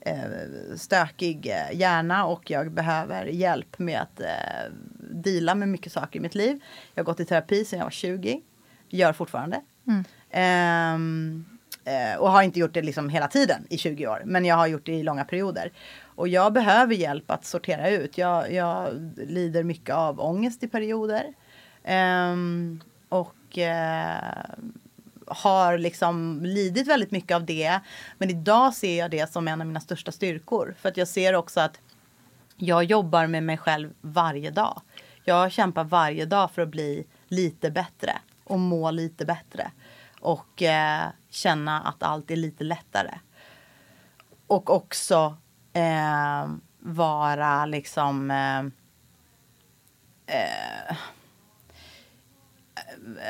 [0.00, 4.26] eh, eh, stökig eh, hjärna och jag behöver hjälp med att eh,
[5.10, 6.60] deala med mycket saker i mitt liv.
[6.94, 8.40] Jag har gått i terapi sedan jag var 20.
[8.88, 9.60] Gör fortfarande.
[10.30, 14.22] Ehm, eh, Eh, och har inte gjort det liksom hela tiden i 20 år.
[14.24, 15.72] Men jag har gjort det i långa perioder.
[16.04, 18.18] Och jag behöver hjälp att sortera ut.
[18.18, 21.24] Jag, jag lider mycket av ångest i perioder.
[21.84, 22.36] Eh,
[23.08, 24.44] och eh,
[25.26, 27.80] har liksom lidit väldigt mycket av det.
[28.18, 30.74] Men idag ser jag det som en av mina största styrkor.
[30.80, 31.80] För att jag ser också att
[32.56, 34.80] jag jobbar med mig själv varje dag.
[35.24, 38.12] Jag kämpar varje dag för att bli lite bättre
[38.44, 39.70] och må lite bättre.
[40.20, 43.18] Och eh, känna att allt är lite lättare.
[44.46, 45.36] Och också
[45.72, 46.48] eh,
[46.78, 48.58] vara liksom eh,
[50.36, 50.96] eh,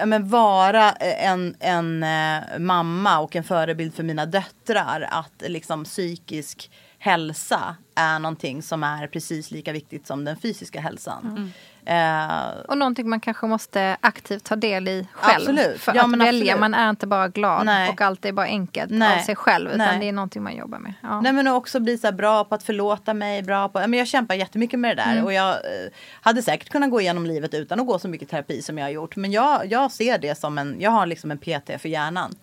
[0.06, 5.08] men vara en, en eh, mamma och en förebild för mina döttrar.
[5.10, 11.26] Att liksom psykisk hälsa är någonting som är precis lika viktigt som den fysiska hälsan.
[11.26, 11.52] Mm.
[11.84, 15.36] Eh, Och någonting man kanske måste aktivt ta del i själv.
[15.36, 15.80] Absolut.
[15.80, 16.60] För Ja, att välja, absolut.
[16.60, 17.88] man är inte bara glad Nej.
[17.90, 19.18] och allt är bara enkelt Nej.
[19.18, 19.68] av sig själv.
[19.68, 19.98] Utan Nej.
[20.00, 20.92] det är någonting man jobbar med.
[21.02, 21.20] Ja.
[21.20, 24.34] Nej men också bli så bra på att förlåta mig, bra på, men jag kämpar
[24.34, 25.24] jättemycket med det där Mm.
[25.24, 25.90] och jag eh,
[26.20, 28.90] hade säkert kunnat gå igenom livet utan att gå så mycket terapi som jag har
[28.90, 29.16] gjort.
[29.16, 32.34] Men jag, jag ser det som en, jag har liksom en PT för hjärnan.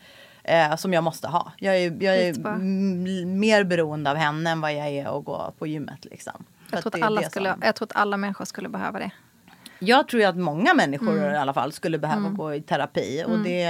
[0.44, 1.52] Eh, som jag måste ha.
[1.58, 5.68] Jag är, jag är mer beroende av henne än vad jag är att gå på
[5.68, 6.06] gymmet.
[6.06, 6.44] Liksom.
[6.72, 9.12] Jag, tror alla skulle, som- jag tror att alla människor skulle behöva det.
[9.80, 11.34] Jag tror ju att många människor Mm.
[11.34, 13.24] i alla fall skulle behöva gå i terapi.
[13.28, 13.64] Och det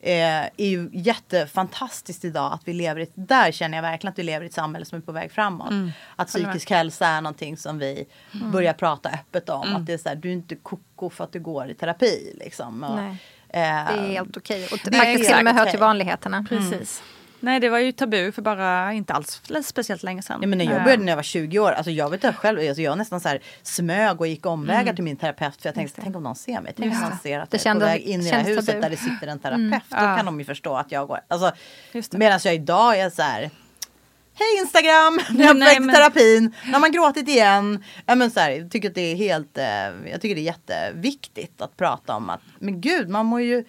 [0.00, 4.22] eh, är ju jättefantastiskt idag att vi lever i, där känner jag verkligen att vi
[4.22, 5.70] lever i ett samhälle som är på väg framåt.
[5.70, 5.90] Mm.
[6.16, 8.04] Att psykisk hälsa är någonting som vi
[8.52, 9.76] börjar prata öppet om.
[9.76, 12.32] Att det är så här, du är inte koko för att du går i terapi.
[12.40, 12.82] Liksom.
[12.84, 13.14] Och, eh,
[13.48, 14.68] Det är helt okej.
[14.72, 16.46] Och det faktiskt till och med hör till vanligheterna.
[16.48, 17.02] Precis.
[17.40, 20.38] Nej, det var ju tabu för bara inte alls speciellt länge sedan.
[20.42, 22.36] Ja, men när jag Eh, började när jag var 20 år, alltså jag vet inte
[22.36, 25.74] själv, alltså jag nästan så här smög och gick omvägar till min terapeut för jag
[25.74, 27.08] tänkte, tänk om någon ser mig, tänk om Mm.
[27.10, 28.80] Någon ser att Det jag är på väg in i det här huset tabu.
[28.80, 29.70] där det sitter en terapeut.
[29.90, 30.16] Då Ja.
[30.16, 31.52] kan de ju förstå att jag går, alltså
[32.12, 33.50] medan jag idag är så här
[34.40, 35.20] Hej Instagram!
[35.44, 36.54] Jag Nej, väg till men- terapin.
[36.66, 37.84] Nu har man gråtit igen.
[38.06, 39.64] Ja, men så här, jag tycker att det är helt eh,
[40.10, 40.42] Jag tycker det är
[40.88, 43.64] jätteviktigt att prata om att Men gud man mår ju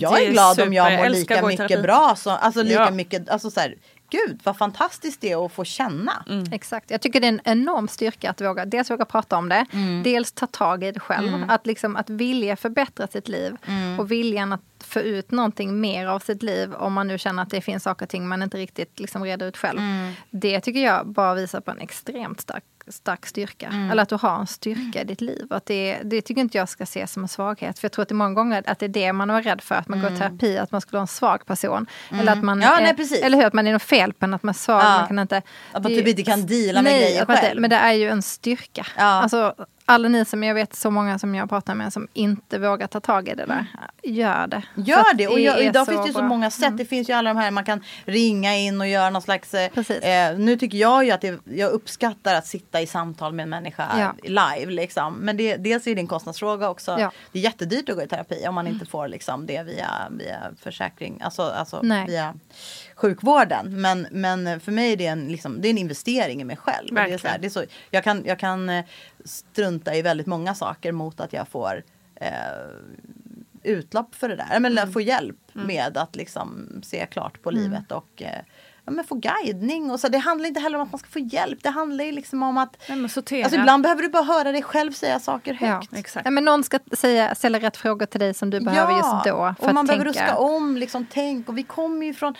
[0.00, 0.96] Jag är är glad om jag super.
[0.96, 2.90] mår Jag älskar lika mycket bra som, Alltså lika Ja.
[2.90, 3.74] mycket Alltså så här
[4.10, 6.24] Gud vad fantastiskt det är att få känna.
[6.52, 6.90] Exakt.
[6.90, 10.02] Jag tycker det är en enorm styrka att våga, dels våga prata om det, Mm.
[10.02, 11.44] dels ta tag i det själv.
[11.48, 14.00] Att, liksom, att vilja förbättra sitt liv Mm.
[14.00, 17.50] och viljan att få ut någonting mer av sitt liv om man nu känner att
[17.50, 19.78] det finns saker och ting man inte riktigt liksom reder ut själv.
[19.78, 20.12] Mm.
[20.30, 23.66] Det tycker jag bara visar på en extremt stark, stark styrka.
[23.66, 23.90] Mm.
[23.90, 25.46] Eller att du har en styrka i ditt liv.
[25.50, 27.78] Att det, det tycker inte jag ska ses som en svaghet.
[27.78, 29.60] För jag tror att det är många gånger att det är det man är rädd
[29.60, 29.74] för.
[29.74, 31.86] Att man går i terapi, att man skulle vara en svag person.
[32.20, 32.68] Eller att man, Mm.
[32.72, 34.58] Ja, är- nej, eller hur, att man är något fel på en, att man är
[34.58, 34.82] svag.
[34.82, 34.98] Ja.
[34.98, 35.42] Man kan inte,
[35.72, 37.60] Att man typ inte kan deala med nej, grejer inte- själv.
[37.60, 38.86] Men det är ju en styrka.
[38.96, 39.02] Ja.
[39.04, 39.54] Alltså,
[39.86, 43.00] alla ni som jag vet, så många som jag pratar med som inte vågar ta
[43.00, 43.66] tag i det där.
[44.02, 44.62] Gör det.
[44.74, 45.28] Gör det!
[45.28, 46.76] Och jag, idag finns det ju så många sätt.
[46.78, 49.54] Det finns ju alla de här man kan ringa in och göra någon slags...
[49.54, 49.70] eh.
[50.02, 53.50] Eh, nu tycker jag ju att det, jag uppskattar att sitta i samtal med en
[53.50, 54.14] människa Ja.
[54.56, 54.72] live.
[54.72, 55.14] Liksom.
[55.14, 56.96] Men det, dels är det en kostnadsfråga också.
[56.98, 57.12] Ja.
[57.32, 60.40] Det är jättedyrt att gå i terapi om man inte får liksom, det via, via
[60.60, 61.20] försäkring.
[61.22, 62.06] Alltså, alltså Nej.
[62.06, 62.34] via
[62.94, 63.80] sjukvården.
[63.80, 66.94] Men, men för mig är det en, liksom, det är en investering i mig själv.
[66.94, 68.84] Det är så här, det är så, jag, kan, jag kan eh,
[69.24, 71.82] strunta i väldigt många saker mot att jag får
[72.14, 72.28] eh,
[73.62, 74.60] utlopp för det där.
[74.60, 74.92] Men Mm.
[74.92, 78.38] få hjälp med att liksom se klart på livet och eh,
[78.84, 79.90] ja, men få guidning.
[79.90, 80.08] Och så.
[80.08, 81.58] Det handlar inte heller om att man ska få hjälp.
[81.62, 84.92] Det handlar ju liksom om att Nej, alltså, ibland behöver du bara höra dig själv
[84.92, 85.66] säga saker Ja.
[85.66, 85.92] högt.
[85.92, 86.24] Exakt.
[86.24, 89.54] Ja, men någon ska säga, ställa rätt frågor till dig som du behöver just då.
[89.58, 90.24] För och man att behöver tänka.
[90.26, 91.48] ruska om, liksom, tänk.
[91.48, 92.34] Och vi kommer ju från,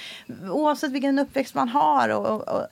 [0.51, 2.09] oavsett vilken uppväxt man har.
[2.09, 2.67] Och, och, och,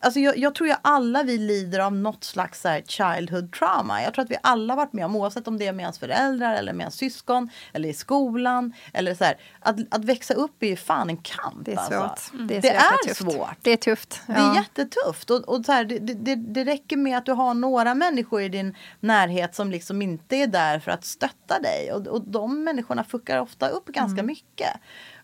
[0.00, 4.02] alltså jag, jag tror ju alla vi lider av något slags så childhood trauma.
[4.02, 6.54] Jag tror att vi alla varit med om, oavsett om det är med ens föräldrar
[6.54, 7.50] eller med ens syskon.
[7.72, 8.72] Eller i skolan.
[8.92, 11.56] Eller så här, att, att växa upp är ju fan en kamp.
[11.64, 11.94] Det är svårt.
[11.94, 12.36] Alltså.
[12.36, 13.16] Det är, Det är tufft.
[13.20, 13.56] svårt.
[13.62, 14.20] Det är tufft.
[14.26, 15.30] Det är jättetufft.
[15.30, 18.48] Och, och så här, det, det, det räcker med att du har några människor i
[18.48, 21.92] din närhet som liksom inte är där för att stötta dig.
[21.92, 24.70] Och, och de människorna fuckar ofta upp ganska mycket.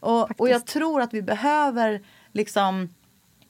[0.01, 2.95] Och, och jag tror att vi behöver liksom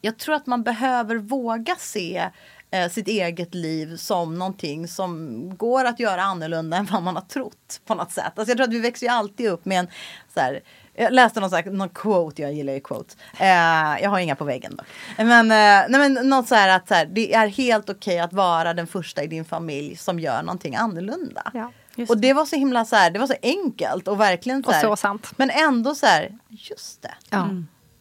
[0.05, 2.31] jag tror att man behöver våga se
[2.71, 7.23] eh, sitt eget liv som någonting som går att göra annorlunda än vad man har
[7.23, 8.33] trott på något sätt.
[8.37, 9.87] Alltså jag tror att vi växer ju alltid upp med en
[10.35, 10.61] så här,
[10.95, 13.17] jag läste någon, så här, någon quote, jag gillar ju quotes.
[13.39, 14.85] Eh, jag har inga på väggen då.
[15.25, 18.33] Men, eh, nej, men något så här att så här, det är helt okej att
[18.33, 21.51] vara den första i din familj som gör någonting annorlunda.
[21.55, 21.73] Ja,
[22.09, 24.75] och det var så himla så här, det var så enkelt och verkligen så Och
[24.75, 25.33] här, så sant.
[25.37, 27.15] Men ändå så här, just det.
[27.31, 27.49] Ja.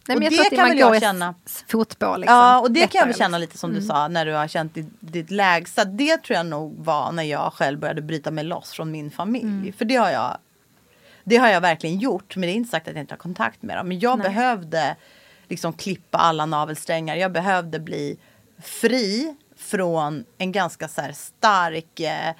[0.08, 1.34] Nej, Och men jag det kan väl jag känna.
[1.68, 2.18] fotspår.
[2.18, 2.36] Liksom.
[2.36, 4.48] Ja, och det kan jag Lättare, väl känna lite som du sa när du har
[4.48, 5.84] känt ditt, ditt lägsta.
[5.84, 9.72] Det tror jag nog var när jag själv började bryta mig loss från min familj.
[9.72, 10.36] För det har jag
[11.24, 12.36] det har jag verkligen gjort.
[12.36, 13.88] Men det är inte sagt att jag inte har kontakt med dem.
[13.88, 14.96] Men jag behövde
[15.48, 17.16] liksom klippa alla navelsträngar.
[17.16, 18.18] Jag behövde bli
[18.62, 22.34] fri från en ganska så stark eh,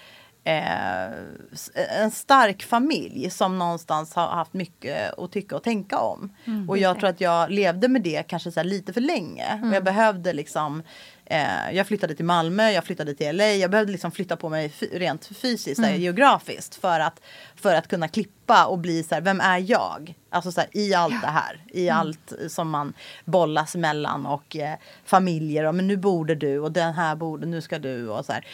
[0.45, 6.33] eh, en stark familj som någonstans har haft mycket att tycka och tänka om.
[6.69, 9.61] och jag tror att jag levde med det kanske så lite för länge.
[9.65, 10.83] Och jag behövde liksom
[11.25, 13.47] eh, Jag flyttade till Malmö, jag flyttade till LA.
[13.47, 16.75] Jag behövde liksom flytta på mig rent fysiskt, här, geografiskt.
[16.75, 17.21] För att,
[17.57, 20.15] för att kunna klippa och bli så här, vem är jag?
[20.31, 21.65] Alltså så här, i allt det här.
[21.69, 22.93] I allt som man
[23.25, 24.75] bollas mellan och eh,
[25.05, 25.65] familjer.
[25.65, 28.47] Och, men nu borde du och den här borde, nu ska du och så här.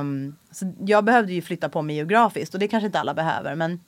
[0.00, 3.54] Um, så jag behövde ju flytta på mig geografiskt och det kanske inte alla behöver.
[3.54, 3.80] Men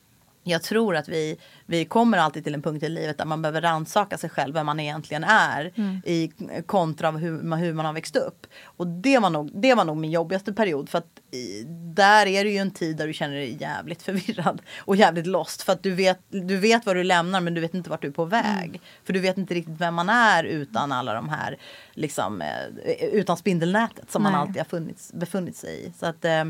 [0.49, 1.37] jag tror att vi,
[1.67, 4.67] vi kommer alltid till en punkt i livet där man behöver rannsaka sig själv, vem
[4.67, 5.73] man egentligen är.
[6.05, 6.33] I
[6.67, 8.47] kontra av hur, man- hur man har växt upp.
[8.65, 10.89] Och det var nog, det var nog min jobbigaste period.
[10.89, 11.65] För att i,
[11.95, 14.63] där är det ju en tid där du känner dig jävligt förvirrad.
[14.79, 15.63] Och jävligt lost.
[15.63, 18.09] För att du vet, du vet vad du lämnar men du vet inte vart du
[18.09, 18.81] är på väg.
[19.05, 21.57] För du vet inte riktigt vem man är utan alla de här,
[21.95, 24.41] liksom, eh, utan spindelnätet som man Nej.
[24.41, 25.93] alltid har funnits, befunnit sig i.
[25.99, 26.45] Så, att, eh,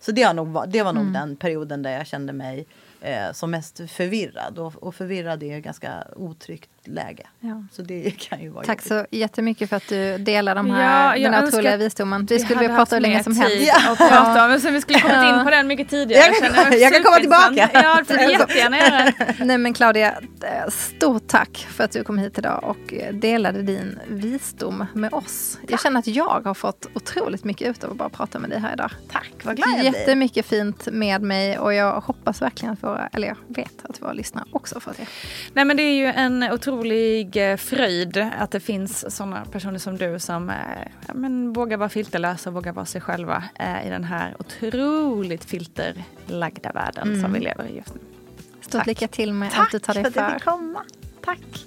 [0.00, 2.66] så det, har nog, det var nog den perioden där jag kände mig
[3.04, 4.58] eh, som mest förvirrad.
[4.58, 7.26] Och, och förvirrad är ganska otryggt läge.
[7.40, 7.64] Ja.
[7.72, 9.10] Så det kan ju vara Tack jobbigt.
[9.10, 12.26] så jättemycket för att du delar de Ja, här, jag den här otroliga visdomen.
[12.26, 13.72] Vi skulle hade vilja prata hur länge som helst.
[13.88, 13.96] Ja.
[13.98, 14.50] prata om.
[14.50, 16.32] Men så vi skulle kommit in på den mycket tidigare.
[16.40, 17.70] Jag kan- mig jag kan komma tillbaka.
[17.72, 19.12] Ja, det får du jättegärna göra.
[19.44, 20.10] Nej men Claudia,
[20.42, 25.14] eh, stort tack för att du kom hit idag och eh, delade din visdom med
[25.14, 25.58] oss.
[25.68, 28.58] Jag känner att jag har fått otroligt mycket ut av att bara prata med dig
[28.60, 28.90] här idag.
[29.12, 29.84] Tack, vad glad jag blir.
[29.92, 34.12] Jättemycket fint med mig och jag hoppas verkligen att våra, eller jag vet att våra
[34.12, 35.06] lyssnare också får det.
[35.52, 36.73] Nej men det är ju en otrolig
[37.36, 40.56] eh, fröjd att det finns sådana personer som du som eh,
[41.08, 45.44] ja, men, vågar vara filterlösa och vågar vara sig själva eh, i den här otroligt
[45.44, 48.00] filterlagda världen som vi lever i just nu.
[48.60, 48.86] Stort Tack.
[48.86, 50.34] lycka till med Tack allt du tar för dig att jag för.
[50.34, 50.82] fick komma.
[51.24, 51.66] Tack.